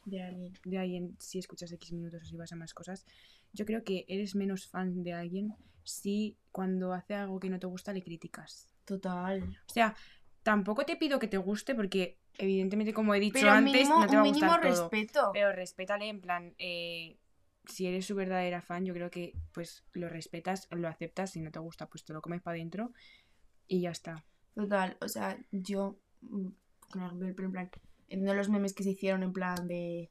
De 0.05 0.23
alguien. 0.23 0.53
de 0.65 0.79
alguien 0.79 1.17
si 1.19 1.39
escuchas 1.39 1.73
X 1.73 1.93
minutos 1.93 2.23
o 2.23 2.25
si 2.25 2.37
vas 2.37 2.53
a 2.53 2.57
más 2.57 2.75
cosas, 2.75 3.07
yo 3.53 3.65
creo 3.65 3.85
que 3.85 4.05
eres 4.09 4.35
menos 4.35 4.67
fan 4.67 5.03
de 5.03 5.13
alguien 5.13 5.55
si 5.85 6.37
cuando 6.51 6.93
hace 6.93 7.15
algo 7.15 7.41
que 7.41 7.51
no 7.51 7.59
te 7.59 7.67
gusta 7.67 7.93
le 7.93 8.03
criticas. 8.03 8.69
Total. 8.85 9.43
O 9.69 9.73
sea, 9.73 9.95
tampoco 10.43 10.85
te 10.85 10.97
pido 10.97 11.19
que 11.19 11.29
te 11.29 11.37
guste 11.37 11.75
porque 11.75 12.19
evidentemente 12.39 12.93
como 12.93 13.15
he 13.15 13.21
dicho 13.21 13.35
Pero 13.35 13.53
antes 13.53 13.73
mínimo, 13.73 14.01
no 14.01 14.07
te 14.07 14.17
va 14.17 14.23
a 14.23 14.27
gustar 14.27 14.61
todo. 14.61 14.71
respeto. 14.71 15.31
Pero 15.33 15.53
respétale 15.53 16.09
en 16.09 16.21
plan, 16.21 16.55
eh, 16.59 17.19
si 17.67 17.87
eres 17.87 18.07
su 18.07 18.15
verdadera 18.15 18.61
fan, 18.61 18.85
yo 18.85 18.95
creo 18.95 19.11
que 19.11 19.35
pues 19.53 19.85
lo 19.93 20.09
respetas, 20.09 20.69
lo 20.71 20.89
aceptas, 20.89 21.33
si 21.33 21.41
no 21.41 21.51
te 21.51 21.59
gusta 21.59 21.87
pues 21.87 22.05
te 22.05 22.13
lo 22.13 22.23
comes 22.23 22.43
para 22.43 22.57
adentro 22.57 22.93
y 23.69 23.83
ya 23.83 23.91
está. 23.91 24.25
Total, 24.55 24.97
o 25.01 25.09
sea, 25.09 25.39
yo, 25.51 25.99
mm, 26.23 26.49
pero 26.93 27.45
en 27.45 27.53
plan, 27.53 27.71
entiendo 28.13 28.35
los 28.35 28.49
memes 28.49 28.73
que 28.75 28.83
se 28.85 28.91
hicieron 28.91 29.23
en 29.23 29.33
plan 29.33 29.67
de, 29.67 30.11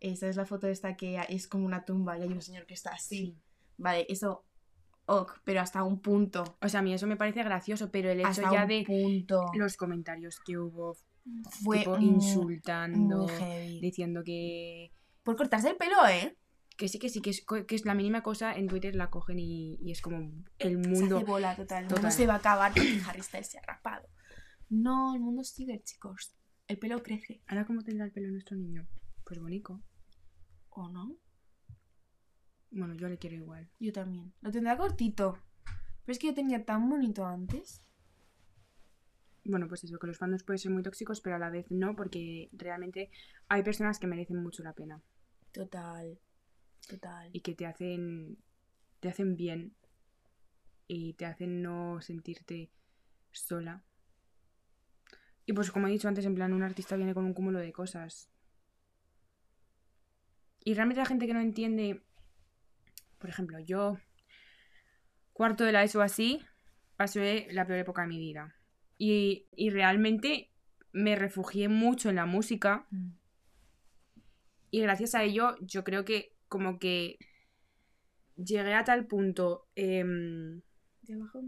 esta 0.00 0.28
es 0.28 0.36
la 0.36 0.44
foto 0.46 0.66
esta 0.68 0.96
que 0.96 1.20
es 1.28 1.46
como 1.46 1.64
una 1.66 1.84
tumba 1.84 2.18
y 2.18 2.22
hay 2.22 2.28
un 2.32 2.42
señor 2.42 2.66
que 2.66 2.74
está 2.74 2.90
así. 2.90 3.36
Vale, 3.78 4.06
eso, 4.08 4.44
ok, 5.06 5.40
pero 5.44 5.60
hasta 5.60 5.82
un 5.82 6.00
punto. 6.00 6.56
O 6.60 6.68
sea, 6.68 6.80
a 6.80 6.82
mí 6.82 6.92
eso 6.92 7.06
me 7.06 7.16
parece 7.16 7.42
gracioso, 7.42 7.90
pero 7.90 8.10
el 8.10 8.20
hecho 8.20 8.28
Hasta 8.28 8.52
ya 8.52 8.62
un 8.62 8.68
de 8.68 8.84
punto. 8.86 9.46
los 9.54 9.76
comentarios 9.76 10.40
que 10.44 10.58
hubo 10.58 10.96
Fue 11.62 11.78
tipo, 11.78 11.98
insultando, 11.98 13.26
muy 13.28 13.80
diciendo 13.80 14.22
que, 14.24 14.92
Por 15.22 15.36
cortarse 15.36 15.70
el 15.70 15.76
pelo, 15.76 16.06
¿eh? 16.08 16.36
que 16.76 16.88
sí, 16.88 16.98
que 16.98 17.08
sí, 17.10 17.20
que 17.20 17.30
es, 17.30 17.44
que 17.68 17.74
es 17.74 17.84
la 17.84 17.94
mínima 17.94 18.22
cosa, 18.22 18.54
en 18.54 18.66
Twitter 18.66 18.96
la 18.96 19.10
cogen 19.10 19.38
y, 19.38 19.76
y 19.76 19.92
es 19.92 20.00
como 20.00 20.18
el 20.58 20.82
Se 20.82 20.88
mundo. 20.88 21.16
hace 21.18 21.24
bola 21.26 21.54
total. 21.54 21.82
El 21.84 21.88
Total. 21.88 22.02
mundo 22.02 22.16
se 22.16 22.26
va 22.26 22.34
a 22.34 22.36
acabar 22.38 22.72
porque 22.72 22.98
Harry 23.06 23.22
Styles 23.22 23.50
se 23.50 23.58
ha 23.58 23.62
rapado. 23.62 24.08
No, 24.68 25.14
el 25.14 25.20
mundo 25.20 25.44
sigue, 25.44 25.80
chicos. 25.84 26.34
El 26.68 26.78
pelo 26.78 27.02
crece. 27.02 27.42
Ahora, 27.46 27.64
¿cómo 27.66 27.82
tendrá 27.82 28.04
el 28.04 28.12
pelo 28.12 28.30
nuestro 28.30 28.56
niño? 28.56 28.86
Pues 29.24 29.38
bonito. 29.38 29.82
¿O 30.70 30.88
no? 30.88 31.16
Bueno, 32.70 32.94
yo 32.94 33.08
le 33.08 33.18
quiero 33.18 33.36
igual. 33.36 33.68
Yo 33.78 33.92
también. 33.92 34.32
Lo 34.40 34.50
tendrá 34.50 34.76
cortito. 34.76 35.38
Pero 35.64 36.12
es 36.12 36.18
que 36.18 36.28
yo 36.28 36.34
tenía 36.34 36.64
tan 36.64 36.88
bonito 36.88 37.26
antes. 37.26 37.82
Bueno, 39.44 39.68
pues 39.68 39.84
eso, 39.84 39.98
que 39.98 40.06
los 40.06 40.18
fandoms 40.18 40.44
pueden 40.44 40.58
ser 40.58 40.70
muy 40.70 40.82
tóxicos, 40.82 41.20
pero 41.20 41.36
a 41.36 41.38
la 41.38 41.50
vez 41.50 41.70
no, 41.70 41.96
porque 41.96 42.48
realmente 42.52 43.10
hay 43.48 43.62
personas 43.62 43.98
que 43.98 44.06
merecen 44.06 44.42
mucho 44.42 44.62
la 44.62 44.72
pena 44.72 45.02
Total. 45.52 46.18
Total. 46.88 47.30
y 47.32 47.40
que 47.40 47.54
te 47.54 47.66
hacen, 47.66 48.38
te 49.00 49.08
hacen 49.08 49.36
bien 49.36 49.74
y 50.86 51.14
te 51.14 51.26
hacen 51.26 51.62
no 51.62 52.00
sentirte 52.00 52.70
sola. 53.32 53.84
Y 55.46 55.52
pues 55.52 55.70
como 55.70 55.88
he 55.88 55.90
dicho 55.90 56.08
antes, 56.08 56.24
en 56.24 56.34
plan, 56.34 56.52
un 56.52 56.62
artista 56.62 56.96
viene 56.96 57.14
con 57.14 57.24
un 57.24 57.34
cúmulo 57.34 57.58
de 57.58 57.72
cosas. 57.72 58.30
Y 60.64 60.74
realmente 60.74 61.00
la 61.00 61.06
gente 61.06 61.26
que 61.26 61.34
no 61.34 61.40
entiende, 61.40 62.02
por 63.18 63.28
ejemplo, 63.28 63.58
yo, 63.58 63.98
cuarto 65.32 65.64
de 65.64 65.72
la 65.72 65.82
ESO 65.82 66.00
así, 66.02 66.40
pasé 66.96 67.48
la 67.50 67.66
peor 67.66 67.80
época 67.80 68.02
de 68.02 68.08
mi 68.08 68.18
vida. 68.18 68.54
Y, 68.98 69.48
y 69.56 69.70
realmente 69.70 70.50
me 70.92 71.16
refugié 71.16 71.68
mucho 71.68 72.10
en 72.10 72.16
la 72.16 72.26
música 72.26 72.86
Mm. 72.90 73.10
y 74.70 74.80
gracias 74.80 75.14
a 75.14 75.22
ello 75.24 75.56
yo 75.60 75.82
creo 75.84 76.04
que 76.04 76.36
como 76.48 76.78
que 76.78 77.18
llegué 78.36 78.74
a 78.74 78.84
tal 78.84 79.06
punto, 79.06 79.66
em, 79.74 80.60
De 81.02 81.14
abajo. 81.14 81.40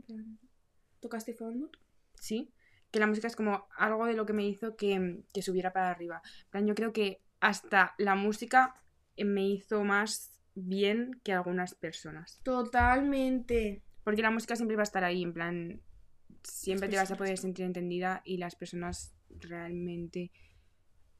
¿Tocaste 1.00 1.34
fondo? 1.34 1.70
sí, 2.18 2.50
que 2.94 3.00
la 3.00 3.08
música 3.08 3.26
es 3.26 3.34
como 3.34 3.66
algo 3.76 4.06
de 4.06 4.14
lo 4.14 4.24
que 4.24 4.32
me 4.32 4.46
hizo 4.46 4.76
que, 4.76 5.24
que 5.32 5.42
subiera 5.42 5.72
para 5.72 5.90
arriba. 5.90 6.22
En 6.44 6.50
plan, 6.50 6.66
yo 6.68 6.76
creo 6.76 6.92
que 6.92 7.24
hasta 7.40 7.92
la 7.98 8.14
música 8.14 8.80
eh, 9.16 9.24
me 9.24 9.48
hizo 9.48 9.82
más 9.82 10.40
bien 10.54 11.20
que 11.24 11.32
algunas 11.32 11.74
personas. 11.74 12.38
Totalmente. 12.44 13.82
Porque 14.04 14.22
la 14.22 14.30
música 14.30 14.54
siempre 14.54 14.76
va 14.76 14.82
a 14.82 14.84
estar 14.84 15.02
ahí, 15.02 15.24
en 15.24 15.34
plan, 15.34 15.82
siempre 16.44 16.88
te 16.88 16.94
vas 16.94 17.10
a 17.10 17.16
poder 17.16 17.36
sentir 17.36 17.64
entendida 17.64 18.22
y 18.24 18.36
las 18.36 18.54
personas 18.54 19.16
realmente 19.28 20.30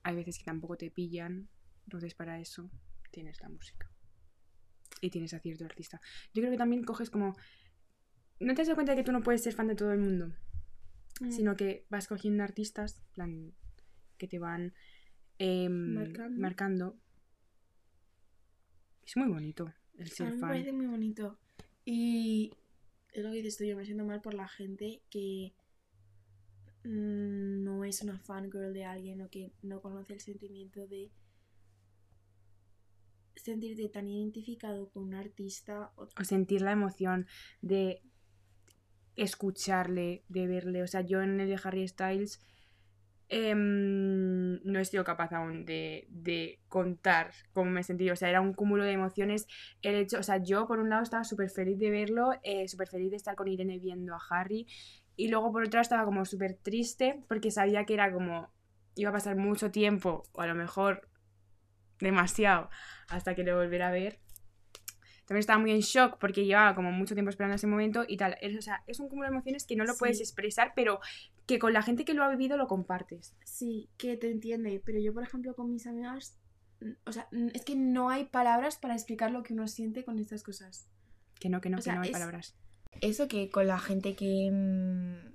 hay 0.05 0.15
veces 0.15 0.39
que 0.39 0.45
tampoco 0.45 0.77
te 0.77 0.93
pillan. 0.93 1.49
Entonces, 1.87 2.15
para 2.15 2.39
eso 2.39 2.71
tienes 3.11 3.41
la 3.41 3.49
música. 3.49 3.91
Y 5.01 5.11
tienes 5.11 5.35
a 5.35 5.41
cierto 5.41 5.65
artista. 5.65 6.01
Yo 6.33 6.41
creo 6.41 6.53
que 6.53 6.59
también 6.59 6.85
coges 6.85 7.11
como. 7.11 7.35
No 8.39 8.55
te 8.55 8.63
has 8.63 8.69
dado 8.69 8.77
cuenta 8.77 8.93
de 8.93 8.99
que 8.99 9.05
tú 9.05 9.11
no 9.11 9.25
puedes 9.25 9.43
ser 9.43 9.55
fan 9.55 9.67
de 9.67 9.75
todo 9.75 9.93
el 9.93 9.99
mundo, 9.99 10.37
Mm. 11.21 11.31
sino 11.31 11.57
que 11.57 11.87
vas 11.91 12.09
cogiendo 12.09 12.43
artistas, 12.43 13.03
plan, 13.13 13.53
que 14.19 14.27
te 14.29 14.39
van 14.39 14.75
em, 15.39 15.95
Marcando. 15.95 16.41
marcando. 16.41 16.97
Es 19.05 19.17
muy 19.17 19.29
bonito 19.29 19.73
el 19.99 20.07
A 20.07 20.11
ser 20.11 20.27
mí 20.27 20.35
me 20.35 20.41
fan. 20.41 20.49
parece 20.51 20.73
muy 20.73 20.87
bonito. 20.87 21.39
Y 21.85 22.53
es 23.13 23.23
lo 23.23 23.31
que 23.31 23.37
dices 23.37 23.57
tú, 23.59 23.65
yo 23.65 23.77
me 23.77 23.85
siento 23.85 24.05
mal 24.05 24.21
por 24.23 24.35
la 24.35 24.49
gente 24.49 25.03
que 25.11 25.53
mm, 26.85 27.63
no 27.65 27.85
es 27.85 28.03
una 28.03 28.19
fangirl 28.19 28.73
de 28.73 28.85
alguien 28.85 29.21
o 29.23 29.29
que 29.31 29.53
no 29.63 29.81
conoce 29.81 30.15
el 30.15 30.21
sentimiento 30.21 30.87
de 30.87 31.11
sentirte 33.37 33.89
tan 33.89 34.09
identificado 34.09 34.89
con 34.91 35.03
un 35.05 35.15
artista 35.15 35.93
o 35.97 36.09
o 36.19 36.25
sentir 36.25 36.63
la 36.63 36.73
emoción 36.73 37.27
de 37.61 38.03
escucharle, 39.17 40.25
de 40.29 40.47
verle. 40.47 40.83
O 40.83 40.87
sea, 40.87 41.03
yo 41.03 41.23
en 41.23 41.41
el 41.41 41.49
de 41.49 41.61
Harry 41.63 41.87
Styles 41.87 42.41
em, 43.29 44.61
no 44.65 44.79
he 44.79 44.85
sido 44.85 45.05
capaz 45.05 45.33
aún 45.33 45.65
de, 45.65 46.07
de 46.11 46.61
contar 46.69 47.33
cómo 47.53 47.71
me 47.71 47.81
he 47.81 47.85
sentido. 47.85 48.13
O 48.13 48.17
sea, 48.17 48.29
era 48.29 48.41
un 48.41 48.55
cúmulo 48.55 48.85
de 48.85 48.93
emociones. 48.93 49.47
El 49.83 49.95
hecho, 49.97 50.19
o 50.19 50.23
sea, 50.23 50.39
yo 50.39 50.67
por 50.67 50.79
un 50.79 50.91
lado 50.91 51.03
estaba 51.03 51.25
súper 51.25 51.51
feliz 51.51 51.79
de 51.79 51.91
verlo, 51.91 52.33
eh, 52.43 52.69
súper 52.69 52.89
feliz 52.89 53.11
de 53.11 53.17
estar 53.17 53.35
con 53.35 53.49
Irene 53.49 53.79
viendo 53.79 54.15
a 54.15 54.21
Harry. 54.31 54.67
Y 55.17 55.29
luego 55.29 55.53
por 55.53 55.63
otro 55.63 55.79
lado 55.79 55.83
estaba 55.83 56.05
como 56.05 56.25
súper 56.25 56.55
triste 56.55 57.23
porque 57.29 57.51
sabía 57.51 57.85
que 57.85 57.95
era 57.95 58.13
como 58.13 58.53
iba 58.97 59.11
a 59.11 59.13
pasar 59.13 59.37
mucho 59.37 59.71
tiempo, 59.71 60.23
o 60.33 60.41
a 60.41 60.47
lo 60.47 60.55
mejor 60.55 61.09
demasiado, 62.01 62.71
hasta 63.09 63.35
que 63.35 63.45
lo 63.45 63.57
volviera 63.57 63.89
a 63.89 63.93
ver. 63.93 64.21
También 65.27 65.41
estaba 65.41 65.59
muy 65.59 65.71
en 65.71 65.81
shock 65.81 66.19
porque 66.19 66.45
llevaba 66.45 66.75
como 66.75 66.93
mucho 66.93 67.15
tiempo 67.15 67.31
esperando 67.31 67.57
ese 67.57 67.67
momento 67.67 68.05
y 68.07 68.17
tal. 68.17 68.37
Es, 68.43 68.57
o 68.59 68.63
sea, 68.63 68.83
es 68.87 69.01
un 69.01 69.09
cúmulo 69.09 69.29
de 69.29 69.35
emociones 69.35 69.65
que 69.65 69.75
no 69.77 69.85
lo 69.85 69.95
puedes 69.97 70.21
expresar, 70.21 70.73
pero 70.77 71.01
que 71.47 71.59
con 71.59 71.73
la 71.73 71.83
gente 71.83 72.05
que 72.05 72.13
lo 72.15 72.23
ha 72.25 72.29
vivido 72.31 72.57
lo 72.57 72.67
compartes. 72.69 73.35
Sí, 73.45 73.89
que 73.97 74.17
te 74.17 74.31
entiende, 74.31 74.83
pero 74.85 74.99
yo, 75.01 75.15
por 75.15 75.23
ejemplo, 75.23 75.55
con 75.55 75.71
mis 75.73 75.87
amigas, 75.87 76.39
o 77.07 77.13
sea, 77.13 77.29
es 77.55 77.65
que 77.65 77.75
no 77.77 78.11
hay 78.11 78.27
palabras 78.27 78.77
para 78.77 78.95
explicar 78.95 79.31
lo 79.31 79.43
que 79.43 79.55
uno 79.55 79.67
siente 79.69 80.05
con 80.05 80.19
estas 80.19 80.43
cosas. 80.43 80.89
Que 81.41 81.49
no, 81.49 81.61
que 81.61 81.71
no, 81.71 81.77
O 81.77 81.79
que 81.79 81.85
sea, 81.85 81.95
no 81.95 82.03
hay 82.03 82.09
es- 82.09 82.13
palabras. 82.13 82.55
Eso 83.01 83.27
que 83.27 83.49
con 83.51 83.67
la 83.67 83.79
gente 83.81 84.15
que. 84.15 84.51
mm, 84.53 85.35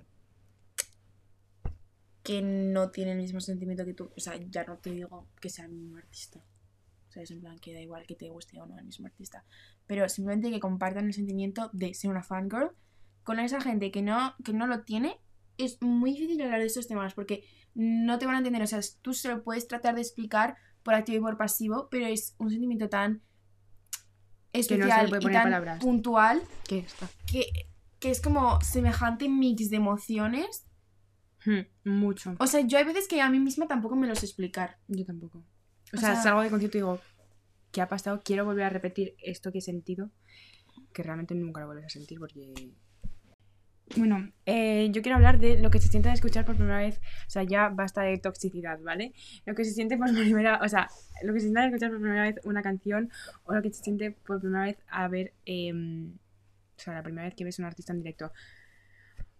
que 2.22 2.42
no 2.42 2.90
tiene 2.90 3.12
el 3.12 3.18
mismo 3.18 3.40
sentimiento 3.40 3.84
que 3.84 3.94
tú. 3.94 4.10
O 4.16 4.20
sea, 4.20 4.36
ya 4.36 4.64
no 4.64 4.78
te 4.78 4.90
digo 4.90 5.26
que 5.40 5.48
sea 5.50 5.64
el 5.66 5.72
mismo 5.72 5.96
artista. 5.96 6.40
O 7.10 7.12
sea, 7.12 7.24
es 7.24 7.30
en 7.32 7.40
plan 7.40 7.58
que 7.58 7.74
da 7.74 7.80
igual 7.80 8.06
que 8.06 8.14
te 8.14 8.28
guste 8.28 8.60
o 8.60 8.66
no 8.66 8.78
el 8.78 8.84
mismo 8.84 9.06
artista. 9.06 9.44
Pero 9.88 10.08
simplemente 10.08 10.48
que 10.50 10.60
compartan 10.60 11.06
el 11.06 11.12
sentimiento 11.12 11.68
de 11.72 11.92
ser 11.92 12.08
una 12.08 12.22
fangirl. 12.22 12.70
Con 13.24 13.40
esa 13.40 13.60
gente 13.60 13.90
que 13.90 14.00
no, 14.00 14.34
que 14.44 14.52
no 14.52 14.68
lo 14.68 14.84
tiene, 14.84 15.20
es 15.58 15.82
muy 15.82 16.12
difícil 16.12 16.40
hablar 16.40 16.60
de 16.60 16.66
estos 16.66 16.86
temas 16.86 17.14
porque 17.14 17.44
no 17.74 18.20
te 18.20 18.26
van 18.26 18.36
a 18.36 18.38
entender. 18.38 18.62
O 18.62 18.66
sea, 18.68 18.78
tú 19.02 19.12
se 19.12 19.28
lo 19.28 19.42
puedes 19.42 19.66
tratar 19.66 19.96
de 19.96 20.02
explicar 20.02 20.56
por 20.84 20.94
activo 20.94 21.18
y 21.18 21.20
por 21.20 21.36
pasivo, 21.36 21.88
pero 21.90 22.06
es 22.06 22.36
un 22.38 22.48
sentimiento 22.48 22.88
tan 22.88 23.22
especial 24.52 25.10
le 25.10 25.18
puede 25.18 25.32
y 25.32 25.32
tan 25.32 25.42
palabras. 25.44 25.80
puntual 25.80 26.42
¿Qué 26.68 26.78
está? 26.78 27.08
que, 27.26 27.46
que 27.98 28.10
es 28.10 28.20
como 28.20 28.60
semejante 28.60 29.28
mix 29.28 29.68
de 29.68 29.76
emociones. 29.76 30.64
Hmm, 31.44 31.62
mucho. 31.84 32.36
O 32.38 32.46
sea, 32.46 32.60
yo 32.60 32.78
hay 32.78 32.84
veces 32.84 33.08
que 33.08 33.20
a 33.20 33.28
mí 33.28 33.40
misma 33.40 33.66
tampoco 33.66 33.96
me 33.96 34.06
lo 34.06 34.14
sé 34.14 34.26
explicar. 34.26 34.78
Yo 34.86 35.04
tampoco. 35.04 35.44
O, 35.92 35.96
O 35.96 36.00
sea, 36.00 36.14
sea- 36.14 36.22
salgo 36.22 36.42
de 36.42 36.50
concierto 36.50 36.76
y 36.78 36.80
digo, 36.80 37.00
¿qué 37.72 37.80
ha 37.80 37.88
pasado? 37.88 38.20
Quiero 38.24 38.44
volver 38.44 38.64
a 38.64 38.70
repetir 38.70 39.14
esto 39.22 39.50
que 39.52 39.58
he 39.58 39.62
sentido, 39.62 40.10
que 40.92 41.02
realmente 41.02 41.34
nunca 41.34 41.60
lo 41.60 41.66
vuelves 41.66 41.86
a 41.86 41.90
sentir 41.90 42.18
porque... 42.18 42.70
Bueno, 43.96 44.30
eh, 44.46 44.88
yo 44.92 45.02
quiero 45.02 45.16
hablar 45.16 45.40
de 45.40 45.58
lo 45.58 45.68
que 45.70 45.80
se 45.80 45.88
siente 45.88 46.08
de 46.08 46.14
escuchar 46.14 46.44
por 46.44 46.54
primera 46.54 46.78
vez, 46.78 47.00
o 47.26 47.30
sea, 47.30 47.42
ya 47.42 47.70
basta 47.70 48.02
de 48.02 48.18
toxicidad, 48.18 48.78
¿vale? 48.82 49.12
Lo 49.46 49.56
que 49.56 49.64
se 49.64 49.72
siente 49.72 49.96
por 49.98 50.06
primera, 50.14 50.60
o 50.62 50.68
sea, 50.68 50.88
lo 51.24 51.32
que 51.32 51.40
se 51.40 51.46
siente 51.46 51.60
de 51.60 51.66
escuchar 51.66 51.90
por 51.90 51.98
primera 52.00 52.22
vez 52.22 52.36
una 52.44 52.62
canción 52.62 53.10
o 53.42 53.52
lo 53.52 53.60
que 53.62 53.72
se 53.72 53.82
siente 53.82 54.12
por 54.12 54.38
primera 54.40 54.66
vez 54.66 54.78
a 54.88 55.08
ver, 55.08 55.32
em, 55.44 56.12
o 56.12 56.80
sea, 56.80 56.94
la 56.94 57.02
primera 57.02 57.24
vez 57.26 57.34
que 57.34 57.42
ves 57.42 57.58
a 57.58 57.62
un 57.62 57.66
artista 57.66 57.92
en 57.92 57.98
directo. 57.98 58.30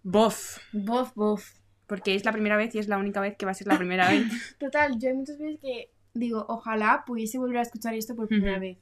Bof, 0.03 0.59
Bof, 0.73 1.15
bof. 1.15 1.53
porque 1.87 2.17
es 2.17 2.25
la 2.25 2.33
primera 2.33 2.57
vez 2.57 2.75
y 2.75 2.79
es 2.81 2.89
la 2.89 2.99
única 2.99 3.21
vez 3.21 3.37
que 3.37 3.45
va 3.47 3.53
a 3.53 3.55
ser 3.55 3.69
la 3.69 3.77
primera 3.79 4.09
vez. 4.09 4.25
Total, 4.59 4.99
yo 4.99 5.11
hay 5.11 5.15
muchas 5.15 5.39
veces 5.39 5.61
que 5.61 5.91
digo, 6.15 6.45
ojalá 6.49 7.05
pudiese 7.07 7.39
volver 7.39 7.59
a 7.59 7.63
escuchar 7.63 7.95
esto 7.95 8.15
por 8.17 8.29
primera 8.29 8.59
vez. 8.59 8.79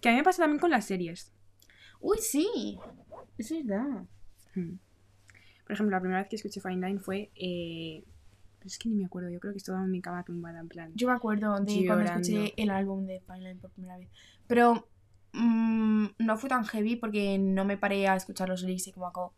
Que 0.00 0.08
a 0.08 0.12
mí 0.12 0.18
me 0.18 0.24
pasa 0.24 0.42
también 0.42 0.60
con 0.60 0.70
las 0.70 0.84
series. 0.86 1.32
Uy, 2.00 2.18
sí. 2.20 2.78
Es 3.38 3.50
verdad. 3.50 4.04
Hmm. 4.54 4.76
Por 5.64 5.72
ejemplo, 5.72 5.96
la 5.96 6.00
primera 6.00 6.20
vez 6.20 6.28
que 6.28 6.36
escuché 6.36 6.60
Fine 6.60 6.86
Line 6.86 7.00
fue. 7.00 7.30
eh, 7.36 8.04
pero 8.58 8.66
es 8.68 8.78
que 8.78 8.88
ni 8.88 8.94
me 8.96 9.04
acuerdo, 9.06 9.28
yo 9.30 9.40
creo 9.40 9.52
que 9.52 9.58
estaba 9.58 9.82
en 9.82 9.90
mi 9.90 10.00
cama 10.00 10.24
tumbada, 10.24 10.58
en 10.60 10.68
plan. 10.68 10.92
Yo 10.94 11.08
me 11.08 11.14
acuerdo 11.14 11.52
de 11.60 11.86
cuando 11.86 12.04
Llorando. 12.04 12.20
escuché 12.20 12.54
el 12.56 12.70
álbum 12.70 13.06
de 13.06 13.20
Fine 13.20 13.40
Line 13.40 13.56
por 13.60 13.70
primera 13.70 13.96
vez. 13.98 14.08
Pero 14.46 14.88
mm, 15.32 16.06
no 16.18 16.36
fue 16.38 16.48
tan 16.48 16.64
heavy 16.64 16.96
porque 16.96 17.38
no 17.38 17.64
me 17.64 17.76
paré 17.76 18.06
a 18.08 18.16
escuchar 18.16 18.48
los 18.48 18.62
lyrics 18.62 18.86
y 18.88 18.92
como 18.92 19.06
a 19.08 19.12
co- 19.12 19.34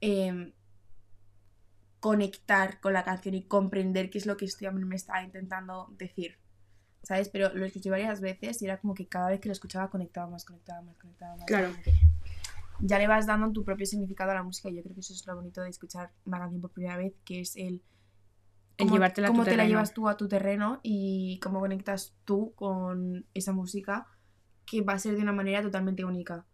em, 0.00 0.52
conectar 2.02 2.80
con 2.80 2.94
la 2.94 3.04
canción 3.04 3.36
y 3.36 3.44
comprender 3.44 4.10
qué 4.10 4.18
es 4.18 4.26
lo 4.26 4.36
que 4.36 4.44
este 4.44 4.66
hombre 4.66 4.84
me 4.84 4.96
está 4.96 5.22
intentando 5.22 5.86
decir. 5.98 6.36
¿Sabes? 7.04 7.28
Pero 7.28 7.54
lo 7.54 7.64
escuché 7.64 7.90
varias 7.90 8.20
veces 8.20 8.60
y 8.60 8.64
era 8.64 8.78
como 8.78 8.92
que 8.92 9.06
cada 9.06 9.28
vez 9.28 9.40
que 9.40 9.48
lo 9.48 9.52
escuchaba 9.52 9.88
conectaba 9.88 10.28
más, 10.28 10.44
conectaba 10.44 10.82
más, 10.82 10.96
conectaba 10.96 11.36
más. 11.36 11.44
Claro. 11.46 11.72
Ya 12.80 12.98
le 12.98 13.06
vas 13.06 13.26
dando 13.28 13.52
tu 13.52 13.64
propio 13.64 13.86
significado 13.86 14.32
a 14.32 14.34
la 14.34 14.42
música 14.42 14.68
y 14.68 14.74
yo 14.74 14.82
creo 14.82 14.94
que 14.94 15.00
eso 15.00 15.12
es 15.12 15.24
lo 15.28 15.36
bonito 15.36 15.62
de 15.62 15.70
escuchar 15.70 16.10
una 16.24 16.40
canción 16.40 16.60
por 16.60 16.72
primera 16.72 16.96
vez, 16.96 17.14
que 17.24 17.40
es 17.40 17.54
el 17.54 17.84
cómo, 18.76 18.94
llevártela 18.94 19.28
cómo 19.28 19.44
te 19.44 19.50
la 19.50 19.56
terreno. 19.58 19.68
llevas 19.68 19.94
tú 19.94 20.08
a 20.08 20.16
tu 20.16 20.26
terreno 20.26 20.80
y 20.82 21.38
cómo 21.38 21.60
conectas 21.60 22.16
tú 22.24 22.52
con 22.56 23.26
esa 23.32 23.52
música 23.52 24.08
que 24.66 24.80
va 24.80 24.94
a 24.94 24.98
ser 24.98 25.14
de 25.14 25.22
una 25.22 25.32
manera 25.32 25.62
totalmente 25.62 26.04
única 26.04 26.46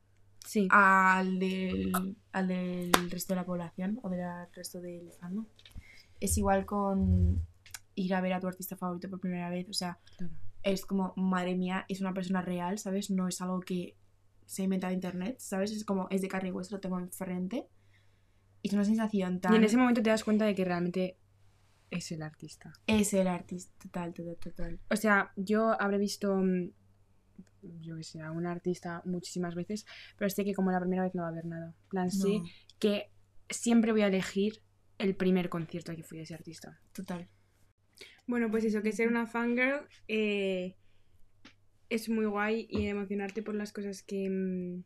Sí. 0.45 0.67
al 0.71 1.39
del, 1.39 1.93
al 2.33 2.49
del 2.49 3.11
resto 3.11 3.35
de 3.35 3.37
la 3.41 3.45
población 3.47 3.99
o 4.03 4.09
del 4.09 4.23
resto 4.55 4.81
del 4.81 5.13
fandom. 5.13 5.47
Es 6.21 6.37
igual 6.39 6.65
con 6.67 7.41
ir 7.95 8.15
a 8.15 8.21
ver 8.21 8.33
a 8.33 8.41
tu 8.41 8.47
artista 8.49 8.77
favorito 8.77 9.09
por 9.11 9.21
primera 9.21 9.51
vez, 9.51 9.69
o 9.69 9.73
sea, 9.73 9.99
Claro. 10.17 10.33
es 10.63 10.87
como, 10.87 11.13
madre 11.17 11.55
mía, 11.57 11.85
es 11.89 12.01
una 12.01 12.15
persona 12.15 12.43
real, 12.43 12.79
¿sabes? 12.79 13.11
No 13.11 13.29
es 13.29 13.41
algo 13.41 13.61
que 13.61 13.97
se 14.47 14.63
ha 14.63 14.65
inventado 14.65 14.93
en 14.93 14.99
internet, 14.99 15.37
¿sabes? 15.41 15.73
Es 15.73 15.85
como, 15.85 16.07
es 16.11 16.23
de 16.23 16.29
carne 16.29 16.49
y 16.49 16.53
hueso, 16.53 16.75
lo 16.77 16.81
tengo 16.81 16.99
enfrente. 16.99 17.67
Y 18.63 18.69
es 18.69 18.75
una 18.75 18.85
sensación 18.85 19.41
tan... 19.41 19.53
Y 19.53 19.57
en 19.57 19.65
ese 19.65 19.77
momento 19.77 20.03
te 20.03 20.11
das 20.11 20.25
cuenta 20.25 20.45
de 20.47 20.55
que 20.55 20.65
realmente 20.65 21.19
es 21.91 22.11
el 22.13 22.23
artista. 22.23 22.73
Es 22.87 23.15
el 23.15 23.29
artista, 23.29 23.73
total, 23.83 24.13
total, 24.15 24.37
total. 24.37 24.81
O 24.91 24.97
sea, 24.97 25.33
yo 25.37 25.81
habré 25.81 25.99
visto. 25.99 26.35
mm, 26.37 26.71
Yo 27.83 27.97
que 27.97 28.05
sé, 28.05 28.21
a 28.23 28.31
un 28.33 28.47
artista 28.47 29.03
muchísimas 29.05 29.55
veces, 29.55 29.87
pero 30.17 30.31
sé 30.31 30.45
que 30.45 30.55
como 30.55 30.71
la 30.73 30.81
primera 30.81 31.03
vez 31.03 31.15
no 31.15 31.23
va 31.23 31.29
a 31.29 31.31
haber 31.33 31.45
nada. 31.47 31.69
En 31.69 31.89
plan, 31.89 32.11
sé 32.11 32.43
No, 32.43 32.45
que 32.79 33.11
siempre 33.51 33.93
voy 33.93 34.03
a 34.03 34.09
elegir 34.09 34.63
el 34.99 35.15
primer 35.17 35.49
concierto 35.49 35.95
que 35.97 36.03
fui 36.05 36.19
a 36.19 36.23
ese 36.23 36.35
artista. 36.35 36.81
total. 36.93 37.29
Bueno, 38.27 38.51
pues 38.51 38.65
eso, 38.65 38.83
que 38.83 38.93
ser 38.93 39.09
una 39.09 39.27
fangirl 39.27 39.89
eh, 40.09 40.77
es 41.91 42.09
muy 42.09 42.25
guay 42.27 42.67
y 42.71 42.87
emocionarte 42.87 43.43
por 43.43 43.55
las 43.55 43.73
cosas 43.73 44.03
que, 44.03 44.29
mm, 44.31 44.83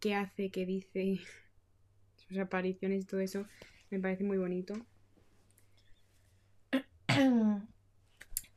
que 0.00 0.14
hace, 0.14 0.50
que 0.50 0.66
dice, 0.66 1.20
sus 2.16 2.38
apariciones 2.38 3.04
y 3.04 3.06
todo 3.06 3.20
eso, 3.20 3.46
me 3.90 4.00
parece 4.00 4.24
muy 4.24 4.38
bonito. 4.38 4.74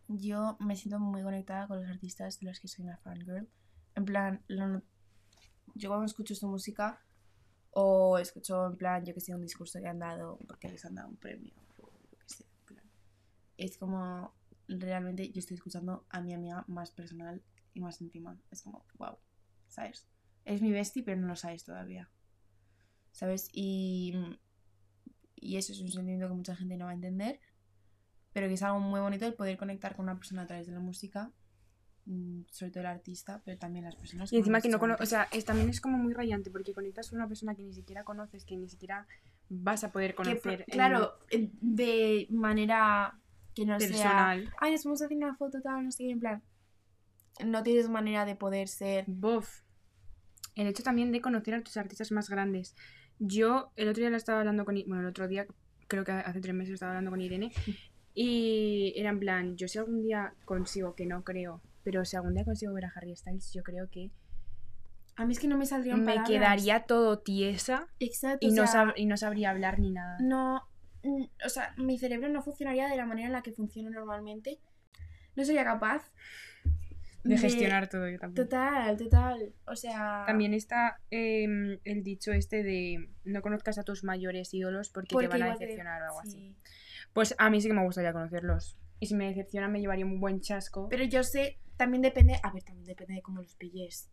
Yo 0.08 0.58
me 0.60 0.76
siento 0.76 1.00
muy 1.00 1.24
conectada 1.24 1.68
con 1.68 1.82
los 1.82 1.90
artistas 1.90 2.40
de 2.40 2.48
los 2.48 2.60
que 2.60 2.68
soy 2.68 2.86
una 2.86 2.98
fangirl. 2.98 3.48
En 3.96 4.06
plan, 4.06 4.44
lo- 4.48 4.82
yo 5.76 5.90
cuando 5.90 6.06
escucho 6.08 6.36
su 6.36 6.48
música 6.48 7.02
o 7.72 8.18
escucho 8.20 8.68
en 8.68 8.78
plan, 8.78 9.06
yo 9.06 9.14
que 9.14 9.22
sé, 9.22 9.36
un 9.36 9.42
discurso 9.44 9.80
que 9.82 9.88
han 9.88 10.00
dado 10.00 10.40
porque 10.48 10.70
les 10.70 10.86
han 10.86 10.96
dado 10.96 11.10
un 11.10 11.18
premio 11.18 11.54
o 11.80 11.92
lo 12.12 12.18
que 12.20 12.30
sea, 12.30 12.48
en 12.62 12.66
plan, 12.66 12.86
es 13.58 13.78
como 13.78 14.34
realmente 14.70 15.32
yo 15.32 15.40
estoy 15.40 15.56
escuchando 15.58 16.06
a 16.10 16.22
mi 16.22 16.34
amiga 16.34 16.66
más 16.68 16.92
personal 16.92 17.44
y 17.74 17.82
más 17.82 18.02
íntima. 18.02 18.38
Es 18.52 18.64
como, 18.64 18.86
wow, 19.00 19.18
¿sabes? 19.70 20.08
Es 20.46 20.62
mi 20.62 20.72
bestie, 20.72 21.04
pero 21.04 21.22
no 21.22 21.28
lo 21.28 21.36
sabes 21.36 21.66
todavía. 21.66 22.10
¿Sabes? 23.12 23.50
Y, 23.54 24.14
y 25.36 25.58
eso 25.58 25.72
es 25.74 25.80
un 25.80 25.92
sentimiento 25.92 26.28
que 26.28 26.34
mucha 26.34 26.56
gente 26.56 26.78
no 26.78 26.86
va 26.86 26.92
a 26.92 26.96
entender 26.96 27.40
pero 28.36 28.50
que 28.50 28.56
es 28.56 28.64
algo 28.64 28.82
muy 28.82 29.00
bonito 29.00 29.26
el 29.26 29.34
poder 29.34 29.56
conectar 29.56 29.96
con 29.96 30.04
una 30.04 30.18
persona 30.18 30.42
a 30.42 30.46
través 30.46 30.68
de 30.68 30.74
la 30.74 30.82
música, 30.82 31.32
mm, 32.06 32.42
sobre 32.52 32.70
todo 32.70 32.82
el 32.82 32.88
artista, 32.88 33.42
pero 33.46 33.58
también 33.58 33.86
las 33.86 33.96
personas. 33.96 34.34
Y 34.34 34.36
encima 34.36 34.60
que 34.60 34.68
no 34.68 34.78
conoces, 34.78 35.08
o 35.08 35.10
sea, 35.10 35.30
es, 35.32 35.46
también 35.46 35.70
es 35.70 35.80
como 35.80 35.98
muy 35.98 36.14
rayante 36.14 36.52
porque 36.52 36.74
conectas 36.74 37.10
con 37.10 37.20
una 37.20 37.30
persona 37.30 37.56
que 37.56 37.64
ni 37.64 37.72
siquiera 37.74 38.04
conoces, 38.04 38.44
que 38.44 38.58
ni 38.58 38.68
siquiera 38.68 39.08
vas 39.48 39.86
a 39.86 39.94
poder 39.94 40.12
Que, 40.12 40.16
conocer. 40.18 40.66
en 40.68 40.74
claro, 40.74 41.18
de 41.32 42.28
manera 42.30 43.18
que 43.54 43.66
no 43.66 43.80
sea. 43.80 43.88
personal. 43.88 44.54
Ay, 44.60 44.74
nos 44.74 44.84
vamos 44.84 45.02
a 45.02 45.06
hacer 45.06 45.16
una 45.16 45.34
foto 45.38 45.62
tal, 45.62 45.86
no 45.86 45.92
sé 45.92 46.04
qué, 46.04 46.12
en 46.12 46.20
plan. 46.20 46.44
No 47.46 47.64
tienes 47.64 47.88
manera 47.88 48.26
de 48.26 48.36
poder 48.36 48.68
ser. 48.68 49.06
Bof. 49.08 49.62
El 50.56 50.68
hecho 50.68 50.84
también 50.84 51.14
de 51.14 51.22
conocer 51.22 51.54
a 51.54 51.64
tus 51.64 51.78
artistas 51.78 52.12
más 52.12 52.30
grandes. 52.30 52.76
Yo 53.18 53.72
el 53.78 53.88
otro 53.88 54.02
día 54.02 54.10
lo 54.10 54.18
estaba 54.18 54.40
hablando 54.40 54.66
con... 54.66 54.76
Bueno, 54.76 55.04
el 55.04 55.08
otro 55.08 55.30
día, 55.30 55.48
creo 55.88 56.04
que 56.04 56.12
hace 56.12 56.42
tres 56.42 56.54
meses 56.54 56.74
estaba 56.74 56.92
hablando 56.92 57.12
con 57.12 57.22
Irene. 57.22 57.54
Y 58.18 58.94
era 58.96 59.10
en 59.10 59.20
plan, 59.20 59.58
yo 59.58 59.68
si 59.68 59.78
algún 59.78 60.02
día 60.02 60.34
consigo, 60.46 60.96
que 60.96 61.06
no 61.06 61.24
creo, 61.24 61.62
pero 61.84 62.06
si 62.06 62.16
algún 62.16 62.34
día 62.34 62.46
consigo 62.46 62.74
ver 62.74 62.86
a 62.86 62.94
Harry 62.96 63.14
Styles, 63.16 63.52
yo 63.54 63.62
creo 63.62 63.90
que 63.90 64.10
A 65.18 65.26
mí 65.26 65.34
es 65.34 65.40
que 65.40 65.48
no 65.50 65.58
me 65.58 65.66
saldrían 65.66 66.00
me 66.00 66.06
palabras. 66.14 66.30
quedaría 66.30 66.80
todo 66.86 67.20
tiesa 67.20 67.88
Exacto. 68.00 68.48
y, 68.48 68.52
no, 68.52 68.66
sea, 68.68 68.86
sab- 68.86 68.94
y 68.96 69.06
no 69.06 69.18
sabría 69.18 69.50
hablar 69.52 69.80
ni 69.80 69.92
nada. 69.92 70.18
no 70.22 70.62
mm, 71.04 71.24
o 71.46 71.50
sea 71.50 71.74
mi 71.78 71.98
cerebro 72.00 72.30
no 72.30 72.42
funcionaría 72.42 72.88
de 72.88 72.96
la 72.98 73.06
manera 73.06 73.28
en 73.28 73.34
la 73.34 73.42
que 73.42 73.52
funciona 73.52 73.90
normalmente 73.90 74.60
no 75.36 75.44
sería 75.46 75.64
capaz 75.66 76.10
De 77.24 77.38
gestionar 77.38 77.90
todo 77.90 78.08
yo 78.10 78.18
tampoco. 78.20 78.44
total 78.48 78.98
total 78.98 79.54
o 79.68 79.76
sea 79.76 80.24
También 80.26 80.54
está 80.54 81.00
em, 81.12 81.80
el 81.84 82.04
dicho 82.04 82.32
este 82.32 82.64
de 82.64 83.10
no 83.26 83.42
conozcas 83.42 83.78
a 83.78 83.84
tus 83.84 84.04
mayores 84.04 84.54
ídolos 84.54 84.90
porque, 84.90 85.14
porque 85.14 85.28
te 85.28 85.38
van 85.38 85.44
a 85.50 85.54
te- 85.58 85.66
decepcionar 85.66 86.02
o 86.02 86.06
algo 86.06 86.20
así. 86.22 86.56
Pues 87.14 87.36
a 87.38 87.50
mí 87.50 87.62
sí 87.62 87.68
que 87.70 87.74
me 87.74 87.84
gustaría 87.84 88.14
conocerlos. 88.14 88.78
Y 89.00 89.08
si 89.08 89.16
me 89.16 89.28
decepcionan 89.28 89.72
me 89.72 89.80
llevaría 89.80 90.06
un 90.06 90.20
buen 90.20 90.42
chasco. 90.42 90.88
pero 90.90 91.04
yo 91.04 91.24
sé 91.24 91.60
también 91.78 92.02
depende 92.02 92.40
a 92.42 92.52
ver 92.52 92.64
también 92.64 92.86
depende 92.86 93.16
de 93.16 93.22
cómo 93.22 93.42
los 93.42 93.56
pilles 93.56 94.10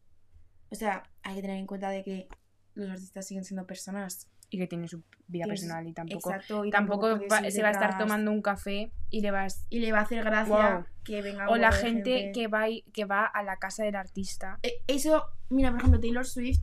o 0.71 0.75
sea 0.75 1.05
hay 1.23 1.37
que 1.37 1.43
tener 1.43 1.57
en 1.59 1.67
cuenta 1.67 1.91
de 1.91 2.03
que 2.03 2.27
los 2.75 2.91
artistas 2.91 3.27
siguen 3.27 3.45
siendo 3.45 3.67
personas 3.67 4.29
y 4.51 4.59
que 4.59 4.67
tiene 4.67 4.89
su 4.89 5.03
vida 5.29 5.47
personal 5.47 5.87
y 5.87 5.93
tampoco, 5.95 6.31
Exacto, 6.31 6.65
y 6.65 6.71
tampoco 6.71 7.01
puedes 7.17 7.31
va- 7.33 7.51
se 7.51 7.63
va 7.63 7.69
a 7.69 7.71
estar 7.71 7.97
tomando 7.99 8.31
un 8.33 8.43
café 8.43 8.93
y 9.09 9.21
le 9.23 9.31
vas... 9.31 9.65
Y 9.71 9.79
le 9.81 9.93
va 9.93 10.01
a 10.01 10.03
hacer 10.03 10.23
gracia 10.25 10.55
Guau. 10.55 10.85
que 11.05 11.23
venga 11.23 11.49
O 11.49 11.57
la 11.57 11.71
de 11.71 11.77
gente, 11.77 12.33
Que, 12.35 12.49
va 12.49 12.69
y- 12.69 12.83
que 12.93 13.05
va 13.07 13.25
a 13.25 13.43
la 13.45 13.57
casa 13.57 13.85
del 13.85 13.95
artista. 13.97 14.59
Eh, 14.63 14.83
Eso, 14.89 15.25
mira, 15.49 15.71
por 15.71 15.79
ejemplo, 15.81 16.01
Taylor 16.01 16.27
Swift, 16.27 16.61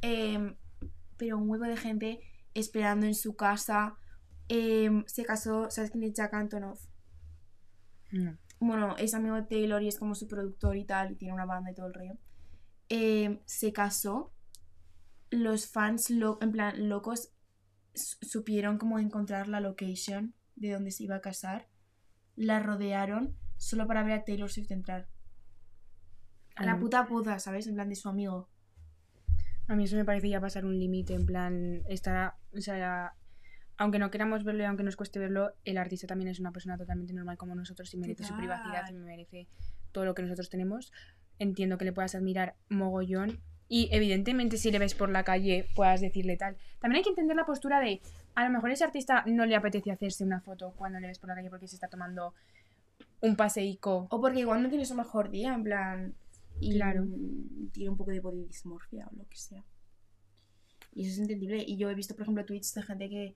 em, 0.00 0.54
pero 1.18 1.36
un 1.36 1.50
huevo 1.50 1.64
de 1.64 1.76
gente 1.76 2.20
esperando 2.54 3.04
en 3.06 3.14
su 3.14 3.36
casa. 3.36 3.96
Em, 4.48 5.04
se 5.06 5.24
casó, 5.24 5.70
¿sabes 5.70 5.90
quién 5.90 6.04
es 6.04 6.12
Jack 6.14 6.34
Antonoff? 6.34 6.84
No. 8.12 8.38
Bueno, 8.60 8.96
es 8.96 9.12
amigo 9.14 9.34
de 9.36 9.42
Taylor 9.42 9.82
y 9.82 9.88
es 9.88 9.98
como 9.98 10.14
su 10.14 10.26
productor 10.28 10.76
y 10.76 10.84
tal, 10.84 11.12
y 11.12 11.16
tiene 11.16 11.34
una 11.34 11.44
banda 11.44 11.70
y 11.70 11.74
todo 11.74 11.86
el 11.86 11.94
rollo. 11.94 12.14
Em, 12.88 13.40
se 13.44 13.72
casó. 13.72 14.32
Los 15.30 15.66
fans, 15.68 16.10
lo- 16.10 16.38
en 16.40 16.52
plan, 16.52 16.88
locos, 16.88 17.32
su- 17.94 18.16
supieron 18.22 18.78
cómo 18.78 18.98
encontrar 18.98 19.48
la 19.48 19.60
location 19.60 20.34
de 20.54 20.70
donde 20.72 20.90
se 20.92 21.02
iba 21.04 21.16
a 21.16 21.20
casar. 21.20 21.68
La 22.36 22.60
rodearon 22.60 23.36
solo 23.56 23.86
para 23.86 24.02
ver 24.04 24.12
a 24.12 24.24
Taylor 24.24 24.50
Swift 24.50 24.70
entrar. 24.70 25.08
A 26.54 26.64
la 26.64 26.74
mí- 26.74 26.80
puta 26.80 27.06
puta, 27.06 27.38
¿sabes? 27.38 27.66
En 27.66 27.74
plan 27.74 27.88
de 27.88 27.96
su 27.96 28.08
amigo. 28.08 28.48
A 29.68 29.74
mí 29.74 29.84
eso 29.84 29.96
me 29.96 30.04
parece 30.04 30.28
ya 30.28 30.40
pasar 30.40 30.64
un 30.64 30.78
límite, 30.78 31.12
en 31.14 31.26
plan, 31.26 31.82
estar, 31.88 32.34
o 32.56 32.60
sea, 32.60 33.14
aunque 33.78 33.98
no 33.98 34.10
queramos 34.10 34.44
verlo 34.44 34.62
y 34.62 34.66
aunque 34.66 34.82
nos 34.82 34.96
cueste 34.96 35.18
verlo, 35.18 35.52
el 35.64 35.78
artista 35.78 36.06
también 36.06 36.28
es 36.28 36.40
una 36.40 36.52
persona 36.52 36.78
totalmente 36.78 37.12
normal 37.12 37.36
como 37.36 37.54
nosotros 37.54 37.92
y 37.94 37.96
merece 37.98 38.24
su 38.24 38.36
privacidad 38.36 38.88
y 38.90 38.94
merece 38.94 39.46
todo 39.92 40.04
lo 40.04 40.14
que 40.14 40.22
nosotros 40.22 40.48
tenemos. 40.48 40.92
Entiendo 41.38 41.76
que 41.76 41.84
le 41.84 41.92
puedas 41.92 42.14
admirar 42.14 42.54
mogollón 42.68 43.40
y 43.68 43.88
evidentemente 43.92 44.56
si 44.56 44.70
le 44.70 44.78
ves 44.78 44.94
por 44.94 45.10
la 45.10 45.24
calle 45.24 45.68
puedas 45.74 46.00
decirle 46.00 46.36
tal. 46.36 46.56
También 46.80 46.98
hay 46.98 47.02
que 47.02 47.10
entender 47.10 47.36
la 47.36 47.44
postura 47.44 47.80
de, 47.80 48.00
a 48.34 48.44
lo 48.44 48.50
mejor 48.50 48.70
ese 48.70 48.84
artista 48.84 49.24
no 49.26 49.44
le 49.44 49.56
apetece 49.56 49.90
hacerse 49.90 50.24
una 50.24 50.40
foto 50.40 50.72
cuando 50.76 51.00
le 51.00 51.08
ves 51.08 51.18
por 51.18 51.28
la 51.28 51.34
calle 51.34 51.50
porque 51.50 51.68
se 51.68 51.76
está 51.76 51.88
tomando 51.88 52.32
un 53.20 53.36
paseico. 53.36 54.06
O 54.10 54.20
porque 54.20 54.40
igual 54.40 54.62
no 54.62 54.68
tiene 54.68 54.84
su 54.86 54.94
mejor 54.94 55.30
día, 55.30 55.52
en 55.54 55.64
plan. 55.64 56.14
Y 56.60 56.76
Claro. 56.76 57.04
tiene 57.72 57.90
un 57.90 57.96
poco 57.98 58.10
de 58.12 58.20
body 58.20 58.44
dysmorphia 58.44 59.06
o 59.12 59.16
lo 59.16 59.28
que 59.28 59.36
sea. 59.36 59.62
Y 60.94 61.02
eso 61.02 61.12
es 61.12 61.18
entendible. 61.18 61.62
Y 61.66 61.76
yo 61.76 61.90
he 61.90 61.94
visto, 61.94 62.14
por 62.14 62.22
ejemplo, 62.22 62.44
tweets 62.46 62.72
de 62.74 62.82
gente 62.82 63.08
que 63.10 63.34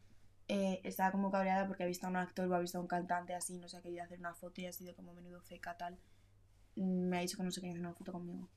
eh, 0.51 0.81
estaba 0.85 1.13
como 1.13 1.31
cabreada 1.31 1.67
porque 1.67 1.85
ha 1.85 1.87
visto 1.87 2.07
a 2.07 2.11
un 2.11 2.17
actor 2.17 2.47
o 2.51 2.55
ha 2.55 2.61
visto 2.61 2.79
a 2.79 2.81
un 2.83 2.89
cantante 2.89 3.35
así, 3.35 3.59
no 3.59 3.69
se 3.69 3.77
ha 3.79 3.83
querido 3.83 4.05
hacer 4.05 4.19
una 4.19 4.35
foto 4.35 4.61
y 4.61 4.67
ha 4.67 4.73
sido 4.73 4.95
como 4.97 5.15
menudo 5.15 5.41
feca 5.43 5.77
tal. 5.77 5.99
Mm, 6.77 7.09
Me 7.09 7.19
ha 7.19 7.21
dicho 7.21 7.37
que 7.37 7.43
no 7.45 7.51
se 7.51 7.61
quería 7.61 7.73
hacer 7.75 7.87
una 7.87 7.95
foto 7.95 8.13
conmigo. 8.13 8.49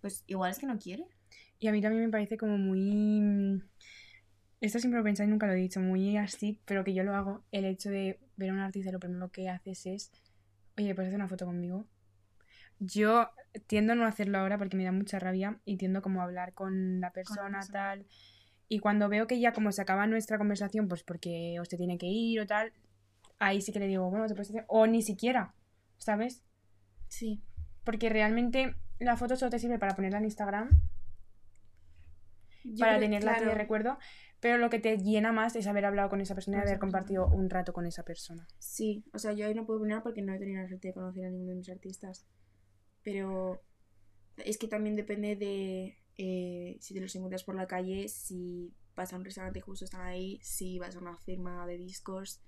Pues 0.00 0.22
igual 0.26 0.50
es 0.50 0.58
que 0.58 0.66
no 0.66 0.78
quiere. 0.78 1.06
Y 1.58 1.68
a 1.68 1.72
mí 1.72 1.80
también 1.80 2.04
me 2.04 2.10
parece 2.10 2.36
como 2.36 2.58
muy... 2.58 3.62
Esto 4.60 4.78
siempre 4.78 4.98
lo 4.98 5.02
he 5.02 5.04
pensado 5.04 5.28
y 5.28 5.30
nunca 5.30 5.46
lo 5.46 5.52
he 5.52 5.56
dicho, 5.56 5.80
muy 5.80 6.16
así, 6.16 6.60
pero 6.64 6.84
que 6.84 6.94
yo 6.94 7.04
lo 7.04 7.14
hago. 7.14 7.44
El 7.52 7.64
hecho 7.66 7.90
de 7.90 8.18
ver 8.36 8.50
a 8.50 8.52
un 8.54 8.60
artista 8.60 8.92
lo 8.92 9.00
primero 9.00 9.30
que 9.30 9.48
haces 9.48 9.86
es, 9.86 10.12
oye, 10.78 10.94
¿puedes 10.94 11.08
hacer 11.08 11.20
una 11.20 11.28
foto 11.28 11.46
conmigo? 11.46 11.86
Yo 12.78 13.30
tiendo 13.66 13.92
a 13.92 13.96
no 13.96 14.06
hacerlo 14.06 14.38
ahora 14.38 14.58
porque 14.58 14.76
me 14.76 14.84
da 14.84 14.92
mucha 14.92 15.18
rabia 15.18 15.60
y 15.64 15.76
tiendo 15.76 16.02
como 16.02 16.20
a 16.20 16.24
hablar 16.24 16.54
con 16.54 17.00
la 17.00 17.12
persona, 17.12 17.58
persona. 17.58 17.72
tal. 17.72 18.06
Y 18.68 18.78
cuando 18.78 19.08
veo 19.08 19.26
que 19.26 19.38
ya 19.40 19.52
como 19.52 19.72
se 19.72 19.82
acaba 19.82 20.06
nuestra 20.06 20.38
conversación, 20.38 20.88
pues 20.88 21.02
porque 21.02 21.56
se 21.68 21.76
tiene 21.76 21.98
que 21.98 22.06
ir 22.06 22.40
o 22.40 22.46
tal, 22.46 22.72
ahí 23.38 23.60
sí 23.60 23.72
que 23.72 23.78
le 23.78 23.86
digo, 23.86 24.08
bueno, 24.10 24.26
te 24.26 24.34
puedes 24.34 24.50
hacer... 24.50 24.64
O 24.68 24.86
ni 24.86 25.02
siquiera, 25.02 25.54
¿sabes? 25.98 26.42
Sí. 27.08 27.42
Porque 27.84 28.08
realmente 28.08 28.74
la 28.98 29.16
foto 29.16 29.36
solo 29.36 29.50
te 29.50 29.58
sirve 29.58 29.78
para 29.78 29.94
ponerla 29.94 30.18
en 30.18 30.24
Instagram 30.24 30.70
Yo 32.64 32.78
para 32.80 32.92
creo- 32.96 33.00
tenerla 33.00 33.32
aquí 33.32 33.40
de 33.40 33.44
claro, 33.46 33.58
recuerdo, 33.58 33.98
pero 34.40 34.56
lo 34.58 34.70
que 34.70 34.78
te 34.78 34.96
llena 34.98 35.32
más 35.32 35.54
es 35.56 35.66
haber 35.66 35.84
hablado 35.84 36.08
con 36.08 36.20
esa 36.20 36.34
persona 36.34 36.58
y 36.58 36.60
haber 36.62 36.78
compartido 36.78 37.26
un 37.28 37.50
rato 37.50 37.72
con 37.72 37.86
esa 37.86 38.04
persona. 38.04 38.46
Sí, 38.58 39.04
o 39.12 39.18
sea, 39.18 39.32
yo 39.32 39.46
ahí 39.46 39.54
no 39.54 39.66
puedo 39.66 39.80
opinar 39.80 40.02
porque 40.02 40.22
no 40.22 40.32
he 40.34 40.38
tenido 40.38 40.62
la 40.62 40.68
suerte 40.68 40.88
de 40.88 40.94
conocer 40.94 41.26
a 41.26 41.30
ninguno 41.30 41.50
de 41.50 41.56
mis 41.56 41.68
artistas. 41.68 42.26
Pero 43.02 43.60
es 44.38 44.56
que 44.58 44.68
también 44.68 44.96
depende 44.96 45.36
de 45.36 45.98
eh, 46.16 46.76
si 46.80 46.94
te 46.94 47.00
los 47.00 47.14
encuentras 47.14 47.44
por 47.44 47.54
la 47.54 47.66
calle, 47.66 48.08
si 48.08 48.72
vas 48.94 49.12
a 49.12 49.16
un 49.16 49.24
restaurante 49.24 49.58
y 49.58 49.62
justo 49.62 49.84
están 49.84 50.02
ahí, 50.02 50.38
si 50.42 50.78
vas 50.78 50.96
a 50.96 51.00
una 51.00 51.16
firma 51.16 51.66
de 51.66 51.76
discos. 51.76 52.40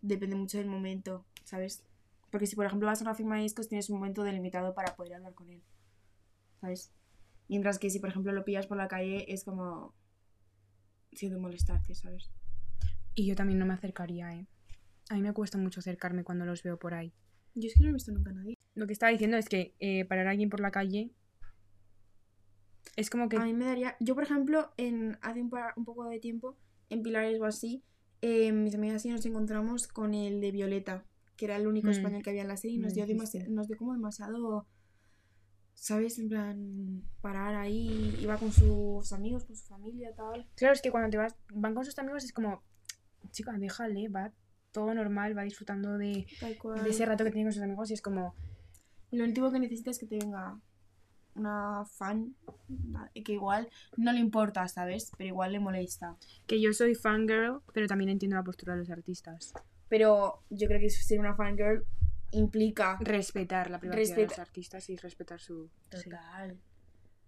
Depende 0.00 0.36
mucho 0.36 0.58
del 0.58 0.66
momento, 0.66 1.24
¿sabes? 1.44 1.84
Porque 2.30 2.46
si 2.46 2.56
por 2.56 2.66
ejemplo 2.66 2.86
vas 2.86 3.00
a 3.00 3.04
una 3.04 3.14
firma 3.14 3.36
de 3.36 3.42
discos 3.42 3.68
tienes 3.68 3.88
un 3.90 3.98
momento 3.98 4.22
delimitado 4.22 4.74
para 4.74 4.96
poder 4.96 5.14
hablar 5.14 5.34
con 5.34 5.50
él, 5.50 5.62
¿sabes? 6.60 6.92
Mientras 7.48 7.78
que 7.78 7.90
si 7.90 7.98
por 7.98 8.10
ejemplo 8.10 8.32
lo 8.32 8.44
pillas 8.44 8.66
por 8.66 8.76
la 8.76 8.88
calle 8.88 9.32
es 9.32 9.44
como 9.44 9.94
siendo 11.12 11.38
molestarte, 11.40 11.94
¿sabes? 11.94 12.30
Y 13.14 13.26
yo 13.26 13.34
también 13.34 13.58
no 13.58 13.66
me 13.66 13.74
acercaría, 13.74 14.34
¿eh? 14.34 14.46
A 15.10 15.14
mí 15.14 15.22
me 15.22 15.32
cuesta 15.32 15.58
mucho 15.58 15.80
acercarme 15.80 16.22
cuando 16.22 16.44
los 16.44 16.62
veo 16.62 16.78
por 16.78 16.94
ahí. 16.94 17.14
Yo 17.54 17.66
es 17.66 17.74
que 17.74 17.82
no 17.82 17.88
he 17.88 17.92
visto 17.92 18.12
nunca 18.12 18.30
a 18.30 18.34
nadie. 18.34 18.54
Lo 18.74 18.86
que 18.86 18.92
estaba 18.92 19.10
diciendo 19.10 19.36
es 19.36 19.48
que 19.48 19.74
eh, 19.80 20.04
parar 20.04 20.26
a 20.26 20.30
alguien 20.30 20.50
por 20.50 20.60
la 20.60 20.70
calle 20.70 21.10
es 22.96 23.10
como 23.10 23.28
que... 23.28 23.36
A 23.36 23.44
mí 23.44 23.52
me 23.52 23.64
daría. 23.64 23.96
Yo, 24.00 24.14
por 24.14 24.24
ejemplo, 24.24 24.70
en 24.76 25.18
hace 25.22 25.40
un, 25.40 25.50
pa- 25.50 25.72
un 25.76 25.84
poco 25.84 26.04
de 26.08 26.18
tiempo, 26.18 26.56
en 26.90 27.02
Pilares 27.02 27.40
o 27.40 27.44
así, 27.44 27.82
eh, 28.22 28.50
mis 28.52 28.74
amigas 28.74 29.04
y 29.04 29.08
yo 29.08 29.14
nos 29.14 29.24
encontramos 29.26 29.86
con 29.88 30.14
el 30.14 30.40
de 30.40 30.50
Violeta, 30.50 31.04
que 31.36 31.44
era 31.44 31.56
el 31.56 31.66
único 31.66 31.88
Mm. 31.88 31.90
español 31.92 32.22
que 32.22 32.30
había 32.30 32.42
en 32.42 32.48
la 32.48 32.56
serie, 32.56 32.76
y 32.76 32.80
nos 32.80 32.94
dio, 32.94 33.06
dijiste. 33.06 33.40
demasi- 33.44 33.48
nos 33.48 33.68
dio 33.68 33.76
como 33.76 33.92
demasiado. 33.92 34.66
¿Sabes? 35.74 36.18
En 36.18 36.28
plan, 36.28 37.02
parar 37.20 37.54
ahí, 37.54 38.16
iba 38.20 38.36
con 38.36 38.50
sus 38.50 39.12
amigos, 39.12 39.44
con 39.44 39.54
su 39.54 39.64
familia, 39.66 40.12
tal. 40.16 40.48
Claro, 40.56 40.74
es 40.74 40.82
que 40.82 40.90
cuando 40.90 41.08
te 41.10 41.16
vas, 41.18 41.36
van 41.54 41.74
con 41.74 41.84
sus 41.84 41.96
amigos 42.00 42.24
es 42.24 42.32
como, 42.32 42.62
chica, 43.30 43.52
déjale, 43.56 44.08
va 44.08 44.32
todo 44.72 44.92
normal, 44.92 45.38
va 45.38 45.42
disfrutando 45.44 45.96
de, 45.96 46.26
de 46.82 46.90
ese 46.90 47.06
rato 47.06 47.22
que 47.24 47.30
tiene 47.30 47.46
con 47.46 47.52
sus 47.52 47.62
amigos 47.62 47.90
y 47.90 47.94
es 47.94 48.02
como, 48.02 48.34
Lo 49.12 49.22
último 49.24 49.52
que 49.52 49.60
necesitas 49.60 49.96
es 49.96 50.00
que 50.00 50.06
te 50.06 50.18
venga 50.18 50.60
una 51.38 51.84
fan, 51.86 52.34
que 53.24 53.32
igual 53.32 53.68
no 53.96 54.12
le 54.12 54.20
importa, 54.20 54.66
¿sabes? 54.68 55.10
Pero 55.16 55.28
igual 55.28 55.52
le 55.52 55.60
molesta. 55.60 56.16
que 56.46 56.60
yo 56.60 56.72
soy 56.72 56.94
fangirl, 56.94 57.60
pero 57.72 57.86
también 57.86 58.10
entiendo 58.10 58.36
la 58.36 58.42
postura 58.44 58.74
de 58.74 58.80
los 58.80 58.90
artistas. 58.90 59.52
Pero 59.88 60.42
yo 60.50 60.66
creo 60.68 60.80
que 60.80 60.90
ser 60.90 61.18
una 61.20 61.34
fangirl 61.34 61.84
implica 62.32 62.98
Respetar 63.00 63.70
la 63.70 63.78
privacidad 63.80 64.16
de 64.16 64.22
los 64.22 64.30
Respeta- 64.32 64.42
artistas 64.42 64.90
y 64.90 64.96
respetar 64.96 65.40
su... 65.40 65.70
sí. 65.92 66.10
Total, 66.10 66.58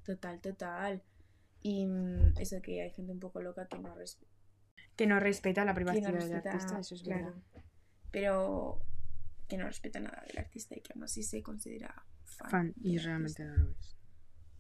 total, 0.04 0.40
total. 0.40 1.02
Y 1.62 1.86
mm, 1.86 2.34
eso 2.38 2.60
que 2.62 2.82
hay 2.82 2.90
gente 2.90 3.12
un 3.12 3.20
poco 3.20 3.40
loca 3.40 3.66
que 3.66 3.78
no, 3.78 3.94
res- 3.94 4.18
Que 4.96 5.06
no 5.06 5.18
respeta 5.20 5.64
la 5.64 5.72
que 5.72 5.80
no 5.80 5.86
privacidad 5.86 6.08
del 6.12 6.16
respeta, 6.20 6.50
artista, 6.50 6.80
eso 6.80 6.94
es 6.94 7.02
claro, 7.02 7.24
verdad. 7.26 7.42
pero 8.10 8.82
que 9.48 9.56
no 9.56 9.66
respeta 9.66 9.98
nada 10.00 10.22
del 10.26 10.38
artista 10.38 10.76
y 10.76 10.80
que 10.80 10.92
aún 10.94 11.02
así 11.04 11.22
se 11.22 11.42
considera 11.42 11.94
fan. 12.24 12.50
Fan, 12.50 12.74
y 12.82 12.98
realmente 12.98 13.42
artista. 13.42 13.62
no 13.62 13.70
lo 13.70 13.70
es. 13.78 13.96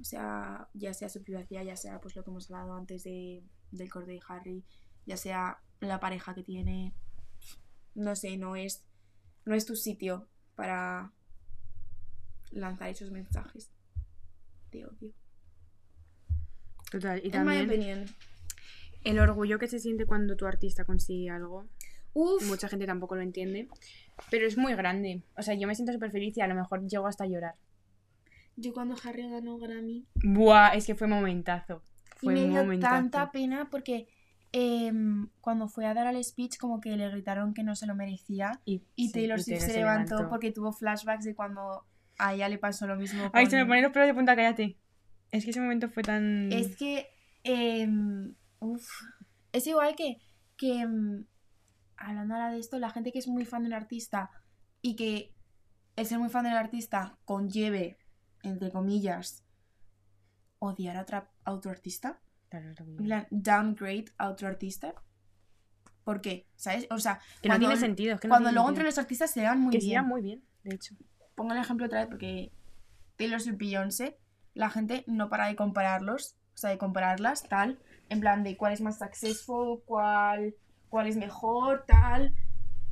O 0.00 0.04
sea, 0.04 0.68
ya 0.72 0.94
sea 0.94 1.08
su 1.08 1.22
privacidad, 1.22 1.62
ya 1.62 1.76
sea 1.76 2.00
pues 2.00 2.16
lo 2.16 2.24
que 2.24 2.30
hemos 2.30 2.50
hablado 2.50 2.74
antes 2.74 3.04
de, 3.04 3.42
del 3.70 3.90
corte 3.90 4.12
de 4.12 4.20
Harry, 4.28 4.64
ya 5.06 5.16
sea 5.16 5.60
la 5.80 6.00
pareja 6.00 6.34
que 6.34 6.42
tiene, 6.42 6.94
no 7.94 8.16
sé, 8.16 8.36
no 8.36 8.56
es, 8.56 8.84
no 9.44 9.54
es 9.54 9.66
tu 9.66 9.76
sitio 9.76 10.28
para 10.54 11.12
lanzar 12.50 12.88
esos 12.88 13.10
mensajes 13.10 13.70
de 14.72 14.86
odio. 14.86 15.12
Total, 16.90 17.18
y 17.18 17.26
En 17.26 17.26
mi 17.26 17.30
también 17.30 17.66
opinión. 17.66 18.04
el 19.04 19.18
orgullo 19.18 19.58
que 19.58 19.68
se 19.68 19.78
siente 19.78 20.06
cuando 20.06 20.36
tu 20.36 20.46
artista 20.46 20.84
consigue 20.84 21.30
algo, 21.30 21.68
Uf, 22.12 22.44
mucha 22.48 22.68
gente 22.68 22.86
tampoco 22.86 23.14
lo 23.14 23.22
entiende, 23.22 23.68
pero 24.30 24.46
es 24.46 24.56
muy 24.56 24.74
grande. 24.74 25.22
O 25.36 25.42
sea, 25.42 25.54
yo 25.54 25.68
me 25.68 25.74
siento 25.74 25.92
súper 25.92 26.10
feliz 26.10 26.36
y 26.36 26.40
a 26.40 26.48
lo 26.48 26.56
mejor 26.56 26.84
llego 26.86 27.06
hasta 27.06 27.24
a 27.24 27.28
llorar. 27.28 27.54
Yo 28.60 28.72
cuando 28.72 28.94
Harry 29.04 29.28
ganó 29.28 29.58
Grammy 29.58 30.06
Buah, 30.22 30.74
es 30.74 30.86
que 30.86 30.94
fue 30.94 31.06
momentazo. 31.06 31.82
y 32.22 32.24
Fue 32.26 32.34
me 32.34 32.40
dio 32.40 32.50
momentazo. 32.62 32.94
tanta 32.94 33.30
pena 33.30 33.68
porque 33.70 34.08
em, 34.52 35.28
cuando 35.40 35.68
fue 35.68 35.86
a 35.86 35.94
dar 35.94 36.06
al 36.06 36.22
speech 36.22 36.58
como 36.58 36.80
que 36.80 36.96
le 36.96 37.08
gritaron 37.10 37.54
que 37.54 37.62
no 37.62 37.74
se 37.76 37.86
lo 37.86 37.94
merecía 37.94 38.60
Y, 38.64 38.82
y 38.96 39.12
Taylor 39.12 39.38
y 39.38 39.42
Swift 39.42 39.60
se 39.60 39.74
levantó 39.76 40.28
porque 40.28 40.50
tuvo 40.52 40.72
flashbacks 40.72 41.24
de 41.24 41.34
cuando 41.34 41.86
a 42.18 42.34
ella 42.34 42.48
le 42.48 42.58
pasó 42.58 42.86
lo 42.86 42.96
mismo. 42.96 43.30
Ay, 43.32 43.46
se 43.46 43.56
me 43.56 43.64
ponen 43.64 43.82
los 43.84 43.92
pelos 43.92 44.08
de 44.08 44.14
punta, 44.14 44.36
cállate. 44.36 44.76
Es 45.30 45.44
que 45.44 45.50
ese 45.52 45.60
momento 45.60 45.88
fue 45.88 46.02
tan... 46.02 46.52
Es 46.52 46.76
que, 46.76 47.06
em, 47.44 48.34
uf, 48.58 48.86
es 49.52 49.66
igual 49.66 49.94
que, 49.96 50.18
que 50.56 50.80
em, 50.80 51.24
hablando 51.96 52.34
ahora 52.34 52.50
de 52.50 52.58
esto, 52.58 52.78
la 52.78 52.90
gente 52.90 53.12
que 53.12 53.20
es 53.20 53.28
muy 53.28 53.44
fan 53.46 53.62
del 53.62 53.72
artista 53.72 54.30
y 54.82 54.96
que 54.96 55.32
el 55.96 56.04
ser 56.06 56.18
muy 56.18 56.28
fan 56.28 56.44
del 56.44 56.56
artista 56.56 57.16
conlleve, 57.24 57.98
entre 58.42 58.70
comillas, 58.70 59.44
odiar 60.58 60.96
a, 60.96 61.02
otra, 61.02 61.30
a 61.44 61.52
otro 61.52 61.70
artista, 61.70 62.20
Claro, 62.50 62.74
en 62.78 62.96
plan, 62.96 63.26
downgrade 63.30 64.06
a 64.18 64.28
otro 64.28 64.48
artista. 64.48 64.92
¿Por 66.02 66.20
qué? 66.20 66.48
¿Sabes? 66.56 66.88
O 66.90 66.98
sea, 66.98 67.20
Que 67.42 67.48
no 67.48 67.58
tiene 67.60 67.76
sentido. 67.76 68.14
Es 68.14 68.20
que 68.20 68.26
no 68.26 68.32
cuando 68.32 68.48
tiene 68.48 68.54
luego 68.56 68.68
entre 68.70 68.84
los 68.84 68.98
artistas 68.98 69.30
se 69.30 69.42
dan 69.42 69.60
muy 69.60 69.70
Que 69.70 69.80
se 69.80 69.86
bien. 69.86 70.04
muy 70.04 70.20
bien, 70.20 70.42
de 70.64 70.74
hecho. 70.74 70.96
Pongo 71.36 71.52
el 71.52 71.58
ejemplo 71.60 71.86
otra 71.86 72.00
vez 72.00 72.08
porque 72.08 72.52
Taylor 73.16 73.40
Swift 73.40 73.54
y 73.54 73.56
Beyoncé, 73.66 74.18
la 74.54 74.68
gente 74.68 75.04
no 75.06 75.28
para 75.28 75.46
de 75.46 75.54
compararlos, 75.54 76.36
o 76.54 76.56
sea, 76.56 76.70
de 76.70 76.78
compararlas, 76.78 77.44
tal. 77.44 77.78
en 78.08 78.18
plan 78.18 78.42
de 78.42 78.56
cuál 78.56 78.72
es 78.72 78.80
más 78.80 78.98
successful, 78.98 79.82
cuál, 79.84 80.56
cuál 80.88 81.06
es 81.06 81.16
mejor, 81.16 81.84
tal. 81.86 82.34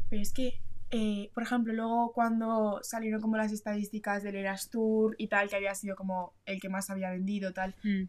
Pero 0.09 0.23
es 0.23 0.33
que, 0.33 0.63
eh, 0.91 1.31
por 1.35 1.43
ejemplo, 1.43 1.73
luego 1.73 2.13
cuando 2.13 2.81
salieron 2.83 3.21
como 3.21 3.37
las 3.37 3.53
estadísticas 3.53 4.23
del 4.23 4.37
Eras 4.37 4.71
Tour 4.71 5.15
y 5.19 5.29
tal, 5.29 5.49
que 5.49 5.57
había 5.57 5.75
sido 5.75 5.97
como 5.97 6.35
el 6.47 6.61
que 6.61 6.69
más 6.69 6.89
había 6.91 7.11
vendido, 7.11 7.53
tal, 7.53 7.75
Mm. 7.85 8.05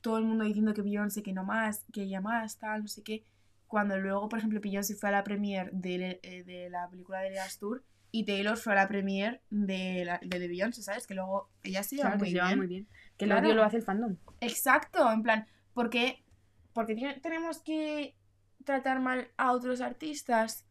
todo 0.00 0.18
el 0.18 0.24
mundo 0.24 0.44
diciendo 0.44 0.74
que 0.74 0.82
Beyoncé 0.82 1.22
que 1.22 1.32
no 1.32 1.44
más, 1.44 1.84
que 1.92 2.02
ella 2.02 2.20
más, 2.20 2.58
tal, 2.58 2.82
no 2.82 2.88
sé 2.88 3.02
qué. 3.02 3.24
Cuando 3.66 3.98
luego, 3.98 4.28
por 4.28 4.38
ejemplo, 4.38 4.60
Beyoncé 4.60 4.94
fue 4.94 5.10
a 5.10 5.12
la 5.12 5.24
premiere 5.24 5.70
de, 5.72 6.20
eh, 6.22 6.42
de 6.44 6.70
la 6.70 6.88
película 6.88 7.20
de 7.20 7.28
Eras 7.28 7.58
Tour 7.58 7.84
y 8.10 8.24
Taylor 8.24 8.56
fue 8.56 8.72
a 8.72 8.76
la 8.76 8.88
premiere 8.88 9.42
de, 9.50 10.04
la, 10.06 10.18
de, 10.24 10.38
de 10.38 10.48
Beyoncé, 10.48 10.82
¿sabes? 10.82 11.06
Que 11.06 11.14
luego 11.14 11.50
ella 11.62 11.82
se 11.82 11.96
lleva 11.96 12.08
Claro, 12.10 12.18
muy 12.20 12.28
se 12.28 12.34
lleva 12.34 12.46
bien. 12.46 12.58
muy 12.58 12.66
bien. 12.66 12.88
Que 13.18 13.24
el 13.26 13.30
Claro. 13.30 13.46
odio 13.46 13.54
lo 13.56 13.64
hace 13.64 13.76
el 13.76 13.82
fandom. 13.82 14.16
Exacto, 14.40 15.12
en 15.12 15.22
plan, 15.22 15.46
¿por 15.74 15.90
qué, 15.90 16.24
porque 16.72 16.94
tiene- 16.94 17.20
tenemos 17.20 17.60
que 17.60 18.16
tratar 18.64 19.00
mal 19.00 19.28
a 19.36 19.52
otros 19.52 19.80
artistas 19.80 20.64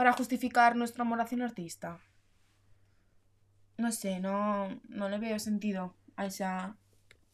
para 0.00 0.12
justificar 0.14 0.76
nuestro 0.76 1.02
amor 1.02 1.20
hacia 1.20 1.36
un 1.36 1.42
artista? 1.42 2.00
No 3.76 3.92
sé, 3.92 4.18
no, 4.18 4.80
no 4.88 5.10
le 5.10 5.18
veo 5.18 5.38
sentido 5.38 5.94
a 6.16 6.24
ese 6.24 6.46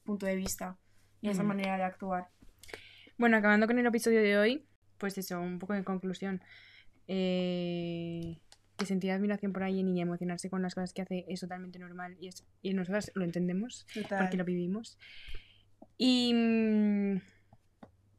punto 0.02 0.26
de 0.26 0.34
vista 0.34 0.76
y 1.20 1.28
a 1.28 1.30
esa 1.30 1.44
Mm. 1.44 1.46
manera 1.46 1.76
de 1.76 1.84
actuar. 1.84 2.26
Bueno, 3.18 3.36
acabando 3.36 3.68
con 3.68 3.78
el 3.78 3.86
episodio 3.86 4.20
de 4.20 4.36
hoy, 4.36 4.66
pues 4.98 5.16
eso, 5.16 5.40
un 5.40 5.60
poco 5.60 5.74
de 5.74 5.84
conclusión. 5.84 6.42
Eh, 7.06 8.40
que 8.76 8.84
sentir 8.84 9.12
admiración 9.12 9.52
por 9.52 9.62
alguien 9.62 9.86
y 9.96 10.00
emocionarse 10.00 10.50
con 10.50 10.60
las 10.60 10.74
cosas 10.74 10.92
que 10.92 11.02
hace 11.02 11.24
es 11.28 11.38
totalmente 11.42 11.78
normal 11.78 12.16
y, 12.20 12.26
es, 12.26 12.44
y 12.62 12.74
nosotras 12.74 13.12
lo 13.14 13.22
entendemos 13.22 13.86
Total. 13.94 14.18
porque 14.24 14.36
lo 14.38 14.44
vivimos. 14.44 14.98
Y, 15.98 16.32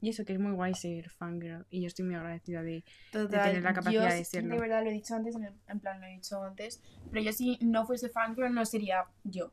y 0.07 0.11
eso, 0.11 0.23
que 0.23 0.31
es 0.31 0.39
muy 0.39 0.53
guay 0.53 0.73
ser 0.73 1.09
fangirl 1.09 1.65
y 1.69 1.81
yo 1.81 1.87
estoy 1.87 2.05
muy 2.05 2.15
agradecida 2.15 2.63
de... 2.63 2.85
Total, 3.11 3.49
tener 3.49 3.61
la 3.63 3.73
capacidad 3.73 4.09
yo 4.09 4.15
de 4.15 4.23
serlo. 4.23 4.55
De 4.55 4.61
verdad 4.61 4.81
lo 4.81 4.89
he 4.89 4.93
dicho 4.93 5.13
antes, 5.15 5.35
en, 5.35 5.79
plan 5.81 5.99
lo 5.99 6.07
he 6.07 6.11
dicho 6.11 6.41
antes, 6.41 6.81
pero 7.11 7.25
yo 7.25 7.33
si 7.33 7.57
no 7.61 7.85
fuese 7.85 8.07
fangirl 8.07 8.53
no 8.53 8.65
sería 8.65 9.03
yo. 9.25 9.51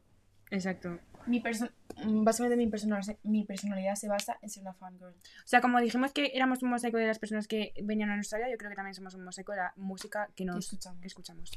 Exacto. 0.53 1.01
Mi 1.27 1.41
mm, 1.41 2.23
básicamente 2.23 2.57
mi, 2.57 2.71
personal- 2.71 3.19
mi 3.25 3.45
personalidad 3.45 3.97
se 3.97 4.09
basa 4.09 4.39
en 4.43 4.49
ser 4.49 4.63
una 4.63 4.75
fangirl. 4.75 5.11
O 5.11 5.47
sea, 5.47 5.61
como 5.61 5.81
dijimos 5.81 6.13
que 6.13 6.31
éramos 6.35 6.63
un 6.63 6.71
mosaico 6.71 6.99
de 6.99 7.09
las 7.09 7.19
personas 7.19 7.49
que 7.49 7.75
venían 7.83 8.11
a 8.11 8.15
nuestra 8.15 8.39
vida, 8.39 8.49
yo 8.49 8.57
creo 8.57 8.71
que 8.71 8.77
también 8.77 8.95
somos 8.95 9.15
un 9.15 9.25
mosaico 9.25 9.51
de 9.51 9.59
la 9.59 9.73
música 9.75 10.29
que 10.29 10.35
que 10.35 10.45
nos 10.45 10.67
escuchamos. 10.67 11.01
que 11.01 11.09
escuchamos. 11.09 11.51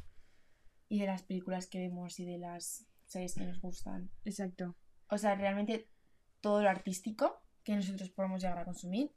Y 0.89 1.01
de 1.01 1.05
las 1.05 1.21
películas 1.21 1.67
que 1.67 1.77
vemos 1.77 2.19
y 2.19 2.25
de 2.25 2.39
las 2.39 2.87
series 3.05 3.35
que 3.35 3.45
nos 3.45 3.61
gustan. 3.61 4.09
Exacto. 4.25 4.75
O 5.07 5.19
sea, 5.19 5.35
realmente 5.35 5.87
todo 6.41 6.63
lo 6.63 6.69
artístico 6.69 7.43
que 7.67 7.75
nosotros 7.75 8.09
podemos 8.11 8.41
llegar 8.41 8.59
a 8.59 8.63
consumir 8.63 9.11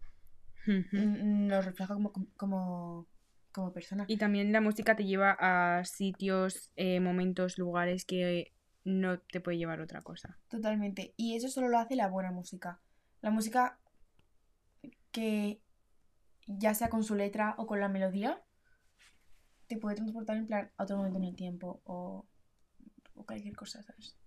nos 0.93 1.65
refleja 1.65 1.95
como, 1.95 2.13
como, 2.37 3.07
como 3.53 3.73
persona. 3.73 4.05
Y 4.09 4.17
también 4.17 4.51
la 4.51 4.61
música 4.61 4.97
te 4.97 5.05
lleva 5.05 5.37
a 5.39 5.85
sitios, 5.85 6.73
eh, 6.75 6.99
momentos, 6.99 7.59
lugares 7.59 8.05
que 8.05 8.53
no 8.85 9.21
te 9.21 9.41
puede 9.41 9.57
llevar 9.57 9.81
otra 9.81 10.03
cosa. 10.03 10.37
Totalmente. 10.49 11.15
Y 11.17 11.37
eso 11.37 11.49
solo 11.49 11.69
lo 11.69 11.79
hace 11.79 11.95
la 11.95 12.09
buena 12.09 12.33
música. 12.33 12.81
La 13.21 13.31
música 13.31 13.79
que 15.13 15.63
ya 16.49 16.75
sea 16.75 16.89
con 16.89 17.05
su 17.05 17.15
letra 17.15 17.55
o 17.57 17.69
con 17.69 17.79
la 17.79 17.89
melodía, 17.89 18.43
te 19.69 19.77
puede 19.77 19.95
transportar 19.95 20.37
en 20.37 20.47
plan 20.47 20.73
a 20.77 20.83
otro 20.83 20.97
momento 20.97 21.19
en 21.19 21.25
el 21.25 21.37
tiempo 21.37 21.83
o, 21.85 22.27
o 23.15 23.25
cualquier 23.25 23.55
cosa, 23.55 23.81
¿sabes? 23.85 24.19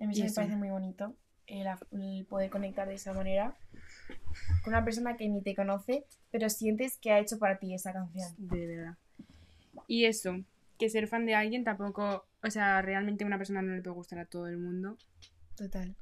A 0.00 0.06
mí 0.06 0.14
eso 0.14 0.24
me 0.24 0.32
parece 0.32 0.56
muy 0.56 0.70
bonito 0.70 1.16
el, 1.50 1.66
el 1.92 2.24
poder 2.26 2.50
conectar 2.50 2.86
de 2.88 2.94
esa 2.94 3.12
manera 3.12 3.56
con 4.64 4.72
una 4.72 4.84
persona 4.84 5.16
que 5.16 5.28
ni 5.28 5.42
te 5.42 5.54
conoce, 5.54 6.04
pero 6.30 6.48
sientes 6.48 6.96
que 6.98 7.10
ha 7.12 7.18
hecho 7.18 7.38
para 7.38 7.58
ti 7.58 7.74
esa 7.74 7.92
canción. 7.92 8.28
De 8.38 8.66
verdad. 8.66 8.96
Y 9.86 10.04
eso, 10.04 10.42
que 10.78 10.88
ser 10.90 11.08
fan 11.08 11.26
de 11.26 11.34
alguien 11.34 11.64
tampoco, 11.64 12.24
o 12.42 12.50
sea, 12.50 12.80
realmente 12.82 13.24
a 13.24 13.26
una 13.26 13.38
persona 13.38 13.62
no 13.62 13.74
le 13.74 13.82
puede 13.82 13.94
gustar 13.96 14.18
a 14.20 14.24
todo 14.26 14.46
el 14.46 14.56
mundo, 14.58 14.96
Total. 15.56 15.94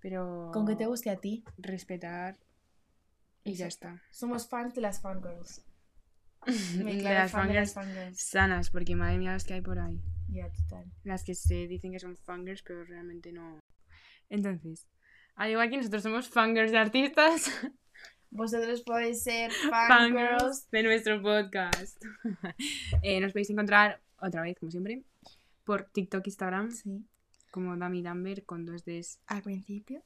pero 0.00 0.50
Con 0.52 0.66
que 0.66 0.76
te 0.76 0.86
guste 0.86 1.10
a 1.10 1.16
ti. 1.16 1.44
respetar 1.58 2.36
y 3.44 3.54
ya 3.54 3.66
Exacto. 3.66 3.96
está. 3.96 4.02
Somos 4.12 4.48
fans 4.48 4.74
de 4.74 4.80
las 4.82 5.00
fangirls. 5.00 5.64
Me 6.84 6.94
de 6.96 7.02
las 7.02 7.32
fan 7.32 7.48
de 7.48 7.54
fangirls 7.54 7.54
las 7.54 7.74
fangirls. 7.74 8.20
sanas, 8.20 8.70
porque 8.70 8.94
madre 8.94 9.18
mía 9.18 9.32
las 9.32 9.44
que 9.44 9.54
hay 9.54 9.60
por 9.60 9.78
ahí. 9.78 10.00
Ya, 10.28 10.48
total. 10.50 10.84
Las 11.04 11.24
que 11.24 11.34
se 11.34 11.66
dicen 11.66 11.90
que 11.92 11.98
son 11.98 12.16
fangirls, 12.16 12.62
pero 12.62 12.84
realmente 12.84 13.32
no. 13.32 13.58
Entonces, 14.30 14.86
al 15.34 15.50
igual 15.50 15.70
que 15.70 15.76
nosotros 15.78 16.02
somos 16.02 16.28
fangirls 16.28 16.72
de 16.72 16.78
artistas, 16.78 17.50
Vosotros 18.30 18.82
podéis 18.82 19.22
ser 19.22 19.50
fangirls 19.52 20.68
de 20.70 20.82
nuestro 20.82 21.22
podcast. 21.22 22.02
Eh, 23.02 23.20
nos 23.20 23.32
podéis 23.32 23.48
encontrar 23.50 24.02
otra 24.20 24.42
vez, 24.42 24.56
como 24.58 24.70
siempre, 24.70 25.02
por 25.64 25.84
TikTok, 25.84 26.26
Instagram, 26.26 26.70
Sí, 26.70 27.04
como 27.50 27.74
Dami 27.76 28.02
Damber 28.02 28.44
con 28.44 28.66
dos 28.66 28.84
Ds. 28.84 29.20
al 29.26 29.42
principio. 29.42 30.02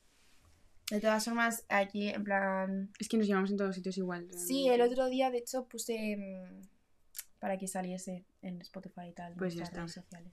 De 0.91 1.01
todas 1.01 1.25
formas, 1.25 1.65
aquí 1.69 2.11
en 2.11 2.23
plan. 2.23 2.91
Es 3.01 3.09
que 3.09 3.17
nos 3.17 3.27
llamamos 3.27 3.51
en 3.51 3.57
todos 3.57 3.75
sitios 3.75 3.97
igual. 3.99 4.29
Sí, 4.37 4.69
el 4.69 4.83
otro 4.83 5.09
día 5.09 5.31
de 5.31 5.39
hecho 5.39 5.67
puse 5.67 6.17
mm, 6.17 6.67
para 7.41 7.57
que 7.59 7.67
saliese 7.67 8.25
en 8.43 8.61
Spotify 8.61 9.09
y 9.09 9.13
tal. 9.13 9.33
en 9.33 9.39
Pues 9.39 9.55
ya 9.55 9.61
nuestras 9.63 9.97
está. 9.97 10.01
redes 10.21 10.31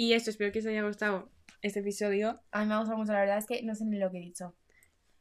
Y 0.00 0.14
esto, 0.14 0.30
espero 0.30 0.50
que 0.50 0.60
os 0.60 0.66
haya 0.66 0.82
gustado 0.82 1.30
este 1.60 1.80
episodio. 1.80 2.40
A 2.52 2.60
mí 2.60 2.66
me 2.66 2.72
ha 2.72 2.78
gustado 2.78 2.96
mucho, 2.96 3.12
la 3.12 3.20
verdad 3.20 3.36
es 3.36 3.44
que 3.44 3.62
no 3.62 3.74
sé 3.74 3.84
ni 3.84 3.98
lo 3.98 4.10
que 4.10 4.16
he 4.16 4.22
dicho. 4.22 4.54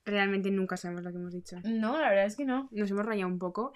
Realmente 0.06 0.52
nunca 0.52 0.78
sabemos 0.78 1.04
lo 1.04 1.12
que 1.12 1.18
hemos 1.18 1.34
dicho. 1.34 1.58
No, 1.66 2.00
la 2.00 2.08
verdad 2.08 2.24
es 2.24 2.38
que 2.38 2.46
no. 2.46 2.70
Nos 2.72 2.90
hemos 2.90 3.06
rayado 3.06 3.30
un 3.30 3.40
poco 3.40 3.74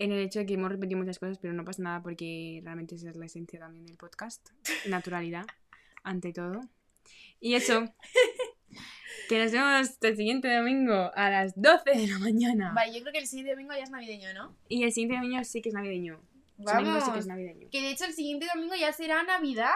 en 0.00 0.10
el 0.10 0.18
hecho 0.18 0.40
de 0.40 0.46
que 0.46 0.54
hemos 0.54 0.72
repetido 0.72 0.98
muchas 0.98 1.20
cosas, 1.20 1.38
pero 1.38 1.54
no 1.54 1.64
pasa 1.64 1.84
nada 1.84 2.02
porque 2.02 2.60
realmente 2.64 2.96
esa 2.96 3.10
es 3.10 3.16
la 3.16 3.26
esencia 3.26 3.60
también 3.60 3.86
del 3.86 3.96
podcast. 3.96 4.48
Naturalidad, 4.88 5.46
ante 6.02 6.32
todo. 6.32 6.62
Y 7.38 7.54
eso, 7.54 7.84
que 9.28 9.38
nos 9.40 9.52
vemos 9.52 9.96
el 10.00 10.16
siguiente 10.16 10.52
domingo 10.52 11.12
a 11.14 11.30
las 11.30 11.52
12 11.54 11.90
de 11.94 12.08
la 12.08 12.18
mañana. 12.18 12.72
Vale, 12.74 12.92
yo 12.92 13.02
creo 13.02 13.12
que 13.12 13.20
el 13.20 13.28
siguiente 13.28 13.52
domingo 13.52 13.72
ya 13.74 13.84
es 13.84 13.90
navideño, 13.90 14.34
¿no? 14.34 14.56
Y 14.68 14.82
el 14.82 14.90
siguiente 14.90 15.14
domingo 15.14 15.44
sí 15.44 15.62
que 15.62 15.68
es 15.68 15.76
navideño. 15.76 16.20
El 16.58 16.64
domingo 16.64 17.00
sí 17.00 17.12
que 17.12 17.18
es 17.20 17.26
Vamos. 17.26 17.26
navideño. 17.28 17.68
Que 17.70 17.82
de 17.82 17.90
hecho 17.92 18.04
el 18.04 18.14
siguiente 18.14 18.46
domingo 18.52 18.74
ya 18.74 18.92
será 18.92 19.22
Navidad. 19.22 19.70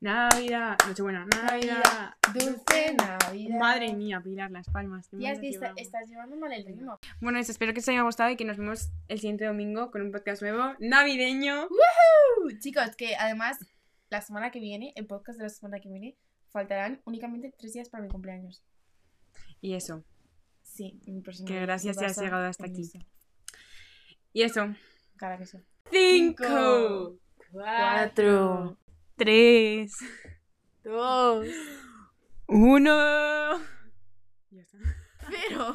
Navidad, 0.00 0.78
Nochebuena, 0.86 1.26
Navidad. 1.26 2.14
Dulce 2.32 2.94
Navidad. 2.94 3.58
Madre 3.58 3.92
mía, 3.94 4.20
Pilar, 4.22 4.50
las 4.50 4.66
palmas. 4.70 5.08
Ya 5.12 5.32
es 5.32 5.40
que 5.40 5.50
está- 5.50 5.74
estás 5.76 6.08
llevando 6.08 6.36
mal 6.36 6.52
el 6.52 6.64
ritmo. 6.64 6.98
Bueno, 7.20 7.38
eso, 7.38 7.52
espero 7.52 7.74
que 7.74 7.80
os 7.80 7.88
haya 7.88 8.00
gustado 8.02 8.30
y 8.30 8.36
que 8.36 8.46
nos 8.46 8.56
vemos 8.56 8.88
el 9.08 9.18
siguiente 9.20 9.44
domingo 9.44 9.90
con 9.90 10.00
un 10.02 10.10
podcast 10.10 10.40
nuevo, 10.40 10.74
navideño. 10.78 11.66
Uh, 11.66 12.50
chicos, 12.60 12.96
que 12.96 13.14
además 13.16 13.58
la 14.08 14.22
semana 14.22 14.50
que 14.50 14.58
viene, 14.60 14.92
el 14.96 15.06
podcast 15.06 15.38
de 15.38 15.44
la 15.44 15.50
semana 15.50 15.80
que 15.80 15.90
viene, 15.90 16.16
faltarán 16.50 17.02
únicamente 17.04 17.52
tres 17.58 17.74
días 17.74 17.90
para 17.90 18.02
mi 18.02 18.08
cumpleaños. 18.08 18.62
Y 19.60 19.74
eso. 19.74 20.02
Sí, 20.62 20.98
mi 21.06 21.20
próximo 21.20 21.46
Que 21.46 21.60
gracias 21.60 21.98
si 21.98 22.04
has 22.06 22.16
llegado 22.18 22.46
hasta 22.46 22.64
aquí. 22.64 22.82
eso. 22.82 22.98
Y 24.32 24.42
eso. 24.42 24.74
Cara 25.16 25.36
que 25.36 25.44
sí. 25.44 25.58
Cinco. 25.90 27.18
Cuatro. 27.52 28.78
Tres. 29.20 29.92
Dos. 30.82 31.46
Uno. 32.46 33.58
Ya 34.50 34.62
está. 34.62 34.78
Pero. 35.28 35.74